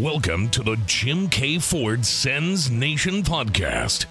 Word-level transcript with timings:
Welcome 0.00 0.48
to 0.48 0.64
the 0.64 0.76
Jim 0.86 1.28
K. 1.28 1.60
Ford 1.60 2.04
Sens 2.04 2.68
Nation 2.68 3.22
podcast 3.22 4.06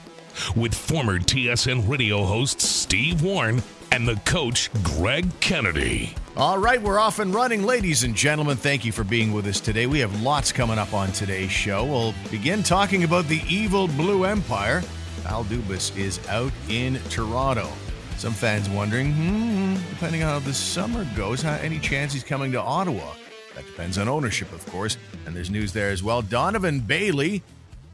with 0.55 0.73
former 0.73 1.19
TSN 1.19 1.89
radio 1.89 2.23
host 2.23 2.61
Steve 2.61 3.21
Warren 3.21 3.61
and 3.91 4.07
the 4.07 4.15
coach 4.23 4.69
Greg 4.81 5.27
Kennedy. 5.41 6.15
All 6.37 6.57
right, 6.57 6.81
we're 6.81 6.99
off 6.99 7.19
and 7.19 7.35
running, 7.35 7.63
ladies 7.63 8.03
and 8.03 8.15
gentlemen. 8.15 8.55
Thank 8.55 8.85
you 8.85 8.93
for 8.93 9.03
being 9.03 9.33
with 9.33 9.45
us 9.45 9.59
today. 9.59 9.85
We 9.85 9.99
have 9.99 10.21
lots 10.21 10.53
coming 10.53 10.77
up 10.77 10.93
on 10.93 11.11
today's 11.11 11.51
show. 11.51 11.83
We'll 11.83 12.13
begin 12.31 12.63
talking 12.63 13.03
about 13.03 13.27
the 13.27 13.41
evil 13.49 13.89
Blue 13.89 14.23
Empire. 14.23 14.83
Al 15.25 15.43
Dubas 15.43 15.97
is 15.97 16.25
out 16.29 16.53
in 16.69 16.97
Toronto. 17.09 17.67
Some 18.15 18.31
fans 18.31 18.69
wondering, 18.69 19.11
hmm, 19.11 19.75
depending 19.89 20.23
on 20.23 20.29
how 20.29 20.39
the 20.39 20.53
summer 20.53 21.05
goes, 21.13 21.43
any 21.43 21.79
chance 21.79 22.13
he's 22.13 22.23
coming 22.23 22.53
to 22.53 22.61
Ottawa? 22.61 23.15
That 23.55 23.65
depends 23.65 23.97
on 23.97 24.07
ownership, 24.07 24.51
of 24.51 24.65
course. 24.67 24.97
And 25.25 25.35
there's 25.35 25.49
news 25.49 25.73
there 25.73 25.91
as 25.91 26.03
well. 26.03 26.21
Donovan 26.21 26.79
Bailey, 26.79 27.43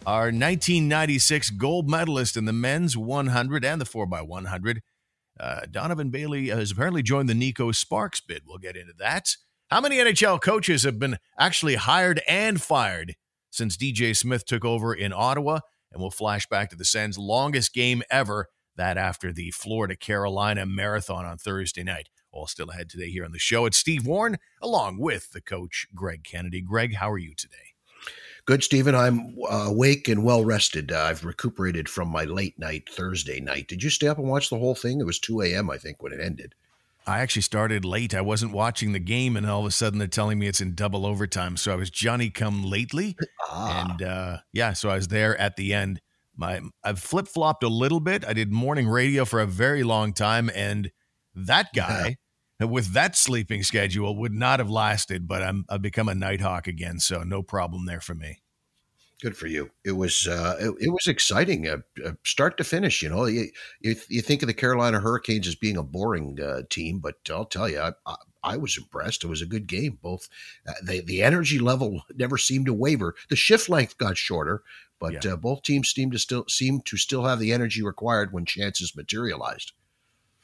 our 0.06 0.26
1996 0.26 1.52
gold 1.52 1.90
medalist 1.90 2.38
in 2.38 2.46
the 2.46 2.54
men's 2.54 2.96
100 2.96 3.66
and 3.66 3.82
the 3.82 3.86
4x100. 3.86 4.80
Uh, 5.40 5.62
Donovan 5.70 6.10
Bailey 6.10 6.48
has 6.50 6.72
apparently 6.72 7.04
joined 7.04 7.30
the 7.30 7.34
Neko 7.34 7.74
Sparks 7.74 8.22
bid. 8.22 8.44
We'll 8.46 8.58
get 8.58 8.76
into 8.76 8.94
that. 9.00 9.36
How 9.70 9.82
many 9.82 9.98
NHL 9.98 10.42
coaches 10.42 10.84
have 10.84 10.98
been 10.98 11.18
actually 11.38 11.76
hired 11.76 12.22
and 12.28 12.62
fired 12.62 13.16
since 13.52 13.78
DJ 13.78 14.16
Smith 14.16 14.46
took 14.46 14.66
over 14.66 14.94
in 14.94 15.14
Ottawa? 15.14 15.60
And 15.92 16.02
we'll 16.02 16.12
flash 16.12 16.48
back 16.48 16.70
to 16.70 16.76
the 16.76 16.86
Sens' 16.86 17.18
longest 17.18 17.74
game 17.74 18.04
ever, 18.12 18.48
that 18.76 18.98
after 18.98 19.32
the 19.32 19.52
Florida 19.52 19.96
Carolina 19.96 20.66
marathon 20.66 21.26
on 21.26 21.38
Thursday 21.38 21.84
night. 21.84 22.10
All 22.32 22.48
still 22.48 22.70
ahead 22.70 22.90
today 22.90 23.10
here 23.10 23.26
on 23.26 23.32
the 23.32 23.40
show. 23.40 23.66
It's 23.66 23.78
Steve 23.78 24.06
Warren 24.06 24.38
along 24.62 25.00
with 25.00 25.32
the 25.32 25.42
coach, 25.42 25.88
Greg 25.96 26.24
Kennedy. 26.24 26.62
Greg, 26.62 26.96
how 26.96 27.12
are 27.12 27.18
you 27.18 27.34
today? 27.34 27.56
Good, 28.46 28.64
Stephen. 28.64 28.96
I'm 28.96 29.36
uh, 29.50 29.66
awake 29.68 30.08
and 30.08 30.24
well 30.24 30.44
rested. 30.44 30.92
Uh, 30.92 31.04
I've 31.04 31.24
recuperated 31.24 31.88
from 31.88 32.08
my 32.08 32.24
late 32.24 32.58
night 32.58 32.90
Thursday 32.90 33.40
night. 33.40 33.68
Did 33.68 33.84
you 33.84 33.90
stay 33.90 34.08
up 34.08 34.18
and 34.18 34.28
watch 34.28 34.50
the 34.50 34.58
whole 34.58 34.76
thing? 34.76 35.00
It 35.00 35.06
was 35.06 35.20
2 35.20 35.42
a.m., 35.42 35.70
I 35.70 35.78
think, 35.78 36.02
when 36.02 36.14
it 36.14 36.20
ended. 36.20 36.56
I 37.06 37.20
actually 37.20 37.42
started 37.44 37.86
late. 37.86 38.14
I 38.14 38.22
wasn't 38.22 38.52
watching 38.52 38.92
the 38.92 39.00
game, 39.00 39.36
and 39.36 39.50
all 39.50 39.62
of 39.62 39.66
a 39.66 39.72
sudden 39.72 40.00
they're 40.00 40.08
telling 40.08 40.38
me 40.38 40.48
it's 40.48 40.62
in 40.62 40.76
double 40.76 41.06
overtime. 41.06 41.58
So 41.58 41.72
I 41.72 41.76
was 41.76 41.90
Johnny 41.90 42.30
come 42.30 42.64
lately, 42.64 43.18
ah. 43.50 43.90
and 43.90 44.02
uh, 44.02 44.38
yeah, 44.54 44.74
so 44.74 44.90
I 44.90 44.96
was 44.96 45.08
there 45.08 45.38
at 45.38 45.56
the 45.56 45.74
end. 45.74 46.02
My 46.36 46.62
I've 46.84 47.00
flip 47.00 47.28
flopped 47.28 47.64
a 47.64 47.70
little 47.70 48.00
bit. 48.00 48.26
I 48.26 48.34
did 48.34 48.52
morning 48.52 48.88
radio 48.88 49.26
for 49.26 49.40
a 49.40 49.48
very 49.48 49.84
long 49.84 50.14
time, 50.14 50.52
and 50.54 50.92
that 51.36 51.70
guy 51.76 52.18
yeah. 52.60 52.68
with 52.68 52.94
that 52.94 53.16
sleeping 53.16 53.64
schedule 53.64 54.16
would 54.18 54.34
not 54.34 54.60
have 54.60 54.70
lasted, 54.70 55.28
but 55.28 55.42
I'm 55.42 55.66
I've 55.70 55.82
become 55.82 56.10
a 56.10 56.16
nighthawk 56.16 56.68
again, 56.68 57.00
so 57.00 57.24
no 57.24 57.42
problem 57.44 57.86
there 57.86 58.02
for 58.02 58.16
me. 58.16 58.42
Good 59.22 59.36
for 59.36 59.48
you. 59.48 59.70
It 59.84 59.92
was 59.94 60.28
uh, 60.28 60.56
it, 60.60 60.74
it, 60.80 60.90
was 60.90 61.06
exciting, 61.06 61.68
uh, 61.68 61.80
uh, 62.06 62.12
start 62.24 62.58
to 62.58 62.64
finish. 62.64 63.04
You 63.04 63.10
know, 63.10 63.26
you, 63.26 63.50
you, 63.82 63.96
you 64.08 64.22
think 64.22 64.42
of 64.42 64.48
the 64.48 64.54
Carolina 64.54 65.02
Hurricanes 65.02 65.46
as 65.46 65.56
being 65.56 65.76
a 65.76 65.84
boring 65.84 66.40
uh, 66.42 66.62
team, 66.70 67.00
but 67.00 67.16
I'll 67.30 67.44
tell 67.44 67.68
you, 67.68 67.82
I, 67.82 67.92
I, 68.06 68.16
I, 68.44 68.56
was 68.56 68.78
impressed. 68.78 69.26
It 69.26 69.28
was 69.28 69.42
a 69.42 69.46
good 69.46 69.68
game. 69.68 70.00
Both 70.02 70.30
uh, 70.66 70.72
the 70.82 71.02
the 71.02 71.22
energy 71.22 71.60
level 71.60 72.04
never 72.16 72.38
seemed 72.38 72.68
to 72.68 72.74
waver. 72.74 73.14
The 73.30 73.36
shift 73.36 73.68
length 73.68 73.98
got 73.98 74.18
shorter, 74.18 74.64
but 75.02 75.26
yeah. 75.26 75.34
Uh, 75.34 75.36
both 75.36 75.64
teams 75.64 75.90
seemed 75.92 76.14
to 76.14 76.20
still 76.20 76.46
seem 76.48 76.80
to 76.86 76.96
still 76.96 77.26
have 77.26 77.40
the 77.40 77.52
energy 77.52 77.84
required 77.84 78.32
when 78.32 78.46
chances 78.46 78.96
materialized 78.96 79.74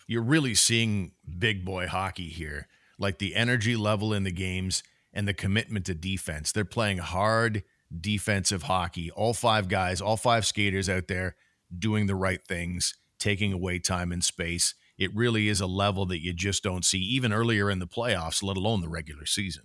you're 0.08 0.22
really 0.22 0.56
seeing 0.56 1.12
big 1.38 1.66
boy 1.66 1.88
hockey 1.88 2.30
here, 2.30 2.68
like 3.00 3.18
the 3.18 3.36
energy 3.36 3.76
level 3.76 4.14
in 4.14 4.24
the 4.24 4.32
games 4.32 4.84
and 5.14 5.28
the 5.28 5.34
commitment 5.34 5.86
to 5.86 5.96
defense. 5.96 6.52
They're 6.52 6.66
playing 6.66 6.98
hard 7.00 7.64
defensive 8.02 8.64
hockey. 8.64 9.12
All 9.12 9.34
five 9.34 9.68
guys, 9.68 10.02
all 10.02 10.18
five 10.18 10.46
skaters 10.46 10.90
out 10.90 11.08
there 11.08 11.36
doing 11.78 12.08
the 12.08 12.16
right 12.16 12.46
things, 12.46 12.96
taking 13.20 13.54
away 13.54 13.80
time 13.80 14.12
and 14.12 14.24
space. 14.24 14.76
It 14.98 15.16
really 15.16 15.50
is 15.50 15.60
a 15.60 15.68
level 15.68 16.06
that 16.08 16.24
you 16.24 16.34
just 16.34 16.64
don't 16.64 16.86
see 16.86 17.00
even 17.00 17.34
earlier 17.34 17.70
in 17.70 17.80
the 17.80 17.88
playoffs, 17.88 18.44
let 18.44 18.58
alone 18.58 18.82
the 18.82 18.90
regular 18.90 19.26
season. 19.26 19.64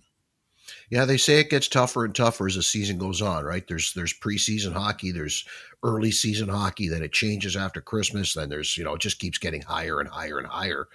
Yeah, 0.91 1.05
they 1.05 1.15
say 1.15 1.39
it 1.39 1.49
gets 1.49 1.69
tougher 1.69 2.03
and 2.03 2.13
tougher 2.13 2.47
as 2.47 2.55
the 2.55 2.61
season 2.61 2.97
goes 2.97 3.21
on, 3.21 3.45
right? 3.45 3.65
There's 3.65 3.93
there's 3.93 4.13
preseason 4.13 4.73
hockey, 4.73 5.11
there's 5.11 5.45
early 5.83 6.11
season 6.11 6.49
hockey, 6.49 6.89
then 6.89 7.01
it 7.01 7.13
changes 7.13 7.55
after 7.55 7.79
Christmas, 7.79 8.33
then 8.33 8.49
there's 8.49 8.77
you 8.77 8.83
know 8.83 8.95
it 8.95 9.01
just 9.01 9.17
keeps 9.17 9.37
getting 9.37 9.61
higher 9.61 10.01
and 10.01 10.09
higher 10.09 10.37
and 10.37 10.47
higher. 10.47 10.89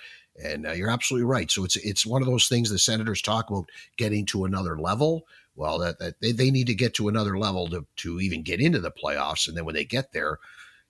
And 0.44 0.66
uh, 0.66 0.72
you're 0.72 0.90
absolutely 0.90 1.24
right. 1.24 1.50
So 1.50 1.64
it's 1.64 1.76
it's 1.76 2.04
one 2.04 2.20
of 2.20 2.28
those 2.28 2.46
things 2.46 2.68
the 2.68 2.78
Senators 2.78 3.22
talk 3.22 3.48
about 3.48 3.70
getting 3.96 4.26
to 4.26 4.44
another 4.44 4.78
level. 4.78 5.26
Well, 5.56 5.78
that, 5.78 5.98
that 5.98 6.20
they, 6.20 6.32
they 6.32 6.50
need 6.50 6.66
to 6.66 6.74
get 6.74 6.92
to 6.94 7.08
another 7.08 7.38
level 7.38 7.66
to 7.68 7.86
to 7.96 8.20
even 8.20 8.42
get 8.42 8.60
into 8.60 8.80
the 8.80 8.90
playoffs, 8.90 9.48
and 9.48 9.56
then 9.56 9.64
when 9.64 9.74
they 9.76 9.86
get 9.86 10.12
there, 10.12 10.38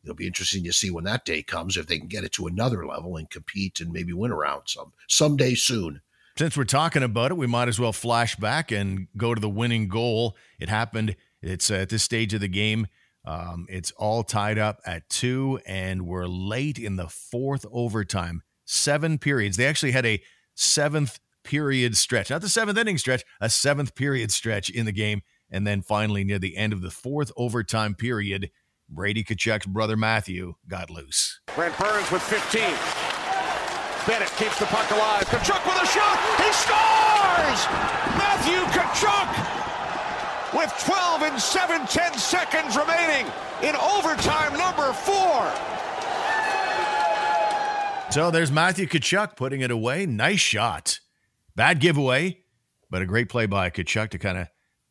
it'll 0.03 0.17
be 0.17 0.27
interesting 0.27 0.65
to 0.65 0.73
see 0.73 0.91
when 0.91 1.05
that 1.05 1.25
day 1.25 1.45
comes 1.45 1.77
if 1.77 1.87
they 1.87 2.01
can 2.01 2.09
get 2.09 2.25
it 2.25 2.33
to 2.33 2.49
another 2.49 2.85
level 2.85 3.17
and 3.17 3.31
compete 3.31 3.79
and 3.79 3.93
maybe 3.93 4.13
win 4.13 4.33
around 4.33 4.63
some 4.67 4.93
someday 5.07 5.55
soon. 5.55 6.01
Since 6.39 6.55
we're 6.55 6.65
talking 6.65 7.03
about 7.03 7.31
it, 7.31 7.39
we 7.39 7.47
might 7.47 7.69
as 7.69 7.81
well 7.81 7.95
flash 7.95 8.37
back 8.37 8.71
and 8.71 9.09
go 9.17 9.35
to 9.35 9.41
the 9.41 9.49
winning 9.49 9.89
goal. 9.89 10.37
It 10.59 10.69
happened. 10.69 11.17
It's 11.41 11.71
at 11.71 11.89
this 11.89 12.03
stage 12.03 12.35
of 12.35 12.43
the 12.43 12.49
game. 12.49 12.89
Um, 13.25 13.67
it's 13.71 13.91
all 13.93 14.23
tied 14.23 14.59
up 14.59 14.81
at 14.85 15.09
two, 15.09 15.61
and 15.67 16.07
we're 16.07 16.27
late 16.27 16.79
in 16.79 16.97
the 16.97 17.09
fourth 17.09 17.65
overtime. 17.73 18.43
Seven 18.67 19.17
periods. 19.17 19.57
They 19.57 19.65
actually 19.65 19.93
had 19.93 20.05
a 20.05 20.23
seventh 20.55 21.21
period 21.43 21.97
stretch, 21.97 22.29
not 22.29 22.43
the 22.43 22.49
seventh 22.51 22.77
inning 22.77 22.99
stretch, 22.99 23.25
a 23.41 23.49
seventh 23.49 23.95
period 23.95 24.31
stretch 24.31 24.69
in 24.69 24.85
the 24.85 24.93
game. 24.93 25.23
And 25.51 25.67
then 25.67 25.81
finally, 25.81 26.23
near 26.23 26.39
the 26.39 26.57
end 26.57 26.75
of 26.75 26.83
the 26.83 26.91
fourth 26.91 27.33
overtime 27.37 27.95
period, 27.95 28.51
Brady 28.91 29.25
Tkachuk's 29.25 29.67
brother 29.67 29.97
Matthew 29.97 30.55
got 30.69 30.91
loose. 30.91 31.41
Brent 31.55 31.79
Burns 31.79 32.11
with 32.11 32.23
15. 32.23 33.16
Bennett 34.07 34.31
keeps 34.37 34.59
the 34.61 34.67
puck 34.67 34.89
alive. 34.93 35.25
Tkachuk 35.25 35.67
with 35.67 35.83
a 35.83 35.87
shot. 35.87 36.17
He 36.39 36.53
scores! 36.53 37.67
Matthew 38.17 38.63
Tkachuk 38.71 39.57
with 40.57 40.73
12 40.85 41.23
and 41.23 41.41
7 41.41 41.87
10 41.87 42.15
seconds 42.17 42.77
remaining 42.77 43.27
in 43.63 43.75
overtime 43.75 44.57
number 44.57 44.93
four. 44.93 45.53
So 48.13 48.31
there's 48.31 48.53
Matthew 48.53 48.87
Tkachuk 48.87 49.35
putting 49.35 49.61
it 49.63 49.73
away. 49.73 50.07
Nice 50.07 50.39
shot. 50.39 51.01
Bad 51.57 51.81
giveaway, 51.81 52.39
but 52.89 53.03
a 53.03 53.07
great 53.07 53.29
play 53.29 53.47
by 53.47 53.71
Tkachuk 53.71 54.11
to 54.11 54.19
kind 54.19 54.39
of 54.39 54.47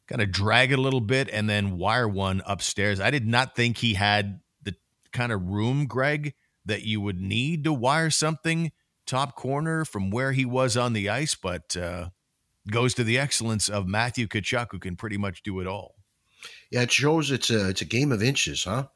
kind 0.08 0.22
of 0.22 0.30
drag 0.30 0.74
it 0.74 0.80
a 0.80 0.82
little 0.82 1.00
bit 1.00 1.30
and 1.32 1.50
then 1.50 1.78
wire 1.78 2.08
one 2.08 2.42
upstairs. 2.46 3.00
I 3.00 3.12
did 3.12 3.26
not 3.26 3.56
think 3.56 3.78
he 3.78 3.94
had 3.94 4.42
the 4.62 4.76
kind 5.14 5.32
of 5.32 5.42
room, 5.42 5.88
Greg, 5.88 6.34
that 6.66 6.84
you 6.84 7.00
would 7.00 7.22
need 7.22 7.64
to 7.64 7.72
wire 7.72 8.10
something 8.10 8.74
top 9.06 9.36
corner 9.36 9.86
from 9.86 10.10
where 10.10 10.32
he 10.32 10.46
was 10.46 10.76
on 10.76 10.94
the 10.94 11.10
ice, 11.10 11.36
but 11.36 11.76
uh, 11.78 12.10
goes 12.70 12.94
to 12.96 13.04
the 13.04 13.18
excellence 13.18 13.70
of 13.70 13.88
Matthew 13.88 14.28
Tkachuk, 14.28 14.68
who 14.72 14.80
can 14.80 14.96
pretty 14.96 15.18
much 15.18 15.44
do 15.44 15.60
it 15.60 15.68
all. 15.68 15.96
Yeah, 16.72 16.82
it 16.82 16.92
shows 16.92 17.32
it's 17.32 17.50
a 17.50 17.70
it's 17.70 17.82
a 17.82 17.86
game 17.86 18.12
of 18.12 18.22
inches, 18.22 18.64
huh? 18.64 18.88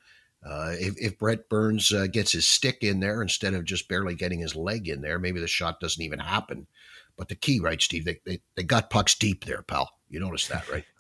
Uh, 0.46 0.74
if, 0.80 0.96
if 0.97 1.20
Brent 1.20 1.50
Burns 1.50 1.92
uh, 1.92 2.08
gets 2.08 2.31
his 2.31 2.47
stick 2.47 2.78
in 2.81 3.02
there 3.02 3.22
instead 3.22 3.53
of 3.53 3.66
just 3.66 3.90
barely 3.90 4.16
getting 4.16 4.40
his 4.40 4.56
leg 4.56 4.88
in 4.88 5.02
there, 5.02 5.20
maybe 5.20 5.42
the 5.42 5.47
shot 5.47 5.81
doesn't 5.81 6.02
even 6.02 6.20
happen. 6.20 6.66
But 7.18 7.28
the 7.28 7.36
key, 7.36 7.59
right, 7.59 7.81
Steve? 7.81 8.06
They 8.06 8.22
they, 8.26 8.40
they 8.56 8.64
got 8.64 8.90
pucks 8.90 9.16
deep 9.16 9.46
there, 9.46 9.62
pal. 9.62 9.91
You 10.09 10.20
notice 10.20 10.47
that, 10.47 10.70
right? 10.70 10.86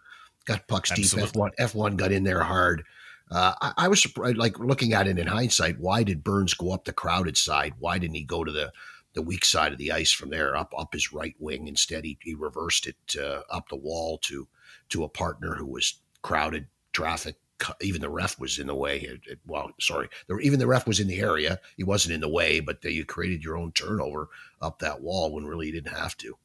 Got 0.45 0.67
pucks 0.67 0.89
deep. 0.91 1.05
F 1.21 1.35
one 1.35 1.51
F 1.59 1.75
one 1.75 1.95
got 1.95 2.11
in 2.11 2.23
there 2.23 2.41
hard. 2.41 2.83
Uh, 3.29 3.53
I, 3.61 3.73
I, 3.77 3.87
was 3.87 4.01
surprised, 4.01 4.37
like 4.37 4.57
looking 4.57 4.93
at 4.93 5.05
it 5.05 5.19
in 5.19 5.27
hindsight. 5.27 5.79
Why 5.79 6.01
did 6.01 6.23
Burns 6.23 6.55
go 6.55 6.71
up 6.71 6.85
the 6.85 6.93
crowded 6.93 7.37
side? 7.37 7.75
Why 7.77 7.99
didn't 7.99 8.15
he 8.15 8.23
go 8.23 8.43
to 8.43 8.51
the 8.51 8.71
the 9.19 9.25
weak 9.25 9.43
side 9.43 9.73
of 9.73 9.77
the 9.77 9.91
ice 9.91 10.13
from 10.13 10.29
there 10.29 10.55
up 10.55 10.73
up 10.77 10.93
his 10.93 11.11
right 11.11 11.35
wing. 11.39 11.67
Instead, 11.67 12.05
he, 12.05 12.17
he 12.21 12.33
reversed 12.33 12.87
it 12.87 12.95
uh, 13.21 13.41
up 13.49 13.67
the 13.67 13.75
wall 13.75 14.17
to 14.19 14.47
to 14.87 15.03
a 15.03 15.09
partner 15.09 15.55
who 15.55 15.65
was 15.65 15.99
crowded 16.21 16.67
traffic. 16.93 17.35
Even 17.81 17.99
the 17.99 18.09
ref 18.09 18.39
was 18.39 18.57
in 18.57 18.67
the 18.67 18.75
way. 18.75 18.99
It, 18.99 19.19
it, 19.25 19.39
well, 19.45 19.71
sorry, 19.81 20.07
even 20.41 20.59
the 20.59 20.67
ref 20.67 20.87
was 20.87 21.01
in 21.01 21.07
the 21.07 21.19
area. 21.19 21.59
He 21.75 21.83
wasn't 21.83 22.13
in 22.13 22.21
the 22.21 22.29
way, 22.29 22.61
but 22.61 22.81
you 22.85 23.03
created 23.03 23.43
your 23.43 23.57
own 23.57 23.73
turnover 23.73 24.29
up 24.61 24.79
that 24.79 25.01
wall 25.01 25.33
when 25.33 25.45
really 25.45 25.65
you 25.65 25.73
didn't 25.73 25.97
have 25.97 26.15
to. 26.17 26.37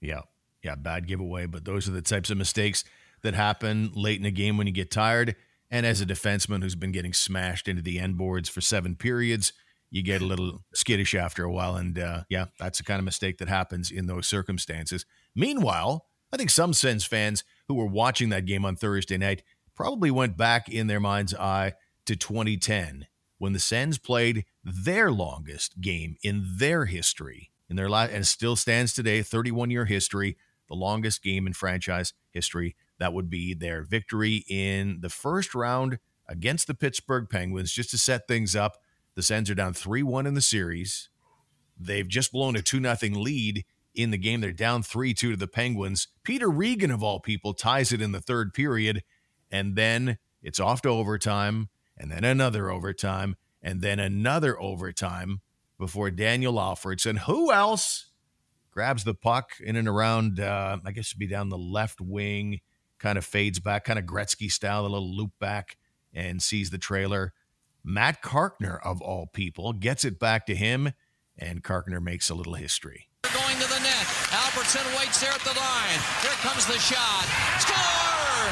Yeah, 0.00 0.20
yeah, 0.62 0.76
bad 0.76 1.08
giveaway. 1.08 1.46
But 1.46 1.64
those 1.64 1.88
are 1.88 1.92
the 1.92 2.00
types 2.02 2.30
of 2.30 2.38
mistakes 2.38 2.84
that 3.22 3.34
happen 3.34 3.90
late 3.96 4.20
in 4.20 4.26
a 4.26 4.30
game 4.30 4.56
when 4.56 4.68
you 4.68 4.72
get 4.72 4.92
tired. 4.92 5.34
And 5.68 5.84
as 5.84 6.00
a 6.00 6.06
defenseman 6.06 6.62
who's 6.62 6.76
been 6.76 6.92
getting 6.92 7.12
smashed 7.12 7.66
into 7.66 7.82
the 7.82 7.98
end 7.98 8.16
boards 8.16 8.48
for 8.48 8.60
seven 8.60 8.94
periods, 8.94 9.52
you 9.94 10.02
get 10.02 10.20
a 10.20 10.26
little 10.26 10.64
skittish 10.74 11.14
after 11.14 11.44
a 11.44 11.52
while. 11.52 11.76
And 11.76 11.96
uh, 11.96 12.24
yeah, 12.28 12.46
that's 12.58 12.78
the 12.78 12.84
kind 12.84 12.98
of 12.98 13.04
mistake 13.04 13.38
that 13.38 13.48
happens 13.48 13.92
in 13.92 14.06
those 14.06 14.26
circumstances. 14.26 15.06
Meanwhile, 15.36 16.06
I 16.32 16.36
think 16.36 16.50
some 16.50 16.72
Sens 16.72 17.04
fans 17.04 17.44
who 17.68 17.74
were 17.74 17.86
watching 17.86 18.28
that 18.30 18.44
game 18.44 18.64
on 18.64 18.74
Thursday 18.74 19.16
night 19.16 19.44
probably 19.76 20.10
went 20.10 20.36
back 20.36 20.68
in 20.68 20.88
their 20.88 20.98
mind's 20.98 21.32
eye 21.32 21.74
to 22.06 22.16
2010 22.16 23.06
when 23.38 23.52
the 23.52 23.60
Sens 23.60 23.98
played 23.98 24.46
their 24.64 25.12
longest 25.12 25.80
game 25.80 26.16
in 26.24 26.44
their 26.56 26.86
history. 26.86 27.52
In 27.70 27.76
their 27.76 27.88
last, 27.88 28.10
and 28.10 28.26
still 28.26 28.56
stands 28.56 28.94
today, 28.94 29.22
31 29.22 29.70
year 29.70 29.84
history, 29.84 30.36
the 30.68 30.74
longest 30.74 31.22
game 31.22 31.46
in 31.46 31.52
franchise 31.52 32.12
history. 32.32 32.74
That 32.98 33.12
would 33.12 33.30
be 33.30 33.54
their 33.54 33.84
victory 33.84 34.44
in 34.48 34.98
the 35.02 35.08
first 35.08 35.54
round 35.54 36.00
against 36.28 36.66
the 36.66 36.74
Pittsburgh 36.74 37.28
Penguins, 37.30 37.72
just 37.72 37.90
to 37.90 37.98
set 37.98 38.26
things 38.26 38.56
up. 38.56 38.78
The 39.14 39.22
Sens 39.22 39.50
are 39.50 39.54
down 39.54 39.74
3 39.74 40.02
1 40.02 40.26
in 40.26 40.34
the 40.34 40.40
series. 40.40 41.08
They've 41.78 42.08
just 42.08 42.32
blown 42.32 42.56
a 42.56 42.62
2 42.62 42.80
0 42.80 42.96
lead 43.14 43.64
in 43.94 44.10
the 44.10 44.18
game. 44.18 44.40
They're 44.40 44.52
down 44.52 44.82
3 44.82 45.14
2 45.14 45.32
to 45.32 45.36
the 45.36 45.46
Penguins. 45.46 46.08
Peter 46.22 46.50
Regin, 46.50 46.90
of 46.90 47.02
all 47.02 47.20
people, 47.20 47.54
ties 47.54 47.92
it 47.92 48.02
in 48.02 48.12
the 48.12 48.20
third 48.20 48.52
period. 48.52 49.02
And 49.50 49.76
then 49.76 50.18
it's 50.42 50.60
off 50.60 50.82
to 50.82 50.88
overtime, 50.88 51.68
and 51.96 52.10
then 52.10 52.24
another 52.24 52.70
overtime, 52.70 53.36
and 53.62 53.80
then 53.80 53.98
another 53.98 54.60
overtime 54.60 55.40
before 55.78 56.10
Daniel 56.10 56.54
Alfredsson, 56.54 57.18
who 57.20 57.52
else 57.52 58.10
grabs 58.70 59.04
the 59.04 59.14
puck 59.14 59.52
in 59.60 59.76
and 59.76 59.88
around, 59.88 60.40
uh, 60.40 60.78
I 60.84 60.92
guess 60.92 61.10
it'd 61.10 61.18
be 61.18 61.26
down 61.26 61.48
the 61.48 61.58
left 61.58 62.00
wing, 62.00 62.60
kind 62.98 63.16
of 63.16 63.24
fades 63.24 63.60
back, 63.60 63.84
kind 63.84 63.98
of 63.98 64.04
Gretzky 64.04 64.50
style, 64.50 64.82
a 64.82 64.88
little 64.88 65.16
loop 65.16 65.32
back, 65.38 65.76
and 66.12 66.42
sees 66.42 66.70
the 66.70 66.78
trailer. 66.78 67.32
Matt 67.84 68.22
Carkner, 68.22 68.80
of 68.82 69.02
all 69.02 69.26
people, 69.26 69.74
gets 69.74 70.06
it 70.06 70.18
back 70.18 70.46
to 70.46 70.56
him, 70.56 70.96
and 71.36 71.62
Carkner 71.62 72.00
makes 72.00 72.30
a 72.30 72.34
little 72.34 72.54
history. 72.54 73.10
Going 73.28 73.60
to 73.60 73.68
the 73.68 73.80
net. 73.84 74.06
Alfredsson 74.32 74.88
waits 74.96 75.20
there 75.20 75.28
at 75.28 75.44
the 75.44 75.52
line. 75.52 76.00
Here 76.24 76.32
comes 76.40 76.64
the 76.64 76.80
shot. 76.80 77.28
Score! 77.60 78.48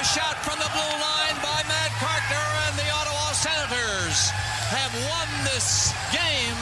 A 0.00 0.04
shot 0.04 0.40
from 0.48 0.56
the 0.56 0.70
blue 0.72 0.96
line 0.96 1.36
by 1.44 1.60
Matt 1.68 1.92
Carkner, 2.00 2.48
and 2.64 2.74
the 2.80 2.88
Ottawa 2.88 3.36
Senators 3.36 4.32
have 4.72 4.96
won 5.12 5.28
this 5.52 5.92
game 6.08 6.56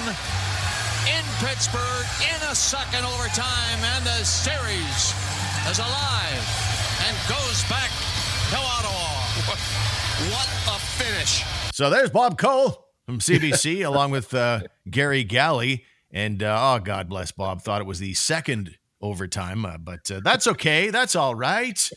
in 1.06 1.23
Pittsburgh 1.39 2.06
in 2.35 2.41
a 2.51 2.55
second 2.55 3.06
overtime, 3.06 3.79
and 3.95 4.03
the 4.03 4.27
series 4.27 5.15
is 5.71 5.79
alive 5.79 6.43
and 7.06 7.15
goes 7.31 7.62
back 7.71 7.95
to 8.51 8.59
Ottawa. 8.59 9.23
What 10.31 10.49
a 10.63 10.63
finish! 11.05 11.45
So 11.73 11.91
there's 11.91 12.11
Bob 12.11 12.39
Cole 12.39 12.87
from 13.06 13.19
CBC, 13.19 13.85
along 13.87 14.11
with 14.11 14.33
uh, 14.35 14.61
Garry 14.91 15.25
Galley. 15.25 15.85
And 16.11 16.43
uh, 16.43 16.75
oh, 16.75 16.79
God 16.83 17.09
bless 17.09 17.33
Bob, 17.33 17.62
thought 17.62 17.81
it 17.81 17.87
was 17.87 17.99
the 17.99 18.15
second 18.15 18.77
overtime, 19.01 19.67
uh, 19.67 19.79
but 19.79 20.11
uh, 20.11 20.21
that's 20.23 20.47
okay. 20.47 20.91
That's 20.91 21.17
all 21.17 21.35
right. 21.35 21.91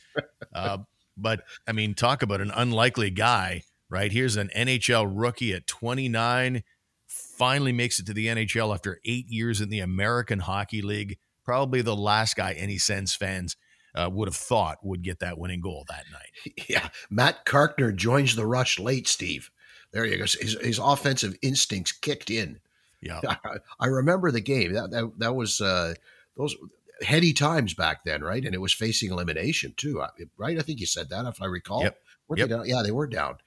Uh, 0.53 0.79
but 1.15 1.41
I 1.67 1.71
mean, 1.71 1.93
talk 1.93 2.23
about 2.23 2.41
an 2.41 2.51
unlikely 2.55 3.11
guy, 3.11 3.61
right? 3.89 4.11
Here's 4.11 4.35
an 4.35 4.49
NHL 4.55 5.11
rookie 5.13 5.53
at 5.53 5.67
29, 5.67 6.63
finally 7.07 7.71
makes 7.71 7.99
it 7.99 8.07
to 8.07 8.13
the 8.13 8.27
NHL 8.27 8.73
after 8.73 8.99
eight 9.05 9.27
years 9.29 9.61
in 9.61 9.69
the 9.69 9.79
American 9.79 10.39
Hockey 10.39 10.81
League. 10.81 11.19
Probably 11.45 11.81
the 11.81 11.95
last 11.95 12.35
guy 12.35 12.53
any 12.53 12.77
Sens 12.77 13.15
fans 13.15 13.55
uh, 13.95 14.09
would 14.11 14.27
have 14.27 14.35
thought 14.35 14.77
would 14.83 15.01
get 15.03 15.19
that 15.19 15.37
winning 15.37 15.61
goal 15.61 15.85
that 15.89 16.05
night. 16.11 16.53
Yeah, 16.69 16.89
Matt 17.09 17.45
Carkner 17.45 17.95
joins 17.95 18.35
the 18.35 18.45
rush 18.45 18.79
late, 18.79 19.07
Steve. 19.07 19.49
There 19.91 20.05
you 20.05 20.17
go. 20.17 20.23
His, 20.23 20.57
his 20.61 20.79
offensive 20.79 21.35
instincts 21.41 21.91
kicked 21.91 22.29
in. 22.29 22.59
Yeah, 23.01 23.21
I, 23.27 23.57
I 23.79 23.87
remember 23.87 24.31
the 24.31 24.41
game. 24.41 24.73
That 24.73 24.91
that, 24.91 25.11
that 25.19 25.35
was 25.35 25.61
uh, 25.61 25.93
those 26.35 26.55
heady 27.01 27.31
times 27.33 27.73
back 27.73 28.03
then, 28.03 28.21
right? 28.23 28.43
And 28.43 28.53
it 28.55 28.61
was 28.61 28.73
facing 28.73 29.11
elimination 29.11 29.73
too, 29.77 30.03
right? 30.37 30.57
I 30.57 30.61
think 30.61 30.79
you 30.79 30.85
said 30.87 31.09
that, 31.09 31.25
if 31.25 31.41
I 31.41 31.45
recall. 31.45 31.83
Yep. 31.83 31.97
Were 32.27 32.37
Yep. 32.37 32.49
they 32.49 32.55
down? 32.55 32.67
Yeah, 32.67 32.81
they 32.83 32.91
were 32.91 33.07
down. 33.07 33.37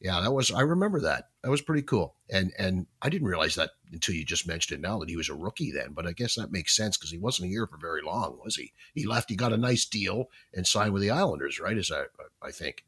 Yeah, 0.00 0.20
that 0.20 0.32
was. 0.32 0.52
I 0.52 0.60
remember 0.60 1.00
that. 1.00 1.30
That 1.42 1.50
was 1.50 1.62
pretty 1.62 1.82
cool. 1.82 2.16
And 2.30 2.52
and 2.58 2.86
I 3.00 3.08
didn't 3.08 3.28
realize 3.28 3.54
that 3.54 3.70
until 3.92 4.14
you 4.14 4.24
just 4.24 4.46
mentioned 4.46 4.78
it 4.78 4.86
now 4.86 4.98
that 4.98 5.08
he 5.08 5.16
was 5.16 5.30
a 5.30 5.34
rookie 5.34 5.72
then. 5.72 5.92
But 5.92 6.06
I 6.06 6.12
guess 6.12 6.34
that 6.34 6.52
makes 6.52 6.76
sense 6.76 6.96
because 6.96 7.10
he 7.10 7.18
wasn't 7.18 7.48
here 7.48 7.66
for 7.66 7.78
very 7.78 8.02
long, 8.02 8.38
was 8.44 8.56
he? 8.56 8.72
He 8.94 9.06
left. 9.06 9.30
He 9.30 9.36
got 9.36 9.52
a 9.54 9.56
nice 9.56 9.86
deal 9.86 10.26
and 10.52 10.66
signed 10.66 10.92
with 10.92 11.02
the 11.02 11.10
Islanders, 11.10 11.58
right? 11.58 11.76
As 11.76 11.90
I 11.90 12.04
I 12.42 12.50
think. 12.50 12.84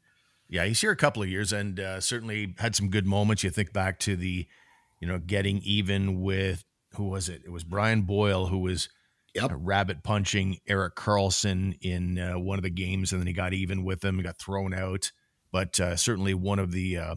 Yeah, 0.47 0.65
he's 0.65 0.81
here 0.81 0.91
a 0.91 0.95
couple 0.95 1.21
of 1.21 1.29
years 1.29 1.53
and 1.53 1.79
uh, 1.79 1.99
certainly 1.99 2.55
had 2.57 2.75
some 2.75 2.89
good 2.89 3.05
moments. 3.05 3.43
You 3.43 3.51
think 3.51 3.71
back 3.71 3.99
to 3.99 4.15
the, 4.15 4.47
you 4.99 5.07
know, 5.07 5.19
getting 5.19 5.59
even 5.59 6.21
with 6.21 6.63
who 6.95 7.05
was 7.05 7.29
it? 7.29 7.43
It 7.45 7.51
was 7.51 7.63
Brian 7.63 8.01
Boyle 8.03 8.47
who 8.47 8.59
was 8.59 8.89
Yep. 9.35 9.51
uh, 9.51 9.55
rabbit 9.57 10.01
punching 10.03 10.57
Erik 10.67 10.95
Karlsson 10.95 11.77
in 11.81 12.17
uh, 12.17 12.39
one 12.39 12.57
of 12.57 12.63
the 12.63 12.69
games, 12.71 13.11
and 13.11 13.21
then 13.21 13.27
he 13.27 13.33
got 13.33 13.53
even 13.53 13.83
with 13.83 14.03
him. 14.03 14.17
He 14.17 14.23
got 14.23 14.39
thrown 14.39 14.73
out, 14.73 15.11
but 15.51 15.79
uh, 15.79 15.95
certainly 15.95 16.33
one 16.33 16.59
of 16.59 16.71
the 16.71 16.97
uh, 16.97 17.15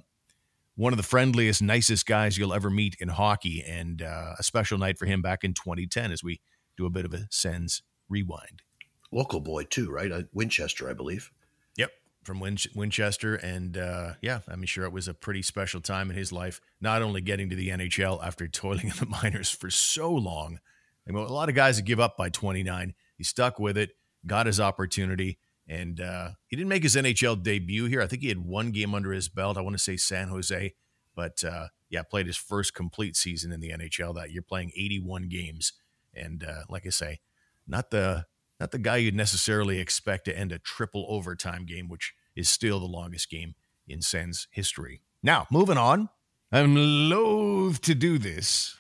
one 0.75 0.93
of 0.93 0.97
the 0.97 1.03
friendliest, 1.03 1.63
nicest 1.63 2.07
guys 2.07 2.39
you'll 2.39 2.55
ever 2.55 2.71
meet 2.71 2.97
in 2.99 3.09
hockey, 3.09 3.63
and 3.67 4.03
uh, 4.03 4.35
a 4.39 4.43
special 4.43 4.79
night 4.79 4.99
for 4.99 5.07
him 5.07 5.21
back 5.23 5.45
in 5.45 5.53
2010 5.55 6.13
as 6.13 6.25
we 6.25 6.41
do 6.77 6.87
a 6.87 6.91
bit 6.91 7.05
of 7.05 7.13
a 7.13 7.27
Sens 7.31 7.83
rewind. 8.09 8.63
Local 9.11 9.41
boy 9.41 9.65
too, 9.65 9.91
right? 9.91 10.11
Uh, 10.11 10.23
Winchester, 10.33 10.89
I 10.89 10.95
believe. 10.95 11.31
Yep, 11.77 11.91
from 12.25 12.41
Win- 12.41 12.57
Winchester, 12.75 13.35
and 13.35 13.77
uh, 13.77 14.15
yeah, 14.23 14.41
I'm 14.49 14.65
sure 14.65 14.85
it 14.85 14.93
was 14.93 15.09
a 15.09 15.15
pretty 15.15 15.43
special 15.43 15.81
time 15.81 16.11
in 16.11 16.17
his 16.17 16.33
life. 16.33 16.61
Not 16.81 17.03
only 17.03 17.21
getting 17.21 17.51
to 17.51 17.57
the 17.57 17.69
NHL 17.69 18.25
after 18.25 18.49
toiling 18.49 18.89
in 18.89 18.97
the 18.99 19.07
minors 19.07 19.51
for 19.51 19.71
so 19.71 20.11
long, 20.11 20.59
I 21.07 21.13
mean, 21.13 21.25
a 21.25 21.33
lot 21.33 21.49
of 21.49 21.55
guys 21.55 21.77
that 21.77 21.83
give 21.83 22.01
up 22.01 22.17
by 22.17 22.31
29. 22.31 22.95
He 23.19 23.25
stuck 23.25 23.59
with 23.59 23.77
it, 23.77 23.91
got 24.27 24.47
his 24.47 24.61
opportunity, 24.61 25.39
and 25.69 26.01
uh, 26.01 26.31
he 26.47 26.57
didn't 26.57 26.69
make 26.69 26.83
his 26.83 26.97
NHL 26.97 27.43
debut 27.43 27.87
here. 27.87 28.03
I 28.03 28.07
think 28.07 28.23
he 28.23 28.29
had 28.29 28.45
one 28.45 28.71
game 28.73 28.95
under 28.95 29.13
his 29.13 29.29
belt. 29.29 29.57
I 29.57 29.61
want 29.61 29.75
to 29.75 29.83
say 29.83 29.97
San 29.97 30.29
Jose, 30.29 30.75
but 31.15 31.45
uh, 31.45 31.69
yeah, 31.89 32.03
played 32.03 32.27
his 32.27 32.37
first 32.37 32.75
complete 32.75 33.17
season 33.17 33.53
in 33.53 33.61
the 33.61 33.71
NHL 33.71 34.15
that 34.17 34.31
year, 34.33 34.43
playing 34.43 34.73
81 34.77 35.29
games. 35.29 35.73
And 36.15 36.45
uh, 36.45 36.63
like 36.69 36.87
I 36.87 36.91
say, 36.91 37.21
not 37.67 37.91
the 37.91 38.27
not 38.61 38.71
the 38.71 38.79
guy 38.79 38.99
you'd 38.99 39.15
necessarily 39.15 39.81
expect 39.81 40.25
to 40.27 40.39
end 40.39 40.53
a 40.53 40.59
triple 40.59 41.07
overtime 41.09 41.65
game, 41.65 41.89
which 41.89 42.15
is 42.37 42.49
still 42.49 42.79
the 42.79 42.87
longest 42.87 43.29
game 43.29 43.55
in 43.89 44.03
Sen's 44.03 44.47
history. 44.51 45.01
Now, 45.23 45.47
moving 45.51 45.79
on. 45.79 46.09
I'm 46.51 46.77
loath 46.77 47.81
to 47.81 47.95
do 47.95 48.19
this 48.19 48.77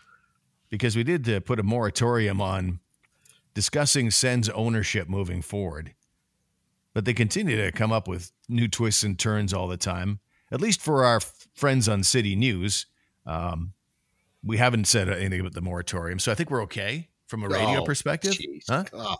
because 0.68 0.94
we 0.94 1.04
did 1.04 1.28
uh, 1.28 1.40
put 1.40 1.58
a 1.58 1.62
moratorium 1.62 2.40
on 2.40 2.80
discussing 3.54 4.10
Sen's 4.10 4.48
ownership 4.50 5.08
moving 5.08 5.40
forward. 5.40 5.94
But 6.94 7.04
they 7.04 7.14
continue 7.14 7.56
to 7.56 7.72
come 7.72 7.92
up 7.92 8.06
with 8.06 8.32
new 8.48 8.68
twists 8.68 9.02
and 9.02 9.18
turns 9.18 9.54
all 9.54 9.66
the 9.68 9.76
time. 9.76 10.20
At 10.50 10.60
least 10.60 10.80
for 10.82 11.04
our 11.04 11.16
f- 11.16 11.48
friends 11.54 11.88
on 11.88 12.02
City 12.02 12.36
News, 12.36 12.84
um, 13.24 13.72
we 14.44 14.58
haven't 14.58 14.86
said 14.86 15.08
anything 15.08 15.40
about 15.40 15.54
the 15.54 15.62
moratorium, 15.62 16.18
so 16.18 16.30
I 16.30 16.34
think 16.34 16.50
we're 16.50 16.62
okay 16.64 17.08
from 17.26 17.42
a 17.44 17.48
radio 17.48 17.80
Oh, 17.80 17.84
perspective. 17.84 18.36
Huh? 18.68 18.84
Oh. 18.92 19.16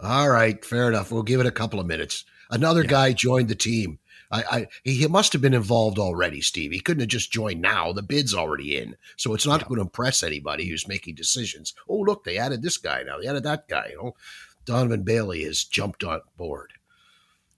All 0.00 0.30
right, 0.30 0.64
fair 0.64 0.88
enough. 0.88 1.12
We'll 1.12 1.22
give 1.22 1.40
it 1.40 1.46
a 1.46 1.50
couple 1.50 1.78
of 1.80 1.86
minutes. 1.86 2.24
Another 2.50 2.82
Yeah. 2.82 2.88
guy 2.90 3.12
joined 3.12 3.48
the 3.48 3.54
team. 3.54 3.98
I, 4.30 4.44
I 4.50 4.66
he 4.82 4.94
he 4.94 5.06
must 5.06 5.32
have 5.34 5.42
been 5.42 5.54
involved 5.54 5.98
already, 5.98 6.40
Steve. 6.40 6.72
He 6.72 6.80
couldn't 6.80 7.00
have 7.00 7.08
just 7.08 7.30
joined 7.32 7.60
now. 7.60 7.92
The 7.92 8.02
bid's 8.02 8.34
already 8.34 8.76
in, 8.78 8.96
so 9.16 9.34
it's 9.34 9.46
not 9.46 9.60
Yeah. 9.60 9.68
going 9.68 9.76
to 9.78 9.82
impress 9.82 10.22
anybody 10.22 10.66
who's 10.68 10.88
making 10.88 11.14
decisions. 11.16 11.74
Oh, 11.88 11.98
look, 11.98 12.24
they 12.24 12.38
added 12.38 12.62
this 12.62 12.78
guy 12.78 13.02
now. 13.02 13.18
They 13.20 13.26
added 13.28 13.44
that 13.44 13.68
guy. 13.68 13.88
You 13.90 13.96
know, 13.96 14.16
Donovan 14.64 15.02
Bailey 15.02 15.44
has 15.44 15.64
jumped 15.64 16.02
on 16.04 16.20
board. 16.36 16.72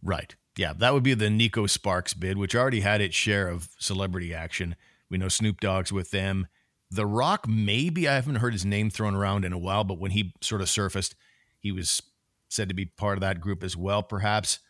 Right. 0.03 0.35
Yeah, 0.57 0.73
that 0.75 0.95
would 0.95 1.03
be 1.03 1.15
the 1.15 1.27
Neko 1.27 1.69
Sparks 1.69 2.15
bid, 2.15 2.39
which 2.39 2.55
already 2.55 2.81
had 2.81 3.01
its 3.01 3.15
share 3.15 3.49
of 3.49 3.69
celebrity 3.79 4.33
action. 4.33 4.77
We 5.11 5.19
know 5.19 5.29
Snoop 5.29 5.61
Dogg's 5.61 5.93
with 5.93 6.11
them. 6.11 6.47
The 6.91 7.07
Rock, 7.07 7.47
maybe 7.49 8.09
I 8.09 8.15
haven't 8.15 8.37
heard 8.37 8.53
his 8.53 8.65
name 8.65 8.91
thrown 8.91 9.15
around 9.15 9.45
in 9.45 9.53
a 9.53 9.59
while, 9.59 9.85
but 9.85 9.99
when 9.99 10.13
he 10.13 10.33
sort 10.41 10.63
of 10.63 10.69
surfaced, 10.69 11.15
he 11.59 11.73
was 11.73 12.01
said 12.49 12.69
to 12.69 12.75
be 12.75 12.87
part 12.87 13.17
of 13.17 13.21
that 13.21 13.41
group 13.41 13.63
as 13.63 13.77
well, 13.77 14.03
perhaps. 14.03 14.61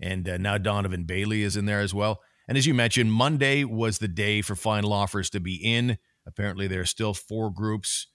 And 0.00 0.28
uh, 0.28 0.36
now 0.38 0.58
Donovan 0.58 1.04
Bailey 1.04 1.42
is 1.42 1.56
in 1.56 1.66
there 1.66 1.80
as 1.80 1.94
well. 1.94 2.20
And 2.48 2.56
as 2.56 2.66
you 2.66 2.74
mentioned, 2.74 3.12
Monday 3.12 3.64
was 3.64 3.98
the 3.98 4.08
day 4.08 4.40
for 4.42 4.54
final 4.54 4.92
offers 4.92 5.30
to 5.30 5.40
be 5.40 5.56
in. 5.56 5.98
Apparently, 6.26 6.66
there 6.66 6.80
are 6.80 6.86
still 6.86 7.14
four 7.14 7.50
groups 7.50 8.06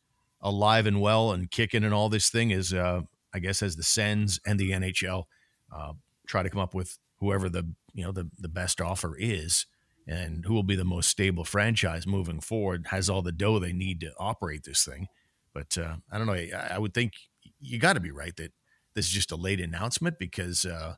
alive 0.42 0.86
and 0.86 1.02
well 1.02 1.32
and 1.32 1.52
kicking, 1.52 1.84
and 1.84 1.94
all 1.94 2.10
this 2.10 2.30
thing 2.30 2.52
is, 2.52 2.74
uh, 2.74 3.02
I 3.34 3.40
guess, 3.40 3.62
as 3.62 3.76
the 3.76 3.84
Sens 3.84 4.40
and 4.46 4.60
the 4.60 4.72
NHL 4.72 5.26
uh, 5.74 5.94
try 6.32 6.42
to 6.44 6.50
come 6.50 6.62
up 6.62 6.74
with 6.74 6.98
whoever 7.20 7.50
the 7.50 7.64
you 7.94 8.04
know 8.04 8.12
the 8.12 8.30
the 8.40 8.48
best 8.48 8.80
offer 8.82 9.16
is 9.18 9.66
and 10.08 10.46
who 10.46 10.54
will 10.54 10.64
be 10.64 10.76
the 10.76 10.84
most 10.86 11.10
stable 11.10 11.44
franchise 11.46 12.08
moving 12.08 12.40
forward 12.40 12.88
has 12.90 13.10
all 13.10 13.22
the 13.22 13.32
dough 13.32 13.60
they 13.60 13.74
need 13.74 14.00
to 14.00 14.12
operate 14.18 14.64
this 14.64 14.84
thing. 14.84 15.08
But 15.54 15.78
uh, 15.78 15.98
i 16.12 16.18
don't 16.18 16.28
know. 16.28 16.34
I, 16.34 16.50
I 16.72 16.78
would 16.80 16.94
think 16.94 17.14
you 17.60 17.78
got 17.78 17.94
to 17.94 18.00
be 18.00 18.12
right 18.12 18.36
that 18.38 18.52
this 18.96 19.06
is 19.08 19.12
just 19.12 19.32
a 19.32 19.36
late 19.36 19.60
announcement 19.60 20.18
because 20.20 20.66
uh, 20.66 20.96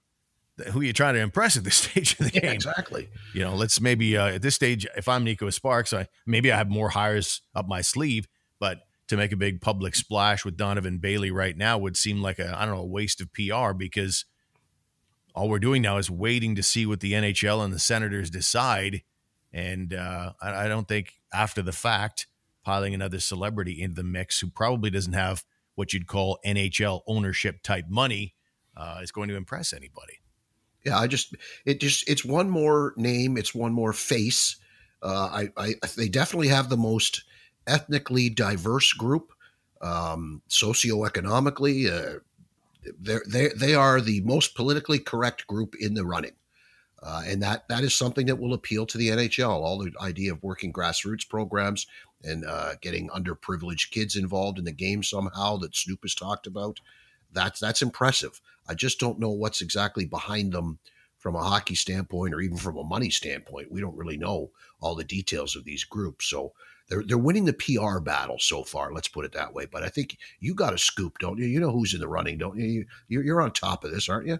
who 0.71 0.79
are 0.81 0.83
you 0.83 0.93
trying 0.93 1.15
to 1.15 1.19
impress 1.19 1.57
at 1.57 1.63
this 1.63 1.75
stage 1.83 2.13
of 2.19 2.27
the 2.27 2.33
Yeah, 2.35 2.41
game? 2.41 2.51
exactly. 2.53 3.09
you 3.33 3.41
know 3.41 3.55
let's 3.55 3.81
maybe 3.81 4.15
uh, 4.15 4.27
at 4.35 4.41
this 4.41 4.55
stage 4.55 4.85
if 4.95 5.07
i'm 5.07 5.25
neko 5.25 5.51
sparks 5.51 5.91
i 5.93 6.07
maybe 6.27 6.51
i 6.51 6.57
have 6.57 6.69
more 6.69 6.89
hires 6.89 7.41
up 7.55 7.67
my 7.67 7.81
sleeve 7.81 8.27
but 8.59 8.79
to 9.09 9.17
make 9.17 9.31
a 9.33 9.37
big 9.37 9.59
public 9.61 9.95
splash 9.95 10.45
with 10.45 10.55
donovan 10.57 10.97
bailey 10.99 11.31
right 11.31 11.57
now 11.57 11.77
would 11.77 11.97
seem 11.97 12.21
like 12.21 12.39
a 12.39 12.55
i 12.57 12.65
don't 12.65 12.75
know 12.75 12.81
a 12.81 12.85
waste 12.85 13.19
of 13.21 13.27
pr 13.33 13.73
because 13.77 14.25
all 15.33 15.49
we're 15.49 15.59
doing 15.59 15.81
now 15.81 15.97
is 15.97 16.09
waiting 16.09 16.55
to 16.55 16.63
see 16.63 16.85
what 16.85 16.99
the 16.99 17.13
nhl 17.13 17.63
and 17.63 17.73
the 17.73 17.79
senators 17.79 18.29
decide 18.29 19.01
and 19.51 19.93
uh, 19.93 20.33
I, 20.41 20.65
I 20.65 20.67
don't 20.67 20.87
think 20.87 21.19
after 21.33 21.61
the 21.61 21.71
fact 21.71 22.27
piling 22.63 22.93
another 22.93 23.19
celebrity 23.19 23.81
into 23.81 23.95
the 23.95 24.03
mix 24.03 24.39
who 24.39 24.47
probably 24.47 24.89
doesn't 24.89 25.13
have 25.13 25.43
what 25.75 25.93
you'd 25.93 26.07
call 26.07 26.39
nhl 26.45 27.01
ownership 27.07 27.61
type 27.61 27.85
money 27.89 28.35
uh, 28.75 28.99
is 29.01 29.11
going 29.11 29.29
to 29.29 29.35
impress 29.35 29.73
anybody. 29.73 30.19
Yeah, 30.85 30.97
I 30.97 31.07
just 31.07 31.35
it 31.65 31.79
just 31.79 32.07
it's 32.09 32.25
one 32.25 32.49
more 32.49 32.93
name, 32.97 33.37
it's 33.37 33.55
one 33.55 33.73
more 33.73 33.93
face. 33.93 34.57
Uh, 35.01 35.29
I, 35.31 35.49
I 35.57 35.73
they 35.95 36.09
definitely 36.09 36.49
have 36.49 36.69
the 36.69 36.77
most 36.77 37.23
ethnically 37.67 38.29
diverse 38.29 38.91
group, 38.93 39.31
um, 39.81 40.41
socioeconomically. 40.49 42.19
Uh, 42.87 42.91
they 42.99 43.17
they 43.27 43.47
they 43.49 43.75
are 43.75 44.01
the 44.01 44.21
most 44.21 44.55
politically 44.55 44.99
correct 44.99 45.47
group 45.47 45.75
in 45.79 45.93
the 45.93 46.05
running. 46.05 46.33
Uh, 47.01 47.21
and 47.27 47.43
that 47.43 47.67
that 47.67 47.83
is 47.83 47.93
something 47.93 48.27
that 48.27 48.39
will 48.39 48.53
appeal 48.53 48.85
to 48.85 48.97
the 48.97 49.09
NHL. 49.09 49.49
All 49.49 49.77
the 49.77 49.91
idea 50.01 50.31
of 50.31 50.41
working 50.41 50.71
grassroots 50.71 51.27
programs 51.27 51.85
and 52.23 52.45
uh, 52.45 52.75
getting 52.81 53.09
underprivileged 53.09 53.91
kids 53.91 54.15
involved 54.15 54.57
in 54.57 54.63
the 54.63 54.71
game 54.71 55.03
somehow 55.03 55.57
that 55.57 55.75
Snoop 55.75 55.99
has 56.03 56.15
talked 56.15 56.47
about. 56.47 56.79
That's 57.33 57.59
that's 57.59 57.81
impressive. 57.81 58.39
I 58.67 58.73
just 58.73 58.99
don't 58.99 59.19
know 59.19 59.31
what's 59.31 59.61
exactly 59.61 60.05
behind 60.05 60.53
them 60.53 60.79
from 61.17 61.35
a 61.35 61.43
hockey 61.43 61.75
standpoint 61.75 62.33
or 62.33 62.41
even 62.41 62.57
from 62.57 62.77
a 62.77 62.83
money 62.83 63.09
standpoint. 63.09 63.71
We 63.71 63.81
don't 63.81 63.97
really 63.97 64.17
know 64.17 64.51
all 64.79 64.95
the 64.95 65.03
details 65.03 65.55
of 65.55 65.65
these 65.65 65.83
groups. 65.83 66.27
So 66.27 66.53
they're 66.89 67.03
they're 67.03 67.17
winning 67.17 67.45
the 67.45 67.53
PR 67.53 67.99
battle 67.99 68.37
so 68.39 68.63
far. 68.63 68.93
Let's 68.93 69.07
put 69.07 69.25
it 69.25 69.31
that 69.33 69.53
way. 69.53 69.65
But 69.65 69.83
I 69.83 69.89
think 69.89 70.17
you 70.39 70.53
got 70.53 70.73
a 70.73 70.77
scoop, 70.77 71.19
don't 71.19 71.37
you? 71.37 71.45
You 71.45 71.59
know 71.59 71.71
who's 71.71 71.93
in 71.93 71.99
the 71.99 72.07
running, 72.07 72.37
don't 72.37 72.57
you? 72.57 72.85
you 73.07 73.21
you're 73.21 73.41
on 73.41 73.51
top 73.51 73.83
of 73.83 73.91
this, 73.91 74.09
aren't 74.09 74.27
you? 74.27 74.39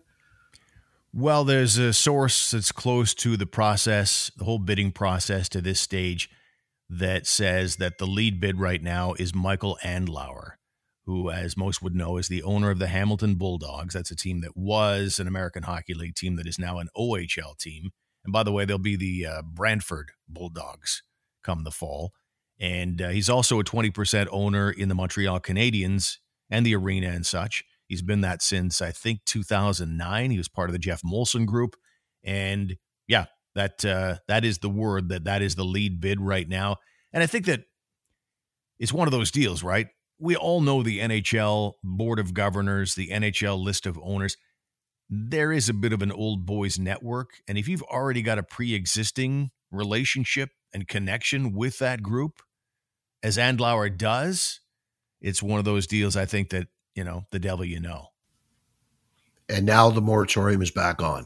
Well, 1.16 1.44
there's 1.44 1.78
a 1.78 1.94
source 1.94 2.52
that's 2.52 2.72
close 2.72 3.14
to 3.16 3.38
the 3.38 3.46
process, 3.46 4.32
the 4.36 4.46
whole 4.46 4.58
bidding 4.58 4.92
process 4.92 5.48
to 5.50 5.62
this 5.62 5.80
stage, 5.80 6.28
that 6.90 7.28
says 7.28 7.76
that 7.76 8.00
the 8.00 8.08
lead 8.08 8.40
bid 8.40 8.60
right 8.60 8.82
now 8.82 9.14
is 9.14 9.36
Michael 9.36 9.78
Andlauer, 9.84 10.54
who, 11.06 11.30
as 11.30 11.56
most 11.56 11.84
would 11.84 11.94
know, 11.94 12.18
is 12.18 12.30
the 12.30 12.42
owner 12.42 12.72
of 12.72 12.80
the 12.80 12.88
Hamilton 12.88 13.36
Bulldogs. 13.36 13.94
That's 13.94 14.10
a 14.10 14.16
team 14.16 14.42
that 14.42 14.58
was 14.58 15.20
an 15.20 15.28
American 15.28 15.64
Hockey 15.64 15.94
League 15.94 16.16
team 16.16 16.36
that 16.38 16.48
is 16.48 16.58
now 16.58 16.80
an 16.80 16.90
OHL 16.98 17.58
team. 17.60 17.92
And 18.26 18.34
by 18.34 18.42
the 18.42 18.52
way, 18.52 18.66
they'll 18.66 18.80
be 18.80 18.96
the 18.96 19.28
uh, 19.28 19.42
Brantford 19.44 20.12
Bulldogs 20.28 21.04
come 21.44 21.64
the 21.64 21.72
fall. 21.72 22.14
And 22.64 23.02
uh, 23.02 23.10
he's 23.10 23.30
also 23.30 23.60
a 23.60 23.64
20% 23.66 24.28
owner 24.32 24.72
in 24.72 24.88
the 24.88 24.96
Montreal 24.96 25.42
Canadiens 25.42 26.20
and 26.50 26.66
the 26.66 26.76
arena 26.76 27.10
and 27.10 27.26
such. 27.26 27.66
He's 27.90 28.02
been 28.02 28.22
that 28.22 28.42
since 28.42 28.82
I 28.82 28.92
think 28.92 29.26
2009. 29.26 30.32
He 30.32 30.38
was 30.38 30.48
part 30.48 30.70
of 30.70 30.72
the 30.72 30.80
Geoff 30.80 31.02
Molson 31.02 31.46
group, 31.46 31.76
and 32.24 32.78
yeah, 33.06 33.26
that 33.54 33.84
uh, 33.84 34.16
that 34.30 34.46
is 34.46 34.60
the 34.60 34.70
word 34.70 35.10
that 35.10 35.26
that 35.26 35.42
is 35.42 35.56
the 35.56 35.66
lead 35.66 36.00
bid 36.00 36.22
right 36.22 36.48
now. 36.48 36.78
And 37.12 37.22
I 37.22 37.26
think 37.26 37.48
that 37.48 37.66
it's 38.80 38.94
one 38.94 39.10
of 39.10 39.12
those 39.12 39.30
deals, 39.30 39.62
right? 39.62 39.88
We 40.18 40.38
all 40.38 40.62
know 40.62 40.84
the 40.84 41.00
NHL 41.00 41.74
board 41.84 42.18
of 42.18 42.34
governors, 42.34 42.96
the 42.96 43.10
NHL 43.10 43.62
list 43.62 43.86
of 43.86 44.00
owners. 44.02 44.38
There 45.10 45.52
is 45.52 45.68
a 45.68 45.74
bit 45.74 45.92
of 45.92 46.02
an 46.02 46.14
old 46.14 46.46
boys 46.46 46.80
network, 46.80 47.42
and 47.46 47.58
if 47.58 47.68
you've 47.68 47.84
already 47.84 48.22
got 48.22 48.40
a 48.40 48.44
pre-existing 48.44 49.52
relationship 49.70 50.52
and 50.74 50.88
connection 50.88 51.52
with 51.52 51.80
that 51.80 52.02
group, 52.02 52.42
as 53.24 53.38
Andlauer 53.38 53.98
does, 53.98 54.60
it's 55.22 55.42
one 55.42 55.58
of 55.58 55.66
those 55.66 55.88
deals 55.88 56.16
I 56.16 56.26
think 56.26 56.50
that 56.50 56.68
you 56.96 57.04
know, 57.04 57.26
the 57.32 57.40
devil 57.40 57.66
you 57.66 57.80
know. 57.80 58.10
And 59.50 59.66
now 59.66 59.90
the 59.90 60.02
moratorium 60.02 60.62
is 60.62 60.72
back 60.72 61.02
on. 61.02 61.26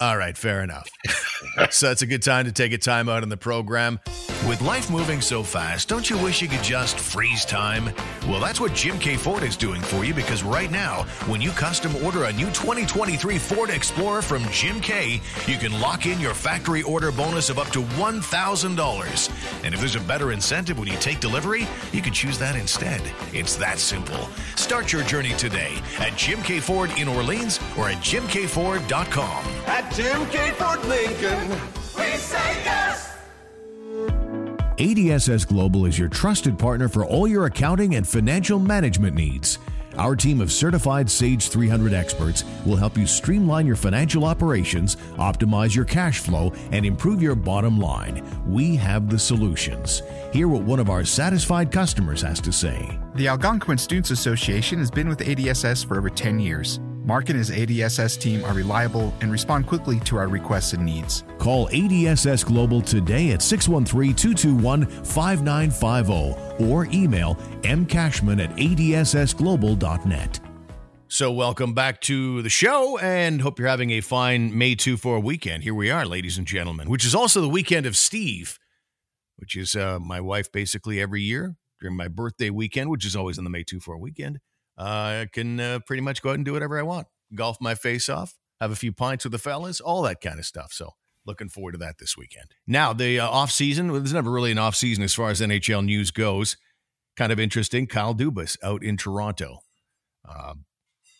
All 0.00 0.16
right, 0.16 0.36
fair 0.36 0.62
enough. 0.62 0.88
so 1.70 1.90
it's 1.90 2.02
a 2.02 2.06
good 2.06 2.22
time 2.22 2.44
to 2.46 2.52
take 2.52 2.72
a 2.72 2.78
time 2.78 3.08
out 3.08 3.22
in 3.22 3.28
the 3.28 3.36
program. 3.36 4.00
With 4.46 4.62
life 4.62 4.90
moving 4.90 5.20
so 5.20 5.42
fast, 5.42 5.88
don't 5.88 6.08
you 6.08 6.16
wish 6.18 6.40
you 6.40 6.48
could 6.48 6.62
just 6.62 6.98
freeze 6.98 7.44
time? 7.44 7.92
Well, 8.26 8.40
that's 8.40 8.60
what 8.60 8.72
Jim 8.72 8.98
K. 8.98 9.16
Ford 9.16 9.42
is 9.42 9.56
doing 9.56 9.80
for 9.82 10.04
you 10.04 10.14
because 10.14 10.42
right 10.42 10.70
now, 10.70 11.02
when 11.26 11.40
you 11.40 11.50
custom 11.50 11.94
order 12.04 12.24
a 12.24 12.32
new 12.32 12.46
2023 12.46 13.36
Ford 13.38 13.70
Explorer 13.70 14.22
from 14.22 14.44
Jim 14.50 14.80
K, 14.80 15.20
you 15.46 15.58
can 15.58 15.78
lock 15.80 16.06
in 16.06 16.20
your 16.20 16.34
factory 16.34 16.82
order 16.82 17.12
bonus 17.12 17.50
of 17.50 17.58
up 17.58 17.68
to 17.68 17.80
$1,000. 17.82 19.64
And 19.64 19.74
if 19.74 19.80
there's 19.80 19.96
a 19.96 20.00
better 20.00 20.32
incentive 20.32 20.78
when 20.78 20.88
you 20.88 20.96
take 20.98 21.20
delivery, 21.20 21.66
you 21.92 22.00
can 22.00 22.12
choose 22.12 22.38
that 22.38 22.56
instead. 22.56 23.02
It's 23.32 23.56
that 23.56 23.78
simple. 23.78 24.28
Start 24.56 24.92
your 24.92 25.02
journey 25.02 25.34
today 25.34 25.74
at 25.98 26.16
Jim 26.16 26.42
K. 26.42 26.60
Ford 26.60 26.90
in 26.96 27.08
Orleans 27.08 27.60
or 27.76 27.88
at 27.88 27.96
jimkford.com. 27.96 29.44
At 29.66 29.92
Jim 29.92 30.26
K. 30.26 30.50
Ford 30.52 30.82
Lincoln, 30.86 31.27
we 31.96 32.16
say 32.16 32.64
yes. 32.64 33.16
ADSS 34.76 35.48
Global 35.48 35.86
is 35.86 35.98
your 35.98 36.08
trusted 36.08 36.58
partner 36.58 36.88
for 36.88 37.04
all 37.04 37.26
your 37.26 37.46
accounting 37.46 37.96
and 37.96 38.06
financial 38.06 38.58
management 38.58 39.16
needs. 39.16 39.58
Our 39.96 40.14
team 40.14 40.40
of 40.40 40.52
certified 40.52 41.10
Sage 41.10 41.48
300 41.48 41.92
experts 41.92 42.44
will 42.64 42.76
help 42.76 42.96
you 42.96 43.04
streamline 43.04 43.66
your 43.66 43.74
financial 43.74 44.24
operations, 44.24 44.94
optimize 45.16 45.74
your 45.74 45.84
cash 45.84 46.20
flow, 46.20 46.52
and 46.70 46.86
improve 46.86 47.20
your 47.20 47.34
bottom 47.34 47.80
line. 47.80 48.24
We 48.46 48.76
have 48.76 49.10
the 49.10 49.18
solutions. 49.18 50.02
Hear 50.32 50.46
what 50.46 50.62
one 50.62 50.78
of 50.78 50.88
our 50.88 51.04
satisfied 51.04 51.72
customers 51.72 52.22
has 52.22 52.40
to 52.42 52.52
say. 52.52 52.96
The 53.16 53.26
Algonquin 53.26 53.78
Students 53.78 54.12
Association 54.12 54.78
has 54.78 54.90
been 54.90 55.08
with 55.08 55.18
ADSS 55.18 55.84
for 55.84 55.98
over 55.98 56.10
10 56.10 56.38
years. 56.38 56.78
Mark 57.08 57.30
and 57.30 57.38
his 57.38 57.50
ADSS 57.50 58.20
team 58.20 58.44
are 58.44 58.52
reliable 58.52 59.14
and 59.22 59.32
respond 59.32 59.66
quickly 59.66 59.98
to 60.00 60.18
our 60.18 60.28
requests 60.28 60.74
and 60.74 60.84
needs. 60.84 61.24
Call 61.38 61.66
ADSS 61.68 62.44
Global 62.44 62.82
today 62.82 63.30
at 63.30 63.40
613 63.40 64.14
221 64.14 64.84
5950 65.06 66.66
or 66.66 66.86
email 66.92 67.36
mcashman 67.62 68.44
at 68.44 68.54
adssglobal.net. 68.56 70.40
So, 71.08 71.32
welcome 71.32 71.72
back 71.72 72.02
to 72.02 72.42
the 72.42 72.50
show 72.50 72.98
and 72.98 73.40
hope 73.40 73.58
you're 73.58 73.68
having 73.68 73.92
a 73.92 74.02
fine 74.02 74.56
May 74.56 74.74
2 74.74 74.98
4 74.98 75.18
weekend. 75.20 75.62
Here 75.62 75.72
we 75.72 75.90
are, 75.90 76.04
ladies 76.04 76.36
and 76.36 76.46
gentlemen, 76.46 76.90
which 76.90 77.06
is 77.06 77.14
also 77.14 77.40
the 77.40 77.48
weekend 77.48 77.86
of 77.86 77.96
Steve, 77.96 78.58
which 79.36 79.56
is 79.56 79.74
uh, 79.74 79.98
my 79.98 80.20
wife 80.20 80.52
basically 80.52 81.00
every 81.00 81.22
year 81.22 81.56
during 81.80 81.96
my 81.96 82.08
birthday 82.08 82.50
weekend, 82.50 82.90
which 82.90 83.06
is 83.06 83.16
always 83.16 83.38
on 83.38 83.44
the 83.44 83.50
May 83.50 83.64
2 83.64 83.80
4 83.80 83.96
weekend. 83.96 84.40
I 84.78 85.26
can 85.32 85.58
uh, 85.58 85.80
pretty 85.86 86.02
much 86.02 86.22
go 86.22 86.30
out 86.30 86.36
and 86.36 86.44
do 86.44 86.52
whatever 86.52 86.78
I 86.78 86.82
want. 86.82 87.08
Golf 87.34 87.60
my 87.60 87.74
face 87.74 88.08
off, 88.08 88.34
have 88.60 88.70
a 88.70 88.76
few 88.76 88.92
pints 88.92 89.24
with 89.24 89.32
the 89.32 89.38
fellas, 89.38 89.80
all 89.80 90.02
that 90.02 90.20
kind 90.20 90.38
of 90.38 90.46
stuff. 90.46 90.72
So 90.72 90.94
looking 91.26 91.48
forward 91.48 91.72
to 91.72 91.78
that 91.78 91.98
this 91.98 92.16
weekend. 92.16 92.54
Now 92.66 92.92
the 92.92 93.20
uh, 93.20 93.28
off 93.28 93.50
season. 93.50 93.90
Well, 93.90 94.00
there's 94.00 94.14
never 94.14 94.30
really 94.30 94.52
an 94.52 94.58
off 94.58 94.76
season 94.76 95.04
as 95.04 95.14
far 95.14 95.30
as 95.30 95.40
NHL 95.40 95.84
news 95.84 96.10
goes. 96.10 96.56
Kind 97.16 97.32
of 97.32 97.40
interesting. 97.40 97.86
Kyle 97.86 98.14
Dubas 98.14 98.56
out 98.62 98.84
in 98.84 98.96
Toronto. 98.96 99.60
Uh, 100.26 100.54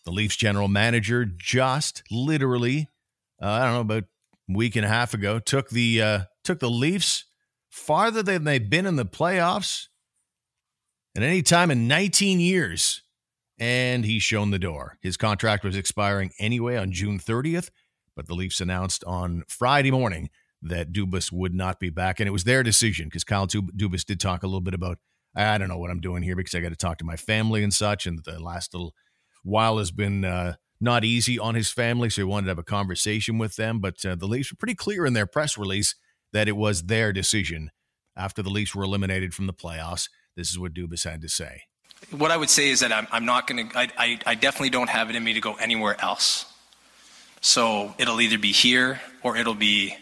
the 0.05 0.13
Leafs 0.13 0.37
general 0.37 0.69
manager 0.69 1.25
just 1.27 2.03
literally, 2.11 2.89
uh, 3.43 3.47
I 3.47 3.65
don't 3.65 3.75
know, 3.75 3.81
about 3.81 4.05
a 4.05 4.57
week 4.57 4.77
and 4.77 4.85
a 4.85 4.89
half 4.89 5.13
ago, 5.13 5.39
took 5.39 5.71
the 5.71 6.01
uh, 6.01 6.21
took 6.45 6.61
the 6.61 6.71
Leafs 6.71 7.25
farther 7.69 8.23
than 8.23 8.45
they've 8.45 8.71
been 8.71 8.87
in 8.87 8.97
the 8.97 9.05
playoffs 9.05 9.89
at 11.17 11.23
any 11.23 11.43
time 11.43 11.71
in 11.71 11.89
19 11.89 12.41
years 12.41 13.03
and 13.59 14.05
he's 14.05 14.23
shown 14.23 14.51
the 14.51 14.59
door. 14.59 14.99
His 15.01 15.17
contract 15.17 15.65
was 15.65 15.77
expiring 15.77 16.31
anyway 16.39 16.77
on 16.77 16.93
June 16.93 17.19
30th, 17.19 17.71
but 18.15 18.27
the 18.27 18.35
Leafs 18.35 18.61
announced 18.61 19.05
on 19.05 19.45
Friday 19.49 19.91
morning 19.91 20.31
that 20.63 20.93
Dubas 20.93 21.31
would 21.33 21.55
not 21.55 21.79
be 21.79 21.91
back, 21.91 22.21
and 22.21 22.29
it 22.29 22.33
was 22.33 22.45
their 22.45 22.63
decision 22.63 23.07
because 23.07 23.25
Kyle 23.25 23.47
Dubas 23.47 24.05
did 24.05 24.21
talk 24.21 24.43
a 24.43 24.47
little 24.47 24.61
bit 24.61 24.75
about 24.75 24.99
I 25.37 25.59
don't 25.59 25.69
know 25.69 25.79
what 25.79 25.91
I'm 25.91 26.01
doing 26.01 26.23
here 26.23 26.35
because 26.35 26.55
I 26.55 26.61
got 26.61 26.71
to 26.71 26.77
talk 26.77 26.99
to 26.99 27.05
my 27.05 27.17
family 27.17 27.63
and 27.63 27.73
such, 27.73 28.07
and 28.07 28.25
the 28.25 28.41
last 28.41 28.75
little 28.75 28.95
while 29.45 29.79
has 29.79 29.91
been 29.91 30.25
uh, 30.25 30.55
not 30.81 31.05
easy 31.05 31.39
on 31.39 31.55
his 31.55 31.71
family, 31.71 32.11
so 32.11 32.23
he 32.23 32.25
wanted 32.25 32.47
to 32.47 32.51
have 32.51 32.59
a 32.59 32.65
conversation 32.65 33.39
with 33.39 33.57
them. 33.57 33.79
But 33.79 34.05
uh, 34.05 34.17
the 34.17 34.27
Leafs 34.27 34.53
were 34.53 34.57
pretty 34.57 34.75
clear 34.75 35.07
in 35.07 35.13
their 35.13 35.27
press 35.27 35.57
release 35.57 35.95
that 36.33 36.49
it 36.49 36.57
was 36.57 36.85
their 36.85 37.13
decision 37.13 37.71
after 38.17 38.43
the 38.43 38.51
Leafs 38.51 38.75
were 38.75 38.85
eliminated 38.85 39.33
from 39.33 39.47
the 39.47 39.55
playoffs. 39.55 40.09
This 40.37 40.51
is 40.51 40.59
what 40.59 40.75
Dubas 40.75 41.09
had 41.09 41.21
to 41.23 41.29
say. 41.29 41.63
What 42.11 42.31
I 42.31 42.37
would 42.37 42.51
say 42.51 42.71
is 42.71 42.81
that 42.81 42.93
I'm, 42.93 43.07
I'm 43.11 43.25
not 43.25 43.47
going 43.47 43.69
to, 43.69 43.79
I, 43.79 44.19
I 44.25 44.35
definitely 44.35 44.71
don't 44.71 44.89
have 44.89 45.11
it 45.11 45.17
in 45.17 45.23
me 45.23 45.35
to 45.35 45.41
go 45.41 45.55
anywhere 45.55 45.97
else. 46.01 46.47
So 47.41 47.95
it'll 47.99 48.21
either 48.21 48.39
be 48.39 48.53
here 48.53 49.01
or 49.23 49.37
it'll 49.37 49.55
be 49.55 49.95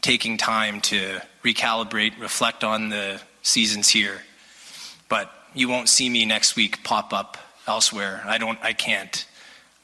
taking 0.00 0.36
time 0.36 0.80
to 0.82 1.20
recalibrate, 1.42 2.20
reflect 2.20 2.64
on 2.64 2.88
the 2.88 3.20
seasons 3.42 3.88
here. 3.88 4.22
But 5.08 5.30
you 5.54 5.68
won't 5.68 5.88
see 5.88 6.08
me 6.08 6.26
next 6.26 6.56
week 6.56 6.82
pop 6.82 7.12
up 7.12 7.38
elsewhere. 7.66 8.22
I 8.26 8.38
don't, 8.38 8.58
I 8.62 8.72
can't 8.72 9.24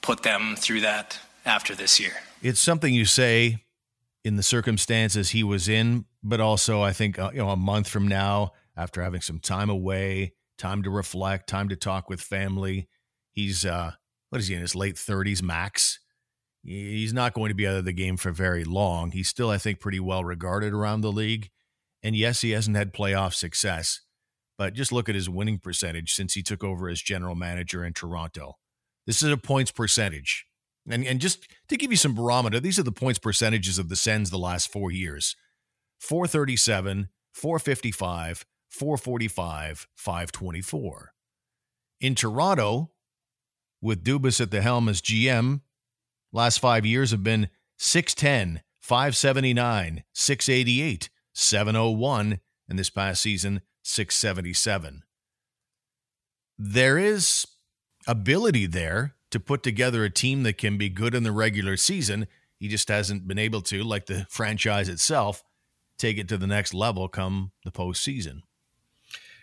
put 0.02 0.22
them 0.22 0.56
through 0.58 0.80
that 0.80 1.18
after 1.46 1.74
this 1.74 2.00
year. 2.00 2.12
It's 2.42 2.60
something 2.60 2.92
you 2.92 3.04
say 3.04 3.58
in 4.24 4.36
the 4.36 4.42
circumstances 4.42 5.30
he 5.30 5.42
was 5.42 5.68
in, 5.68 6.04
but 6.22 6.40
also 6.40 6.82
I 6.82 6.92
think 6.92 7.18
uh, 7.18 7.30
you 7.32 7.38
know 7.38 7.50
a 7.50 7.56
month 7.56 7.88
from 7.88 8.08
now, 8.08 8.52
after 8.76 9.02
having 9.02 9.20
some 9.20 9.38
time 9.38 9.70
away, 9.70 10.34
time 10.60 10.82
to 10.82 10.90
reflect, 10.90 11.48
time 11.48 11.68
to 11.70 11.76
talk 11.76 12.08
with 12.08 12.20
family. 12.20 12.88
He's 13.32 13.64
uh 13.64 13.92
what 14.28 14.40
is 14.40 14.48
he 14.48 14.54
in 14.54 14.60
his 14.60 14.76
late 14.76 14.94
30s 14.94 15.42
max? 15.42 15.98
He's 16.62 17.12
not 17.12 17.32
going 17.32 17.48
to 17.48 17.54
be 17.54 17.66
out 17.66 17.76
of 17.76 17.84
the 17.84 17.92
game 17.92 18.16
for 18.16 18.30
very 18.30 18.64
long. 18.64 19.10
He's 19.10 19.28
still 19.28 19.50
I 19.50 19.58
think 19.58 19.80
pretty 19.80 20.00
well 20.00 20.22
regarded 20.22 20.72
around 20.72 21.00
the 21.00 21.12
league. 21.12 21.50
And 22.02 22.14
yes, 22.14 22.42
he 22.42 22.50
hasn't 22.50 22.76
had 22.76 22.94
playoff 22.94 23.34
success, 23.34 24.02
but 24.56 24.74
just 24.74 24.92
look 24.92 25.08
at 25.08 25.14
his 25.14 25.28
winning 25.28 25.58
percentage 25.58 26.14
since 26.14 26.34
he 26.34 26.42
took 26.42 26.62
over 26.62 26.88
as 26.88 27.02
general 27.02 27.34
manager 27.34 27.84
in 27.84 27.92
Toronto. 27.92 28.56
This 29.06 29.22
is 29.22 29.30
a 29.30 29.36
points 29.36 29.70
percentage. 29.70 30.46
And, 30.88 31.04
and 31.04 31.20
just 31.20 31.46
to 31.68 31.76
give 31.76 31.90
you 31.90 31.96
some 31.96 32.14
barometer, 32.14 32.58
these 32.58 32.78
are 32.78 32.84
the 32.84 32.92
points 32.92 33.18
percentages 33.18 33.78
of 33.78 33.88
the 33.88 33.96
Sens 33.96 34.30
the 34.30 34.38
last 34.38 34.72
four 34.72 34.90
years 34.90 35.36
437, 35.98 37.08
455, 37.34 38.46
445, 38.70 39.86
524. 39.94 41.12
In 42.00 42.14
Toronto, 42.14 42.90
with 43.82 44.04
Dubas 44.04 44.40
at 44.40 44.50
the 44.50 44.62
helm 44.62 44.88
as 44.88 45.02
GM, 45.02 45.60
last 46.32 46.58
five 46.58 46.86
years 46.86 47.10
have 47.10 47.24
been 47.24 47.48
610, 47.78 48.62
579, 48.80 50.04
688, 50.12 51.10
701, 51.34 52.40
and 52.68 52.78
this 52.78 52.90
past 52.90 53.22
season, 53.22 53.60
677. 53.82 55.02
There 56.58 56.98
is 56.98 57.46
ability 58.06 58.66
there 58.66 59.14
to 59.30 59.40
put 59.40 59.62
together 59.62 60.04
a 60.04 60.10
team 60.10 60.42
that 60.42 60.58
can 60.58 60.78
be 60.78 60.88
good 60.88 61.14
in 61.14 61.22
the 61.22 61.32
regular 61.32 61.76
season. 61.76 62.26
He 62.58 62.68
just 62.68 62.88
hasn't 62.88 63.26
been 63.26 63.38
able 63.38 63.62
to, 63.62 63.82
like 63.82 64.06
the 64.06 64.26
franchise 64.30 64.88
itself, 64.88 65.42
take 65.98 66.18
it 66.18 66.28
to 66.28 66.36
the 66.36 66.46
next 66.46 66.74
level 66.74 67.08
come 67.08 67.52
the 67.64 67.70
postseason. 67.70 68.42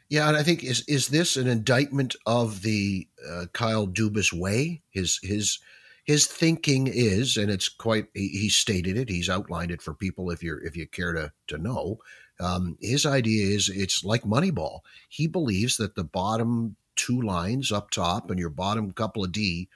Yeah, 0.10 0.28
and 0.30 0.38
I 0.38 0.44
think 0.44 0.64
is 0.64 0.84
is 0.88 1.10
this 1.10 1.36
an 1.36 1.48
indictment 1.48 2.16
of 2.26 2.62
the 2.62 3.08
uh, 3.30 3.46
Kyle 3.54 3.88
Dubas 3.88 4.32
way? 4.32 4.82
His 4.90 5.20
his 5.22 5.60
his 6.06 6.26
thinking 6.26 6.88
is, 6.88 7.36
and 7.36 7.52
it's 7.52 7.68
quite. 7.68 8.08
He, 8.14 8.30
he, 8.30 8.50
stated 8.50 8.98
it. 8.98 9.10
He's 9.10 9.30
outlined 9.30 9.72
it 9.72 9.82
for 9.82 9.94
people 9.94 10.32
if 10.32 10.42
you're 10.42 10.64
if 10.64 10.78
you 10.78 10.88
care 10.88 11.12
to 11.14 11.34
to 11.48 11.58
know. 11.58 11.98
Um, 12.40 12.78
his 12.82 13.06
idea 13.06 13.54
is 13.54 13.68
it's 13.68 14.04
like 14.06 14.24
Moneyball. 14.24 14.80
He 15.10 15.28
believes 15.28 15.76
that 15.78 15.96
the 15.96 16.06
bottom 16.06 16.78
two 16.96 17.22
lines 17.22 17.72
up 17.72 17.92
top 17.92 18.32
and 18.32 18.40
your 18.40 18.50
bottom 18.50 18.92
couple 18.92 19.26
of 19.26 19.34
D 19.34 19.68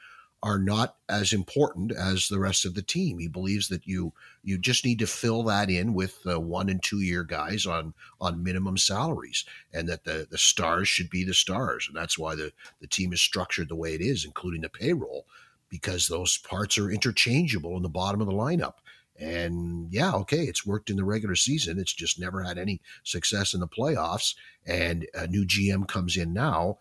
are 0.43 0.57
not 0.57 0.95
as 1.07 1.33
important 1.33 1.91
as 1.91 2.27
the 2.27 2.39
rest 2.39 2.65
of 2.65 2.73
the 2.73 2.81
team. 2.81 3.19
He 3.19 3.27
believes 3.27 3.67
that 3.67 3.85
you 3.85 4.13
you 4.43 4.57
just 4.57 4.83
need 4.83 4.99
to 4.99 5.07
fill 5.07 5.43
that 5.43 5.69
in 5.69 5.93
with 5.93 6.19
uh, 6.25 6.39
one 6.39 6.67
and 6.69 6.81
two 6.81 7.01
year 7.01 7.23
guys 7.23 7.65
on 7.65 7.93
on 8.19 8.43
minimum 8.43 8.77
salaries, 8.77 9.45
and 9.71 9.87
that 9.87 10.03
the 10.03 10.27
the 10.29 10.37
stars 10.37 10.87
should 10.87 11.09
be 11.09 11.23
the 11.23 11.33
stars, 11.33 11.87
and 11.87 11.95
that's 11.95 12.17
why 12.17 12.35
the 12.35 12.51
the 12.79 12.87
team 12.87 13.13
is 13.13 13.21
structured 13.21 13.69
the 13.69 13.75
way 13.75 13.93
it 13.93 14.01
is, 14.01 14.25
including 14.25 14.61
the 14.61 14.69
payroll, 14.69 15.25
because 15.69 16.07
those 16.07 16.37
parts 16.37 16.77
are 16.77 16.89
interchangeable 16.89 17.77
in 17.77 17.83
the 17.83 17.89
bottom 17.89 18.19
of 18.19 18.27
the 18.27 18.33
lineup. 18.33 18.75
And 19.19 19.93
yeah, 19.93 20.13
okay, 20.13 20.45
it's 20.45 20.65
worked 20.65 20.89
in 20.89 20.97
the 20.97 21.03
regular 21.03 21.35
season. 21.35 21.77
It's 21.77 21.93
just 21.93 22.19
never 22.19 22.41
had 22.41 22.57
any 22.57 22.81
success 23.03 23.53
in 23.53 23.59
the 23.59 23.67
playoffs. 23.67 24.33
And 24.65 25.05
a 25.13 25.27
new 25.27 25.45
GM 25.45 25.87
comes 25.87 26.17
in 26.17 26.33
now 26.33 26.79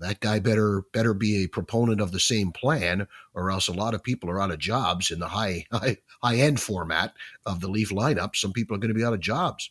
that 0.00 0.20
guy 0.20 0.38
better 0.38 0.82
better 0.92 1.14
be 1.14 1.44
a 1.44 1.48
proponent 1.48 2.00
of 2.00 2.12
the 2.12 2.20
same 2.20 2.52
plan, 2.52 3.06
or 3.34 3.50
else 3.50 3.68
a 3.68 3.72
lot 3.72 3.94
of 3.94 4.02
people 4.02 4.30
are 4.30 4.40
out 4.40 4.50
of 4.50 4.58
jobs 4.58 5.10
in 5.10 5.20
the 5.20 5.28
high 5.28 5.66
high 5.72 5.98
high 6.22 6.36
end 6.36 6.60
format 6.60 7.14
of 7.46 7.60
the 7.60 7.68
Leaf 7.68 7.90
lineup. 7.90 8.34
Some 8.34 8.52
people 8.52 8.74
are 8.76 8.80
going 8.80 8.92
to 8.92 8.98
be 8.98 9.04
out 9.04 9.14
of 9.14 9.20
jobs. 9.20 9.70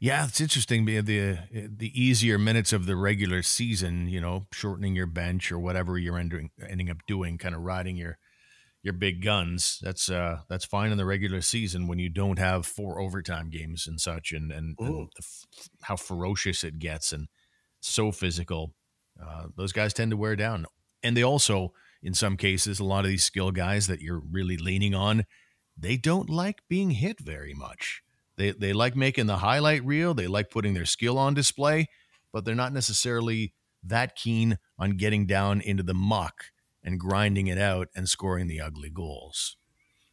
Yeah, 0.00 0.26
it's 0.26 0.40
interesting. 0.40 0.84
The 0.84 1.02
the 1.50 1.92
easier 2.00 2.38
minutes 2.38 2.72
of 2.72 2.86
the 2.86 2.94
regular 2.94 3.42
season, 3.42 4.06
you 4.06 4.20
know, 4.20 4.46
shortening 4.52 4.94
your 4.94 5.06
bench 5.06 5.50
or 5.50 5.58
whatever 5.58 5.98
you're 5.98 6.18
ending 6.18 6.50
ending 6.68 6.90
up 6.90 6.98
doing, 7.06 7.36
kind 7.38 7.54
of 7.54 7.62
riding 7.62 7.96
your 7.96 8.18
your 8.82 8.92
big 8.92 9.24
guns. 9.24 9.80
That's 9.82 10.08
uh 10.08 10.40
that's 10.48 10.64
fine 10.64 10.92
in 10.92 10.98
the 10.98 11.04
regular 11.04 11.40
season 11.40 11.88
when 11.88 11.98
you 11.98 12.10
don't 12.10 12.38
have 12.38 12.64
four 12.64 13.00
overtime 13.00 13.50
games 13.50 13.88
and 13.88 14.00
such, 14.00 14.30
and 14.30 14.52
and, 14.52 14.76
and 14.78 15.08
the, 15.16 15.22
how 15.82 15.96
ferocious 15.96 16.62
it 16.62 16.78
gets 16.78 17.12
and 17.12 17.26
so 17.80 18.12
physical. 18.12 18.74
Uh, 19.20 19.46
those 19.56 19.72
guys 19.72 19.92
tend 19.92 20.10
to 20.10 20.16
wear 20.16 20.36
down. 20.36 20.66
And 21.02 21.16
they 21.16 21.22
also, 21.22 21.72
in 22.02 22.14
some 22.14 22.36
cases, 22.36 22.80
a 22.80 22.84
lot 22.84 23.04
of 23.04 23.10
these 23.10 23.24
skill 23.24 23.50
guys 23.50 23.86
that 23.86 24.00
you're 24.00 24.22
really 24.30 24.56
leaning 24.56 24.94
on, 24.94 25.24
they 25.76 25.96
don't 25.96 26.30
like 26.30 26.60
being 26.68 26.90
hit 26.90 27.20
very 27.20 27.54
much. 27.54 28.02
They, 28.36 28.52
they 28.52 28.72
like 28.72 28.96
making 28.96 29.26
the 29.26 29.38
highlight 29.38 29.84
reel, 29.84 30.14
they 30.14 30.26
like 30.26 30.50
putting 30.50 30.74
their 30.74 30.84
skill 30.84 31.18
on 31.18 31.34
display, 31.34 31.88
but 32.32 32.44
they're 32.44 32.54
not 32.54 32.72
necessarily 32.72 33.54
that 33.82 34.16
keen 34.16 34.58
on 34.78 34.96
getting 34.96 35.26
down 35.26 35.60
into 35.60 35.82
the 35.82 35.94
muck 35.94 36.44
and 36.82 37.00
grinding 37.00 37.48
it 37.48 37.58
out 37.58 37.88
and 37.94 38.08
scoring 38.08 38.46
the 38.46 38.60
ugly 38.60 38.90
goals. 38.90 39.56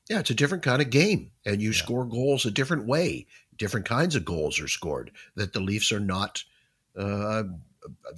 Yeah, 0.10 0.20
it's 0.20 0.30
a 0.30 0.36
different 0.36 0.64
kind 0.64 0.82
of 0.82 0.90
game, 0.90 1.32
and 1.46 1.62
you 1.62 1.70
yeah. 1.70 1.78
score 1.78 2.06
goals 2.06 2.46
a 2.46 2.52
different 2.52 2.86
way. 2.86 3.26
Different 3.58 3.88
kinds 3.88 4.16
of 4.16 4.26
goals 4.26 4.60
are 4.60 4.68
scored 4.68 5.12
that 5.36 5.54
the 5.54 5.60
Leafs 5.60 5.92
are 5.92 6.00
not 6.00 6.44
uh, 6.98 7.44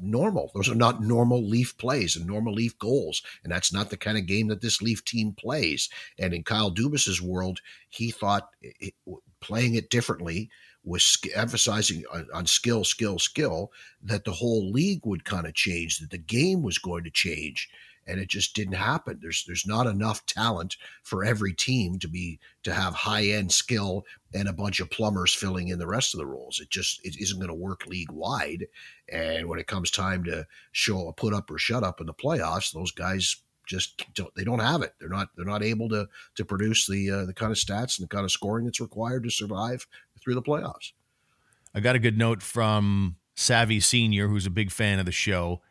normal. 0.01 0.51
Those 0.53 0.69
are 0.69 0.75
not 0.75 1.01
normal 1.01 1.43
Leaf 1.43 1.77
plays 1.77 2.15
and 2.15 2.25
normal 2.25 2.53
Leaf 2.53 2.77
goals, 2.79 3.21
and 3.43 3.51
that's 3.51 3.73
not 3.73 3.89
the 3.89 3.97
kind 3.97 4.17
of 4.17 4.25
game 4.25 4.47
that 4.47 4.61
this 4.61 4.81
Leaf 4.81 5.03
team 5.03 5.33
plays. 5.33 5.89
And 6.19 6.33
in 6.33 6.43
Kyle 6.43 6.71
Dubas's 6.71 7.21
world, 7.21 7.59
he 7.89 8.11
thought 8.11 8.49
it, 8.61 8.93
playing 9.41 9.75
it 9.75 9.89
differently 9.89 10.49
was 10.83 11.17
emphasizing 11.35 12.03
on, 12.13 12.27
on, 12.33 12.45
skill, 12.45 12.83
skill, 12.83 13.19
skill, 13.19 13.71
that 14.01 14.23
the 14.23 14.31
whole 14.31 14.71
league 14.71 15.05
would 15.05 15.25
kind 15.25 15.45
of 15.45 15.53
change, 15.53 15.99
that 15.99 16.11
the 16.11 16.17
game 16.17 16.61
was 16.61 16.77
going 16.77 17.03
to 17.03 17.09
change, 17.09 17.69
and 18.07 18.19
it 18.19 18.29
just 18.29 18.55
didn't 18.55 18.73
happen. 18.73 19.19
There's 19.21 19.43
there's 19.45 19.67
not 19.67 19.87
enough 19.87 20.25
talent 20.25 20.77
for 21.03 21.25
every 21.25 21.53
team 21.53 21.99
to 21.99 22.07
be 22.07 22.39
to 22.63 22.73
have 22.73 22.93
high 22.93 23.25
end 23.25 23.51
skill 23.51 24.05
and 24.33 24.47
a 24.47 24.53
bunch 24.53 24.79
of 24.79 24.89
plumbers 24.89 25.33
filling 25.33 25.67
in 25.69 25.79
the 25.79 25.87
rest 25.87 26.13
of 26.13 26.19
the 26.19 26.25
roles. 26.25 26.59
It 26.59 26.69
just 26.69 27.05
it 27.05 27.19
isn't 27.19 27.39
going 27.39 27.49
to 27.49 27.53
work 27.53 27.85
league 27.85 28.11
wide. 28.11 28.67
And 29.09 29.47
when 29.47 29.59
it 29.59 29.67
comes 29.67 29.91
time 29.91 30.23
to 30.25 30.45
show 30.71 31.07
a 31.07 31.13
put 31.13 31.33
up 31.33 31.51
or 31.51 31.57
shut 31.57 31.83
up 31.83 31.99
in 31.99 32.07
the 32.07 32.13
playoffs, 32.13 32.73
those 32.73 32.91
guys 32.91 33.37
just 33.67 34.05
don't, 34.13 34.33
they 34.35 34.43
don't 34.43 34.59
have 34.59 34.81
it. 34.81 34.93
They're 34.99 35.09
not 35.09 35.29
they're 35.35 35.45
not 35.45 35.63
able 35.63 35.89
to 35.89 36.07
to 36.35 36.45
produce 36.45 36.87
the 36.87 37.11
uh, 37.11 37.25
the 37.25 37.33
kind 37.33 37.51
of 37.51 37.57
stats 37.57 37.99
and 37.99 38.05
the 38.05 38.15
kind 38.15 38.25
of 38.25 38.31
scoring 38.31 38.65
that's 38.65 38.81
required 38.81 39.23
to 39.23 39.29
survive 39.29 39.85
through 40.21 40.35
the 40.35 40.41
playoffs. 40.41 40.93
I 41.75 41.79
got 41.79 41.95
a 41.95 41.99
good 41.99 42.17
note 42.17 42.41
from 42.41 43.17
Savvy 43.35 43.79
Senior, 43.79 44.29
who's 44.29 44.45
a 44.45 44.49
big 44.49 44.71
fan 44.71 44.99
of 44.99 45.05
the 45.05 45.11
show, 45.11 45.61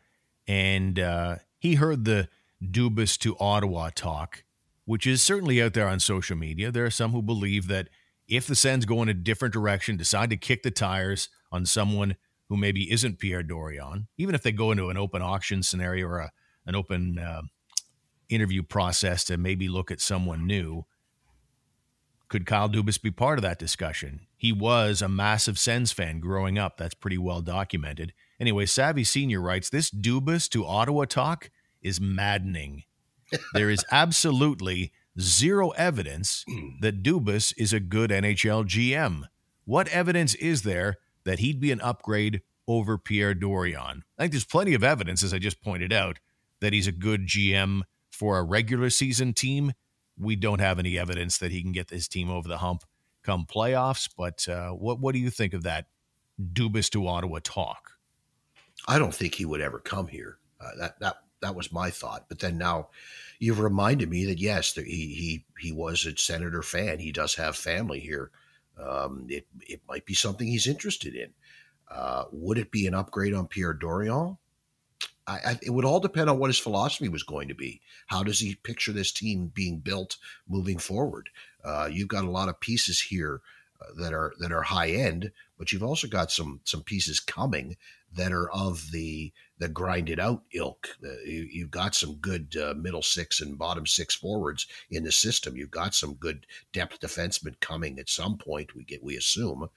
and 0.47 0.97
uh, 0.99 1.37
he 1.57 1.75
heard 1.75 2.05
the 2.05 2.29
Dubas 2.63 3.17
to 3.19 3.37
Ottawa 3.39 3.89
talk, 3.93 4.43
which 4.85 5.05
is 5.05 5.21
certainly 5.21 5.61
out 5.61 5.73
there 5.73 5.87
on 5.87 5.99
social 5.99 6.37
media. 6.37 6.71
There 6.71 6.85
are 6.85 6.91
some 6.91 7.11
who 7.11 7.21
believe 7.21 7.67
that 7.67 7.89
if 8.27 8.47
the 8.47 8.55
Sens 8.55 8.85
go 8.85 9.01
in 9.01 9.09
a 9.09 9.13
different 9.13 9.53
direction, 9.53 9.97
decide 9.97 10.29
to 10.31 10.37
kick 10.37 10.63
the 10.63 10.71
tires 10.71 11.29
on 11.51 11.65
someone 11.65 12.15
who 12.49 12.57
maybe 12.57 12.91
isn't 12.91 13.19
Pierre 13.19 13.43
Dorion, 13.43 14.07
even 14.17 14.35
if 14.35 14.43
they 14.43 14.51
go 14.51 14.71
into 14.71 14.89
an 14.89 14.97
open 14.97 15.21
auction 15.21 15.63
scenario 15.63 16.07
or 16.07 16.19
a, 16.19 16.31
an 16.65 16.75
open 16.75 17.19
uh, 17.19 17.41
interview 18.29 18.63
process 18.63 19.23
to 19.25 19.37
maybe 19.37 19.67
look 19.67 19.91
at 19.91 20.01
someone 20.01 20.47
new, 20.47 20.85
could 22.29 22.45
Kyle 22.45 22.69
Dubas 22.69 23.01
be 23.01 23.11
part 23.11 23.37
of 23.37 23.43
that 23.43 23.59
discussion? 23.59 24.21
He 24.35 24.51
was 24.51 25.01
a 25.01 25.09
massive 25.09 25.57
Sens 25.57 25.91
fan 25.91 26.19
growing 26.19 26.57
up. 26.57 26.77
That's 26.77 26.93
pretty 26.93 27.17
well 27.17 27.41
documented. 27.41 28.13
Anyway, 28.39 28.65
Savvy 28.65 29.03
Senior 29.03 29.41
writes 29.41 29.69
this 29.69 29.89
Dubas 29.89 30.49
to 30.49 30.65
Ottawa 30.65 31.05
talk 31.05 31.49
is 31.81 31.99
maddening. 31.99 32.83
there 33.53 33.69
is 33.69 33.83
absolutely 33.91 34.91
zero 35.19 35.69
evidence 35.71 36.45
that 36.81 37.03
Dubas 37.03 37.53
is 37.57 37.73
a 37.73 37.79
good 37.79 38.09
NHL 38.09 38.65
GM. 38.65 39.23
What 39.65 39.87
evidence 39.89 40.35
is 40.35 40.61
there 40.61 40.97
that 41.23 41.39
he'd 41.39 41.59
be 41.59 41.71
an 41.71 41.81
upgrade 41.81 42.41
over 42.67 42.97
Pierre 42.97 43.33
Dorion? 43.33 44.03
I 44.17 44.23
think 44.23 44.33
there's 44.33 44.45
plenty 44.45 44.73
of 44.73 44.83
evidence, 44.83 45.23
as 45.23 45.33
I 45.33 45.39
just 45.39 45.61
pointed 45.61 45.91
out, 45.91 46.19
that 46.61 46.73
he's 46.73 46.87
a 46.87 46.91
good 46.91 47.27
GM 47.27 47.81
for 48.11 48.37
a 48.37 48.43
regular 48.43 48.89
season 48.89 49.33
team. 49.33 49.73
We 50.17 50.35
don't 50.35 50.59
have 50.59 50.79
any 50.79 50.97
evidence 50.97 51.37
that 51.39 51.51
he 51.51 51.61
can 51.61 51.71
get 51.71 51.89
his 51.89 52.07
team 52.07 52.29
over 52.29 52.47
the 52.47 52.57
hump 52.57 52.83
come 53.23 53.45
playoffs. 53.45 54.09
But 54.15 54.47
uh, 54.47 54.71
what 54.71 54.99
what 54.99 55.13
do 55.13 55.19
you 55.19 55.29
think 55.29 55.53
of 55.53 55.63
that 55.63 55.87
Dubas 56.41 56.89
to 56.91 57.07
Ottawa 57.07 57.39
talk? 57.43 57.96
I 58.87 58.97
don't 58.99 59.13
think 59.13 59.35
he 59.35 59.45
would 59.45 59.61
ever 59.61 59.79
come 59.79 60.07
here. 60.07 60.37
Uh, 60.59 60.71
that 60.79 60.99
that 60.99 61.17
that 61.41 61.55
was 61.55 61.71
my 61.71 61.89
thought. 61.89 62.25
But 62.29 62.39
then 62.39 62.57
now 62.57 62.89
you've 63.39 63.59
reminded 63.59 64.09
me 64.09 64.25
that 64.25 64.39
yes, 64.39 64.73
he 64.73 64.83
he 64.83 65.45
he 65.59 65.71
was 65.71 66.05
a 66.05 66.17
Senator 66.17 66.61
fan. 66.61 66.99
He 66.99 67.11
does 67.11 67.35
have 67.35 67.55
family 67.55 67.99
here. 67.99 68.31
Um, 68.81 69.27
it 69.29 69.47
it 69.61 69.81
might 69.87 70.05
be 70.05 70.13
something 70.13 70.47
he's 70.47 70.67
interested 70.67 71.15
in. 71.15 71.33
Uh, 71.89 72.25
would 72.31 72.57
it 72.57 72.71
be 72.71 72.87
an 72.87 72.93
upgrade 72.93 73.33
on 73.33 73.47
Pierre 73.47 73.73
Dorion? 73.73 74.37
I, 75.25 75.33
I, 75.45 75.59
it 75.61 75.69
would 75.71 75.85
all 75.85 75.99
depend 75.99 76.29
on 76.29 76.39
what 76.39 76.49
his 76.49 76.59
philosophy 76.59 77.09
was 77.09 77.23
going 77.23 77.49
to 77.49 77.55
be. 77.55 77.81
How 78.07 78.23
does 78.23 78.39
he 78.39 78.55
picture 78.55 78.93
this 78.93 79.11
team 79.11 79.51
being 79.53 79.79
built 79.79 80.17
moving 80.47 80.77
forward? 80.77 81.29
Uh, 81.63 81.89
you've 81.91 82.07
got 82.07 82.23
a 82.23 82.31
lot 82.31 82.49
of 82.49 82.59
pieces 82.59 83.01
here 83.01 83.41
uh, 83.81 84.01
that 84.01 84.13
are 84.13 84.33
that 84.39 84.51
are 84.51 84.63
high 84.63 84.89
end, 84.89 85.31
but 85.57 85.71
you've 85.71 85.83
also 85.83 86.07
got 86.07 86.31
some 86.31 86.61
some 86.63 86.81
pieces 86.81 87.19
coming 87.19 87.75
that 88.13 88.31
are 88.31 88.49
of 88.51 88.91
the 88.91 89.31
the 89.59 89.67
grinded 89.67 90.19
out 90.19 90.43
ilk. 90.53 90.89
Uh, 91.03 91.19
you, 91.25 91.63
have 91.63 91.71
got 91.71 91.95
some 91.95 92.15
good 92.15 92.55
uh, 92.55 92.73
middle 92.75 93.01
six 93.01 93.41
and 93.41 93.57
bottom 93.57 93.85
six 93.85 94.15
forwards 94.15 94.67
in 94.89 95.03
the 95.03 95.11
system. 95.11 95.57
You've 95.57 95.71
got 95.71 95.95
some 95.95 96.13
good 96.13 96.45
depth 96.73 96.99
defensemen 96.99 97.59
coming 97.59 97.99
at 97.99 98.09
some 98.09 98.37
point. 98.37 98.75
We 98.75 98.83
get 98.83 99.03
we 99.03 99.17
assume. 99.17 99.69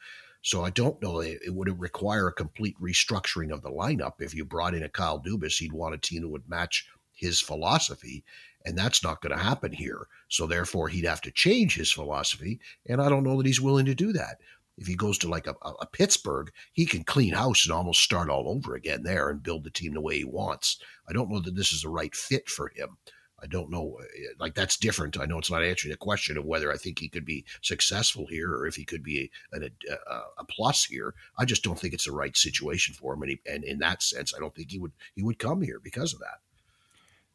So 0.43 0.65
I 0.65 0.71
don't 0.71 1.01
know. 1.03 1.21
It, 1.21 1.41
it 1.47 1.55
would 1.55 1.81
require 1.81 2.29
a 2.29 2.33
complete 2.33 2.77
restructuring 2.81 3.53
of 3.53 3.63
the 3.63 3.71
lineup. 3.71 4.15
If 4.21 4.35
you 4.35 4.45
brought 4.45 4.75
in 4.75 4.83
a 4.83 4.89
Kyle 4.89 5.21
Dubas, 5.21 5.59
he'd 5.59 5.73
want 5.73 5.95
a 5.95 5.99
team 5.99 6.23
that 6.23 6.29
would 6.29 6.49
match 6.49 6.89
his 7.13 7.41
philosophy. 7.41 8.25
And 8.65 8.77
that's 8.77 9.03
not 9.03 9.23
going 9.23 9.37
to 9.37 9.43
happen 9.43 9.73
here. 9.73 10.07
So 10.29 10.47
therefore, 10.47 10.89
he'd 10.89 11.05
have 11.05 11.21
to 11.23 11.31
change 11.31 11.77
his 11.77 11.91
philosophy. 11.91 12.61
And 12.87 13.01
I 13.01 13.09
don't 13.09 13.25
know 13.25 13.37
that 13.39 13.47
he's 13.47 13.61
willing 13.61 13.87
to 13.87 13.95
do 13.95 14.13
that. 14.13 14.39
If 14.81 14.87
he 14.87 14.97
goes 14.97 15.19
to 15.19 15.29
like 15.29 15.47
a, 15.47 15.55
a 15.63 15.87
Pittsburgh, 15.87 16.51
he 16.73 16.87
can 16.87 17.05
clean 17.05 17.35
house 17.35 17.65
and 17.65 17.73
almost 17.73 18.03
start 18.03 18.31
all 18.31 18.49
over 18.49 18.75
again 18.75 19.03
there 19.03 19.29
and 19.29 19.43
build 19.43 19.63
the 19.63 19.71
team 19.71 19.93
the 19.93 20.01
way 20.01 20.19
he 20.19 20.25
wants. 20.25 20.79
I 21.09 21.13
don't 21.13 21.31
know 21.31 21.41
that 21.41 21.55
this 21.55 21.73
is 21.73 21.83
the 21.83 21.91
right 21.91 22.15
fit 22.15 22.49
for 22.49 22.73
him. 22.75 22.97
I 23.43 23.47
don't 23.47 23.71
know. 23.71 23.99
Uh, 24.01 24.05
like 24.39 24.55
that's 24.55 24.77
different. 24.77 25.19
I 25.19 25.27
know 25.27 25.39
it's 25.39 25.51
not 25.51 25.63
answering 25.63 25.93
the 25.93 25.99
question 25.99 26.37
of 26.37 26.45
whether 26.45 26.73
I 26.73 26.77
think 26.77 26.99
he 26.99 27.09
could 27.09 27.25
be 27.25 27.45
successful 27.63 28.27
here 28.27 28.51
or 28.51 28.67
if 28.67 28.77
he 28.77 28.85
could 28.85 29.03
be 29.03 29.31
a, 29.53 29.61
a, 29.61 30.21
a 30.39 30.45
plus 30.45 30.85
here. 30.85 31.15
I 31.39 31.45
just 31.45 31.63
don't 31.63 31.79
think 31.79 31.95
it's 31.95 32.07
the 32.07 32.13
right 32.13 32.37
situation 32.37 32.95
for 32.95 33.15
him, 33.15 33.23
and, 33.23 33.31
he, 33.31 33.41
and 33.47 33.65
in 33.65 33.79
that 33.79 34.03
sense, 34.03 34.35
I 34.35 34.41
don't 34.41 34.55
think 34.55 34.71
he 34.71 34.79
would 34.79 34.93
he 35.15 35.23
would 35.23 35.39
come 35.39 35.63
here 35.63 35.81
because 35.83 36.13
of 36.13 36.21
that. 36.21 36.41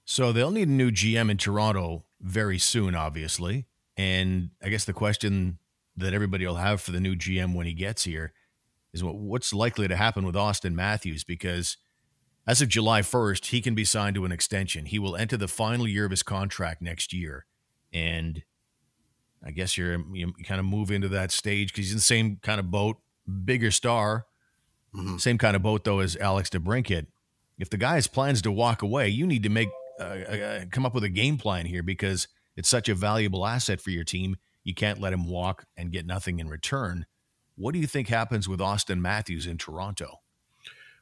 So 0.06 0.32
they'll 0.32 0.52
need 0.52 0.68
a 0.68 0.72
new 0.72 0.92
GM 0.92 1.32
in 1.32 1.38
Toronto 1.38 2.04
very 2.22 2.60
soon, 2.60 2.96
obviously. 2.96 3.66
And 3.98 4.52
I 4.62 4.70
guess 4.70 4.86
the 4.86 4.94
question 4.94 5.58
that 5.98 6.14
everybody 6.14 6.46
will 6.46 6.56
have 6.56 6.82
for 6.82 6.92
the 6.92 7.00
new 7.00 7.16
GM 7.16 7.56
when 7.56 7.66
he 7.66 7.74
gets 7.74 8.04
here 8.04 8.34
is 8.94 9.04
what, 9.04 9.16
what's 9.16 9.54
likely 9.54 9.88
to 9.88 9.96
happen 9.96 10.26
with 10.26 10.36
Auston 10.36 10.74
Matthews 10.74 11.24
because 11.24 11.78
as 12.48 12.62
of 12.62 12.70
July 12.70 13.02
1st, 13.02 13.48
he 13.48 13.62
can 13.62 13.76
be 13.76 13.86
signed 13.86 14.16
to 14.16 14.26
an 14.26 14.32
extension. 14.32 14.86
He 14.86 15.00
will 15.00 15.16
enter 15.16 15.38
the 15.38 15.48
final 15.48 15.88
year 15.88 16.06
of 16.06 16.12
his 16.12 16.24
contract 16.24 16.82
next 16.82 17.12
year. 17.12 17.46
And 17.92 18.44
I 19.44 19.52
guess 19.52 19.78
you're 19.78 20.00
you 20.14 20.34
kind 20.44 20.60
of 20.60 20.66
move 20.66 20.92
into 20.92 21.08
that 21.10 21.32
stage 21.32 21.72
because 21.72 21.86
he's 21.86 21.92
in 21.92 21.98
the 21.98 22.02
same 22.02 22.38
kind 22.42 22.60
of 22.60 22.72
boat, 22.72 22.98
bigger 23.46 23.72
star, 23.72 24.26
mm-hmm. 24.96 25.18
same 25.18 25.38
kind 25.38 25.56
of 25.56 25.64
boat 25.64 25.84
though 25.84 26.00
as 26.00 26.16
Alex 26.18 26.50
DeBrincat. 26.50 27.08
If 27.58 27.70
the 27.70 27.78
guy 27.78 27.96
has 27.96 28.08
plans 28.08 28.42
to 28.44 28.52
walk 28.52 28.82
away, 28.82 29.08
you 29.08 29.26
need 29.26 29.44
to 29.44 29.50
make 29.50 29.70
uh, 30.00 30.04
uh, 30.04 30.66
come 30.72 30.86
up 30.86 30.94
with 30.94 31.04
a 31.04 31.10
game 31.10 31.38
plan 31.38 31.66
here 31.66 31.84
because 31.84 32.28
it's 32.56 32.70
such 32.70 32.90
a 32.90 32.96
valuable 32.96 33.46
asset 33.46 33.80
for 33.82 33.92
your 33.92 34.04
team. 34.04 34.36
You 34.66 34.74
can't 34.74 35.00
let 35.00 35.14
him 35.14 35.30
walk 35.30 35.66
and 35.78 35.94
get 35.94 36.06
nothing 36.06 36.40
in 36.40 36.50
return. 36.50 37.06
What 37.56 37.74
do 37.74 37.80
you 37.80 37.88
think 37.88 38.10
happens 38.10 38.50
with 38.50 38.60
Auston 38.60 39.00
Matthews 39.00 39.48
in 39.48 39.58
Toronto? 39.58 40.20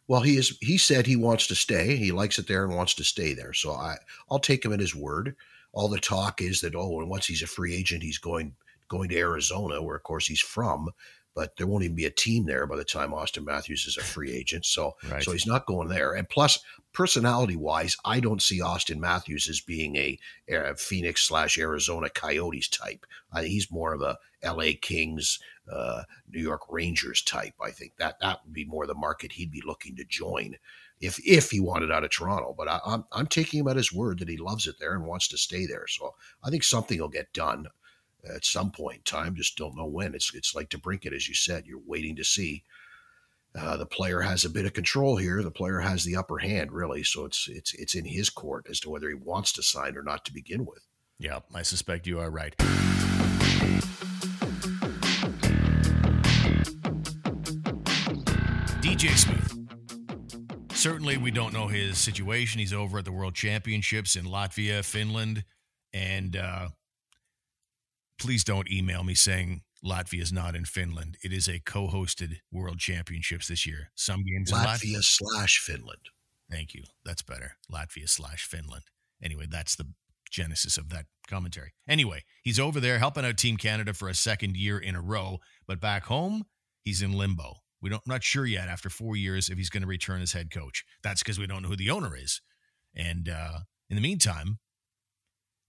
Well, 0.07 0.21
he 0.21 0.37
is. 0.37 0.57
He 0.61 0.77
said 0.77 1.07
he 1.07 1.15
wants 1.15 1.47
to 1.47 1.55
stay. 1.55 1.95
He 1.95 2.11
likes 2.11 2.37
it 2.37 2.47
there 2.47 2.65
and 2.65 2.75
wants 2.75 2.93
to 2.95 3.03
stay 3.03 3.33
there. 3.33 3.53
So 3.53 3.71
I, 3.71 3.95
I'll 4.29 4.39
take 4.39 4.63
him 4.63 4.73
at 4.73 4.81
his 4.81 4.93
word. 4.93 5.35
All 5.71 5.87
the 5.87 5.99
talk 5.99 6.41
is 6.41 6.61
that 6.61 6.75
oh, 6.75 6.99
and 6.99 7.09
once 7.09 7.25
he's 7.25 7.41
a 7.41 7.47
free 7.47 7.73
agent, 7.73 8.03
he's 8.03 8.19
going 8.19 8.53
going 8.89 9.09
to 9.09 9.17
Arizona, 9.17 9.81
where 9.81 9.95
of 9.95 10.03
course 10.03 10.27
he's 10.27 10.41
from. 10.41 10.89
But 11.35 11.55
there 11.57 11.65
won't 11.65 11.83
even 11.83 11.95
be 11.95 12.05
a 12.05 12.11
team 12.11 12.45
there 12.45 12.67
by 12.67 12.75
the 12.75 12.83
time 12.83 13.11
Auston 13.11 13.45
Matthews 13.45 13.87
is 13.87 13.97
a 13.97 14.03
free 14.03 14.31
agent. 14.31 14.65
So, 14.65 14.95
right. 15.09 15.23
so 15.23 15.31
he's 15.31 15.47
not 15.47 15.65
going 15.65 15.87
there. 15.87 16.13
And 16.13 16.29
plus, 16.29 16.59
personality 16.93 17.55
wise, 17.55 17.97
I 18.05 18.19
don't 18.19 18.41
see 18.41 18.59
Auston 18.59 18.97
Matthews 18.97 19.49
as 19.49 19.59
being 19.59 19.95
a, 19.95 20.19
a 20.49 20.75
Phoenix 20.75 21.23
slash 21.23 21.57
Arizona 21.57 22.09
Coyotes 22.09 22.69
type. 22.69 23.05
Uh, 23.31 23.41
he's 23.41 23.71
more 23.71 23.93
of 23.93 24.01
a 24.01 24.17
L.A. 24.41 24.73
Kings, 24.75 25.39
uh, 25.71 26.03
New 26.29 26.41
York 26.41 26.61
Rangers 26.69 27.21
type. 27.21 27.55
I 27.61 27.71
think 27.71 27.93
that 27.97 28.19
that 28.19 28.39
would 28.45 28.53
be 28.53 28.65
more 28.65 28.85
the 28.85 28.93
market 28.93 29.33
he'd 29.33 29.51
be 29.51 29.63
looking 29.65 29.95
to 29.95 30.05
join 30.05 30.57
if 31.01 31.19
if 31.25 31.51
he 31.51 31.59
wanted 31.59 31.91
out 31.91 32.03
of 32.03 32.11
Toronto. 32.11 32.53
But 32.57 32.67
I, 32.67 32.79
I'm 32.85 33.05
I'm 33.11 33.27
taking 33.27 33.61
him 33.61 33.67
at 33.67 33.77
his 33.77 33.93
word 33.93 34.19
that 34.19 34.29
he 34.29 34.37
loves 34.37 34.67
it 34.67 34.75
there 34.79 34.93
and 34.93 35.05
wants 35.05 35.27
to 35.29 35.37
stay 35.37 35.65
there. 35.65 35.87
So 35.87 36.15
I 36.43 36.49
think 36.49 36.63
something 36.63 36.99
will 36.99 37.09
get 37.09 37.33
done 37.33 37.67
at 38.33 38.45
some 38.45 38.71
point 38.71 38.97
in 38.97 39.03
time. 39.03 39.35
Just 39.35 39.57
don't 39.57 39.77
know 39.77 39.85
when. 39.85 40.13
It's 40.15 40.33
it's 40.33 40.55
like 40.55 40.69
DeBrincat, 40.69 41.13
as 41.13 41.27
you 41.27 41.35
said. 41.35 41.65
You're 41.65 41.81
waiting 41.85 42.15
to 42.17 42.23
see. 42.23 42.63
Uh, 43.55 43.77
the 43.77 43.85
player 43.85 44.21
has 44.21 44.45
a 44.45 44.49
bit 44.49 44.65
of 44.65 44.73
control 44.73 45.15
here. 45.15 45.43
The 45.43 45.51
player 45.51 45.79
has 45.79 46.03
the 46.03 46.15
upper 46.15 46.39
hand, 46.39 46.71
really. 46.71 47.03
So 47.03 47.25
it's 47.25 47.47
it's 47.47 47.73
it's 47.75 47.93
in 47.93 48.05
his 48.05 48.29
court 48.31 48.65
as 48.69 48.79
to 48.81 48.89
whether 48.89 49.07
he 49.07 49.15
wants 49.15 49.51
to 49.53 49.63
sign 49.63 49.95
or 49.95 50.01
not 50.01 50.25
to 50.25 50.33
begin 50.33 50.65
with. 50.65 50.87
Yeah, 51.19 51.39
I 51.53 51.61
suspect 51.61 52.07
you 52.07 52.19
are 52.19 52.31
right. 52.31 52.55
DJ 58.81 59.15
Smith. 59.15 59.53
Certainly, 60.71 61.17
we 61.17 61.29
don't 61.29 61.53
know 61.53 61.67
his 61.67 61.99
situation. 61.99 62.59
He's 62.59 62.73
over 62.73 62.97
at 62.97 63.05
the 63.05 63.11
World 63.11 63.35
Championships 63.35 64.15
in 64.15 64.25
Latvia, 64.25 64.83
Finland, 64.83 65.45
and 65.93 66.35
uh, 66.35 66.69
please 68.17 68.43
don't 68.43 68.69
email 68.71 69.03
me 69.03 69.13
saying 69.13 69.61
Latvia 69.85 70.21
is 70.21 70.31
not 70.31 70.55
in 70.55 70.65
Finland. 70.65 71.17
It 71.23 71.33
is 71.33 71.47
a 71.47 71.59
co-hosted 71.59 72.37
World 72.51 72.79
Championships 72.79 73.47
this 73.47 73.65
year. 73.65 73.91
Some 73.95 74.23
games 74.23 74.51
Latvia, 74.51 74.95
Latvia 74.95 75.03
slash 75.03 75.59
Finland. 75.59 76.09
Thank 76.49 76.73
you. 76.73 76.83
That's 77.03 77.21
better. 77.21 77.57
Latvia 77.71 78.07
slash 78.07 78.45
Finland. 78.45 78.83
Anyway, 79.21 79.45
that's 79.49 79.75
the 79.75 79.87
genesis 80.29 80.77
of 80.77 80.89
that 80.89 81.05
commentary. 81.27 81.73
Anyway, 81.87 82.23
he's 82.43 82.59
over 82.59 82.79
there 82.79 82.99
helping 82.99 83.25
out 83.25 83.37
Team 83.37 83.57
Canada 83.57 83.93
for 83.93 84.09
a 84.09 84.13
second 84.13 84.55
year 84.55 84.77
in 84.77 84.95
a 84.95 85.01
row, 85.01 85.39
but 85.67 85.79
back 85.79 86.05
home, 86.05 86.45
he's 86.81 87.01
in 87.01 87.13
limbo. 87.13 87.57
We 87.81 87.89
don't 87.89 88.05
not 88.07 88.23
sure 88.23 88.45
yet 88.45 88.69
after 88.69 88.89
four 88.89 89.15
years 89.15 89.49
if 89.49 89.57
he's 89.57 89.69
going 89.69 89.81
to 89.81 89.87
return 89.87 90.21
as 90.21 90.31
head 90.31 90.51
coach. 90.51 90.85
That's 91.03 91.21
because 91.21 91.37
we 91.37 91.47
don't 91.47 91.61
know 91.61 91.69
who 91.69 91.75
the 91.75 91.89
owner 91.89 92.15
is. 92.15 92.41
And 92.95 93.27
uh, 93.27 93.59
in 93.89 93.95
the 93.95 94.01
meantime, 94.01 94.59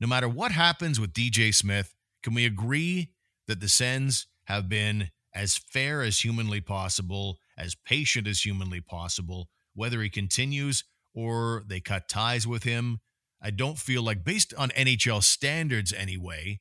no 0.01 0.07
matter 0.07 0.29
what 0.29 0.53
happens 0.53 1.01
with 1.01 1.13
DJ 1.13 1.53
Smith, 1.53 1.95
can 2.23 2.35
we 2.35 2.47
agree 2.47 3.11
that 3.47 3.61
the 3.61 3.69
Sens 3.69 4.27
have 4.45 4.69
been 4.69 5.11
as 5.35 5.57
fair 5.57 6.03
as 6.03 6.21
humanly 6.21 6.61
possible, 6.61 7.39
as 7.59 7.75
patient 7.75 8.27
as 8.27 8.43
humanly 8.43 8.81
possible, 8.81 9.49
whether 9.75 10.01
he 10.03 10.11
continues 10.11 10.85
or 11.15 11.65
they 11.67 11.81
cut 11.81 12.09
ties 12.09 12.47
with 12.47 12.63
him? 12.65 13.01
I 13.43 13.51
don't 13.51 13.79
feel 13.79 14.03
like, 14.03 14.25
based 14.25 14.55
on 14.55 14.71
NHL 14.71 15.23
standards 15.23 15.93
anyway, 15.93 16.61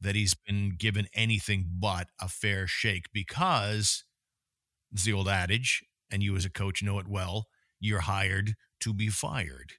that 0.00 0.14
he's 0.14 0.34
been 0.34 0.74
given 0.76 1.08
anything 1.14 1.66
but 1.78 2.08
a 2.20 2.28
fair 2.28 2.66
shake 2.66 3.06
because 3.12 4.04
it's 4.92 5.04
the 5.04 5.12
old 5.12 5.28
adage, 5.28 5.82
and 6.10 6.22
you 6.22 6.36
as 6.36 6.44
a 6.44 6.50
coach 6.50 6.82
know 6.82 6.98
it 6.98 7.08
well 7.08 7.46
you're 7.82 8.00
hired 8.00 8.54
to 8.80 8.94
be 8.94 9.08
fired. 9.08 9.72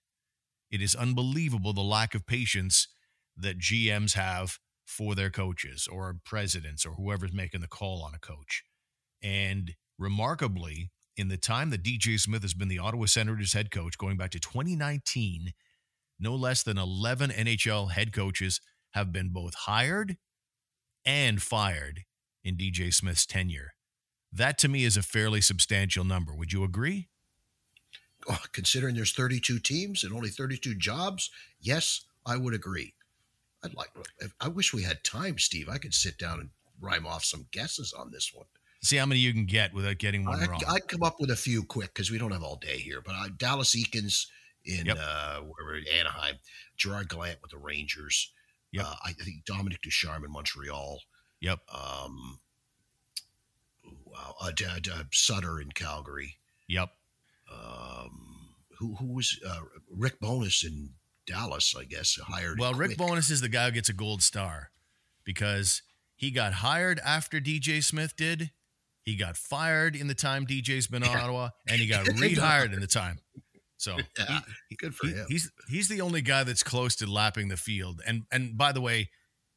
It 0.69 0.81
is 0.81 0.93
unbelievable 0.93 1.73
the 1.73 1.81
lack 1.81 2.13
of 2.13 2.27
patience 2.27 2.87
that 3.37 3.59
GMs 3.59 4.13
have 4.13 4.59
for 4.85 5.15
their 5.15 5.29
coaches 5.29 5.87
or 5.91 6.15
presidents 6.25 6.85
or 6.85 6.93
whoever's 6.93 7.33
making 7.33 7.61
the 7.61 7.67
call 7.67 8.03
on 8.03 8.13
a 8.13 8.19
coach. 8.19 8.63
And 9.21 9.75
remarkably, 9.97 10.91
in 11.15 11.27
the 11.27 11.37
time 11.37 11.69
that 11.69 11.83
DJ 11.83 12.19
Smith 12.19 12.41
has 12.41 12.53
been 12.53 12.67
the 12.67 12.79
Ottawa 12.79 13.05
Senators 13.05 13.53
head 13.53 13.71
coach, 13.71 13.97
going 13.97 14.17
back 14.17 14.31
to 14.31 14.39
2019, 14.39 15.53
no 16.19 16.35
less 16.35 16.63
than 16.63 16.77
11 16.77 17.29
NHL 17.31 17.91
head 17.91 18.13
coaches 18.13 18.59
have 18.91 19.11
been 19.11 19.29
both 19.29 19.53
hired 19.53 20.17
and 21.05 21.41
fired 21.41 22.01
in 22.43 22.57
DJ 22.57 22.93
Smith's 22.93 23.25
tenure. 23.25 23.73
That 24.31 24.57
to 24.59 24.67
me 24.67 24.83
is 24.83 24.97
a 24.97 25.03
fairly 25.03 25.41
substantial 25.41 26.03
number. 26.03 26.33
Would 26.35 26.53
you 26.53 26.63
agree? 26.63 27.09
Oh, 28.27 28.39
considering 28.51 28.95
there's 28.95 29.13
32 29.13 29.59
teams 29.59 30.03
and 30.03 30.13
only 30.13 30.29
32 30.29 30.75
jobs, 30.75 31.29
yes, 31.59 32.05
I 32.25 32.37
would 32.37 32.53
agree. 32.53 32.93
I'd 33.63 33.75
like. 33.75 33.89
I 34.41 34.47
wish 34.47 34.73
we 34.73 34.83
had 34.83 35.03
time, 35.03 35.37
Steve. 35.37 35.69
I 35.69 35.77
could 35.77 35.93
sit 35.93 36.17
down 36.17 36.39
and 36.39 36.49
rhyme 36.81 37.05
off 37.05 37.23
some 37.23 37.47
guesses 37.51 37.93
on 37.93 38.11
this 38.11 38.31
one. 38.33 38.45
See 38.81 38.97
how 38.97 39.05
many 39.05 39.21
you 39.21 39.31
can 39.31 39.45
get 39.45 39.73
without 39.73 39.97
getting 39.97 40.25
one 40.25 40.41
I'd, 40.41 40.49
wrong. 40.49 40.61
I'd 40.67 40.87
come 40.89 41.03
up 41.03 41.15
with 41.19 41.29
a 41.29 41.37
few 41.37 41.63
quick 41.63 41.93
because 41.93 42.11
we 42.11 42.17
don't 42.17 42.31
have 42.31 42.43
all 42.43 42.57
day 42.57 42.77
here. 42.77 43.01
But 43.01 43.15
uh, 43.15 43.29
Dallas 43.37 43.75
Eakins 43.75 44.27
in 44.65 44.87
yep. 44.87 44.97
uh, 44.99 45.39
where 45.39 45.79
Anaheim, 45.97 46.35
Gerard 46.75 47.07
Gallant 47.09 47.41
with 47.41 47.51
the 47.51 47.57
Rangers. 47.57 48.31
Yep. 48.73 48.85
Uh, 48.85 48.95
I 49.05 49.13
think 49.13 49.45
Dominique 49.45 49.81
Ducharme 49.81 50.25
in 50.25 50.31
Montreal. 50.31 50.99
Yep. 51.39 51.59
Um, 51.73 52.39
wow. 54.05 54.35
Uh, 54.41 54.51
D- 54.51 54.65
D- 54.81 54.91
Sutter 55.11 55.61
in 55.61 55.71
Calgary. 55.71 56.37
Yep. 56.67 56.89
Um, 57.51 58.55
who 58.79 58.95
who 58.95 59.13
was 59.13 59.39
uh, 59.47 59.61
Rick 59.89 60.19
Bowness 60.19 60.63
in 60.63 60.91
Dallas, 61.25 61.75
I 61.77 61.83
guess, 61.83 62.17
hired. 62.21 62.59
Well, 62.59 62.73
Rick 62.73 62.97
Bowness 62.97 63.29
is 63.29 63.41
the 63.41 63.49
guy 63.49 63.65
who 63.65 63.71
gets 63.71 63.89
a 63.89 63.93
gold 63.93 64.21
star 64.21 64.71
because 65.23 65.81
he 66.15 66.31
got 66.31 66.53
hired 66.53 66.99
after 67.05 67.39
DJ 67.39 67.83
Smith 67.83 68.15
did. 68.15 68.51
He 69.01 69.15
got 69.15 69.35
fired 69.35 69.95
in 69.95 70.07
the 70.07 70.15
time 70.15 70.45
DJ's 70.45 70.87
been 70.87 71.03
on 71.03 71.15
Ottawa, 71.15 71.49
and 71.67 71.79
he 71.79 71.87
got 71.87 72.05
rehired 72.05 72.73
in 72.73 72.79
the 72.79 72.87
time. 72.87 73.19
So 73.77 73.97
yeah, 74.17 74.39
he, 74.69 74.75
good 74.77 74.95
for 74.95 75.07
he, 75.07 75.13
him. 75.13 75.25
He's 75.27 75.51
he's 75.67 75.89
the 75.89 75.99
only 75.99 76.21
guy 76.21 76.45
that's 76.45 76.63
close 76.63 76.95
to 76.97 77.05
lapping 77.05 77.49
the 77.49 77.57
field. 77.57 78.01
And 78.07 78.23
and 78.31 78.57
by 78.57 78.71
the 78.71 78.79
way, 78.79 79.09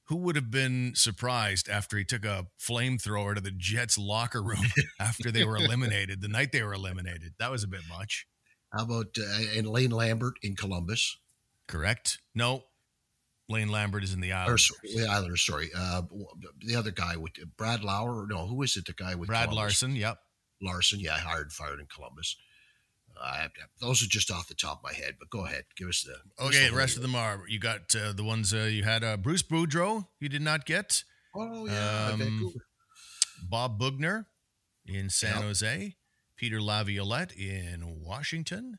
who 0.08 0.16
would 0.16 0.34
have 0.34 0.50
been 0.50 0.92
surprised 0.96 1.68
after 1.68 1.96
he 1.96 2.04
took 2.04 2.24
a 2.24 2.46
flamethrower 2.60 3.36
to 3.36 3.40
the 3.40 3.52
Jets 3.52 3.96
locker 3.96 4.42
room 4.42 4.66
after 5.00 5.30
they 5.30 5.44
were 5.44 5.56
eliminated 5.56 6.20
the 6.20 6.28
night 6.28 6.50
they 6.50 6.62
were 6.62 6.74
eliminated? 6.74 7.34
That 7.38 7.52
was 7.52 7.62
a 7.62 7.68
bit 7.68 7.82
much. 7.88 8.26
How 8.76 8.84
about 8.84 9.16
uh, 9.18 9.56
and 9.56 9.68
Lane 9.68 9.90
Lambert 9.90 10.34
in 10.42 10.56
Columbus? 10.56 11.18
Correct. 11.68 12.18
No, 12.34 12.64
Lane 13.48 13.68
Lambert 13.68 14.04
is 14.04 14.14
in 14.14 14.20
the 14.20 14.32
Islanders. 14.32 14.70
Or, 14.70 14.76
the 14.82 15.06
Islanders, 15.06 15.44
sorry. 15.44 15.70
Uh, 15.76 16.02
the 16.60 16.76
other 16.76 16.90
guy 16.90 17.16
with 17.16 17.32
Brad 17.56 17.82
Lauer. 17.82 18.26
No, 18.28 18.46
who 18.46 18.62
is 18.62 18.76
it? 18.76 18.86
The 18.86 18.92
guy 18.92 19.14
with 19.14 19.28
Brad 19.28 19.48
Columbus? 19.48 19.82
Larsen. 19.82 19.96
Yep. 19.96 20.18
Larsen. 20.62 21.00
Yeah, 21.00 21.18
hired, 21.18 21.52
fired 21.52 21.80
in 21.80 21.86
Columbus. 21.86 22.36
I, 23.22 23.48
those 23.80 24.02
are 24.02 24.08
just 24.08 24.30
off 24.30 24.48
the 24.48 24.54
top 24.54 24.78
of 24.78 24.82
my 24.82 24.92
head, 24.92 25.14
but 25.18 25.30
go 25.30 25.46
ahead, 25.46 25.64
give 25.76 25.88
us 25.88 26.04
the. 26.04 26.44
Okay, 26.44 26.68
the 26.68 26.76
rest 26.76 26.96
of 26.96 27.02
them 27.02 27.14
are 27.14 27.40
you 27.48 27.58
got 27.58 27.94
uh, 27.94 28.12
the 28.12 28.24
ones 28.24 28.52
uh, 28.52 28.68
you 28.70 28.84
had 28.84 29.02
uh, 29.02 29.16
Bruce 29.16 29.42
Boudreau. 29.42 30.06
You 30.20 30.28
did 30.28 30.42
not 30.42 30.66
get. 30.66 31.02
Oh 31.34 31.66
yeah, 31.66 32.10
um, 32.12 32.52
Bob 33.48 33.78
Boughner 33.78 34.26
in 34.86 35.08
San 35.08 35.36
yep. 35.36 35.42
Jose, 35.44 35.96
Peter 36.36 36.60
Laviolette 36.60 37.32
in 37.32 38.02
Washington. 38.04 38.78